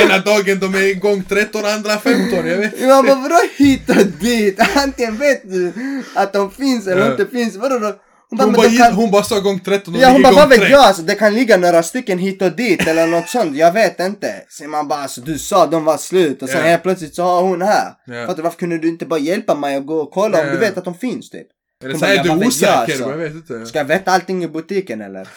Ena 0.03 0.18
dagen 0.18 0.59
de 0.61 0.74
är 0.74 0.82
igång 0.82 1.24
13, 1.28 1.64
andra 1.64 1.98
15, 1.98 2.46
jag 2.46 2.57
vet. 2.59 2.80
Jag 2.80 3.05
bara 3.05 3.14
vadå 3.14 3.38
hit 3.57 3.90
och 3.90 4.07
dit? 4.07 4.61
Antingen 4.76 5.16
vet 5.16 5.50
du 5.50 5.72
att 6.14 6.32
de 6.32 6.50
finns 6.50 6.86
eller 6.86 7.05
Ja. 7.07 7.11
inte 7.11 7.26
finns. 7.26 7.57
Vadå 7.57 7.78
då? 7.78 7.94
Hon 8.33 8.39
bara, 8.39 8.45
Hon 8.45 8.53
bara, 8.55 8.87
kan... 8.87 8.93
hon 8.95 9.11
bara 9.11 9.22
sa 9.22 9.41
gång 9.41 9.61
13 9.61 9.95
och 9.95 10.01
Ja 10.01 10.09
hon 10.11 10.22
bara 10.22 10.35
vad 10.35 10.49
vet 10.49 10.59
3. 10.61 10.68
jag 10.68 10.80
alltså, 10.80 11.03
det 11.03 11.14
kan 11.14 11.35
ligga 11.35 11.57
några 11.57 11.83
stycken 11.83 12.18
hit 12.18 12.43
och 12.43 12.53
dit 12.57 12.87
eller 12.87 13.07
något 13.07 13.28
sånt, 13.28 13.57
jag 13.57 13.72
vet 13.72 14.01
inte. 14.01 14.33
Så 14.49 14.64
man 14.68 14.89
bara 14.89 15.03
alltså 15.03 15.20
du 15.20 15.39
sa 15.39 15.66
de 15.66 15.85
var 15.85 15.97
slut 15.97 16.43
och 16.43 16.49
sen 16.49 16.59
Ja. 16.61 16.66
helt 16.66 16.83
plötsligt 16.83 17.14
så 17.14 17.22
har 17.22 17.43
hon 17.43 17.62
här. 17.62 17.93
Ja. 18.07 18.26
Fattar 18.26 18.43
varför 18.43 18.59
kunde 18.59 18.78
du 18.78 18.89
inte 18.89 19.07
bara 19.07 19.20
hjälpa 19.20 19.55
mig 19.55 19.76
att 19.76 19.87
gå 19.87 19.95
och 20.01 20.11
kolla 20.11 20.41
om 20.41 20.47
Ja. 20.47 20.53
du 20.53 20.59
vet 20.59 20.78
att 20.78 20.85
de 20.85 20.95
finns 20.95 21.30
typ? 21.30 21.47
Eller 21.85 21.95
så 21.99 22.05
är 22.05 22.11
du 22.11 22.16
vet 22.16 22.26
jag, 22.26 22.47
osäker, 22.47 22.76
alltså. 22.76 23.11
jag 23.11 23.16
vet 23.16 23.33
inte. 23.35 23.66
Ska 23.66 23.78
jag 23.78 23.85
veta 23.85 24.11
allting 24.11 24.45
i 24.45 24.49
butiken 24.49 25.01
eller? 25.01 25.28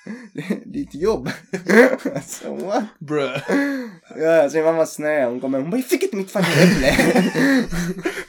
Ditt 0.72 0.94
jobb. 0.94 1.30
alltså 2.14 2.54
what? 2.54 2.84
Bruh. 3.00 3.36
Ja, 4.20 4.50
så 4.50 4.56
min 4.56 4.64
mamma 4.64 4.86
snöade. 4.86 5.26
Hon 5.26 5.40
kom 5.40 5.54
hem. 5.54 5.62
Hon 5.62 5.70
bara, 5.70 5.76
jag 5.76 5.86
fick 5.86 6.02
inte 6.02 6.16
mitt 6.16 6.30
fucking 6.30 6.62
äpple. 6.62 6.94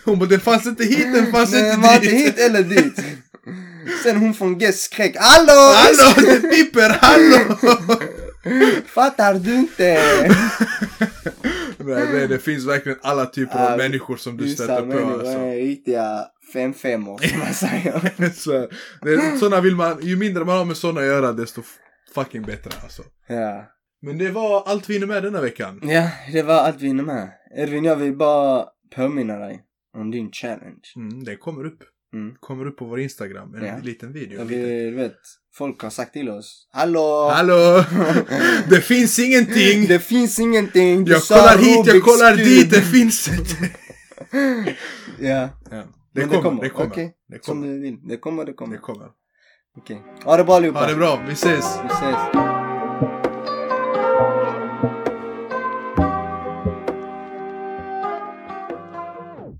Hon 0.06 0.20
bara, 0.20 0.30
den 0.30 0.40
fanns 0.40 0.66
inte 0.66 0.84
hit, 0.84 1.14
den 1.14 1.32
fanns 1.32 1.52
Nej, 1.52 1.74
inte 1.74 1.88
var 1.88 2.00
dit. 2.00 2.12
inte 2.12 2.16
hit 2.24 2.40
eller 2.40 2.64
dit. 2.64 3.00
Sen 4.04 4.18
hon 4.18 4.34
från 4.34 4.60
Gess 4.60 4.82
skrek, 4.82 5.16
hallå! 5.20 5.74
Hallå, 5.76 6.14
det 6.42 6.50
piper, 6.50 6.90
hallå! 7.02 7.58
Fattar 8.86 9.34
du 9.34 9.56
inte? 9.56 10.02
Nej, 11.78 12.08
det, 12.12 12.28
det 12.28 12.40
finns 12.40 12.66
verkligen 12.66 12.98
alla 13.02 13.26
typer 13.26 13.72
av 13.72 13.78
människor 13.78 14.18
som 14.18 14.38
du 14.38 14.50
stöter 14.50 14.82
på. 14.82 15.14
Alltså. 15.14 15.40
riktiga 15.40 16.26
fem 16.54 16.74
femmor 16.74 17.18
som 17.18 17.40
man 17.40 17.54
säger. 17.54 18.30
Så, 18.34 18.68
det, 19.02 19.40
såna 19.40 19.62
vill 19.62 19.76
man, 19.76 19.98
ju 20.02 20.16
mindre 20.16 20.46
man 20.46 20.58
har 20.58 20.66
med 20.66 20.78
såna 20.78 21.00
att 21.00 21.06
göra 21.08 21.32
desto 21.32 21.62
fucking 22.16 22.42
bättre 22.42 22.72
alltså. 22.84 23.04
Ja. 23.28 23.66
Men 24.02 24.18
det 24.18 24.30
var 24.30 24.64
allt 24.66 24.90
vi 24.90 24.94
hinner 24.94 25.08
med 25.08 25.24
denna 25.24 25.42
veckan. 25.42 25.80
ja, 25.84 26.10
det 26.32 26.42
var 26.42 26.56
allt 26.56 26.82
vi 26.82 26.88
hinner 26.88 27.04
med. 27.04 27.30
Edvin, 27.58 27.86
jag 27.86 27.96
vill 27.96 28.18
bara 28.18 28.66
påminna 28.96 29.38
dig 29.38 29.64
om 29.98 30.12
din 30.12 30.32
challenge. 30.32 30.82
Mm, 30.96 31.24
det 31.24 31.36
kommer 31.36 31.66
upp. 31.66 31.84
Mm. 32.14 32.36
Kommer 32.40 32.66
upp 32.68 32.78
på 32.78 32.86
vår 32.86 33.00
Instagram, 33.00 33.56
en 33.56 33.66
Ja. 33.66 33.78
liten 33.84 34.14
video. 34.14 34.44
Vill, 34.44 34.60
du 34.60 34.96
vet, 34.96 35.16
folk 35.58 35.82
har 35.84 35.90
sagt 35.90 36.14
till 36.14 36.30
oss. 36.30 36.68
Hallå! 36.74 37.30
Hallå! 37.34 37.84
Det 38.70 38.82
finns 38.82 39.20
ingenting! 39.20 39.88
Det 39.88 40.00
finns 40.00 40.40
ingenting. 40.40 41.06
Du 41.06 41.12
jag 41.12 41.22
kollar 41.24 41.58
hit, 41.58 41.86
jag 41.88 42.04
kollar 42.04 42.36
kub. 42.38 42.46
dit, 42.46 42.70
det 42.72 42.82
finns 42.82 43.28
inte! 43.40 43.70
Ja. 45.20 45.50
Ja. 45.72 45.84
Det, 46.14 46.26
Men 46.26 46.42
kommer, 46.42 46.64
det 46.64 46.70
kommer, 46.70 46.90
Okej. 46.90 47.14
det 47.30 47.46
Som 47.46 47.62
kommer. 47.62 47.74
du 47.74 47.80
vill. 47.82 47.98
Det 48.08 48.18
kommer, 48.18 48.46
det 48.46 48.54
kommer. 48.54 48.76
Det 48.76 48.82
kommer. 48.82 49.08
Okej. 49.78 50.02
Ha 50.24 50.38
det 50.38 50.44
bra 50.44 50.56
allihopa. 50.56 50.80
Ha 50.80 50.88
det 50.88 50.96
bra, 50.96 51.24
vi 51.28 51.34
ses! 51.34 51.66
Vi 51.84 51.88
ses. 51.88 52.61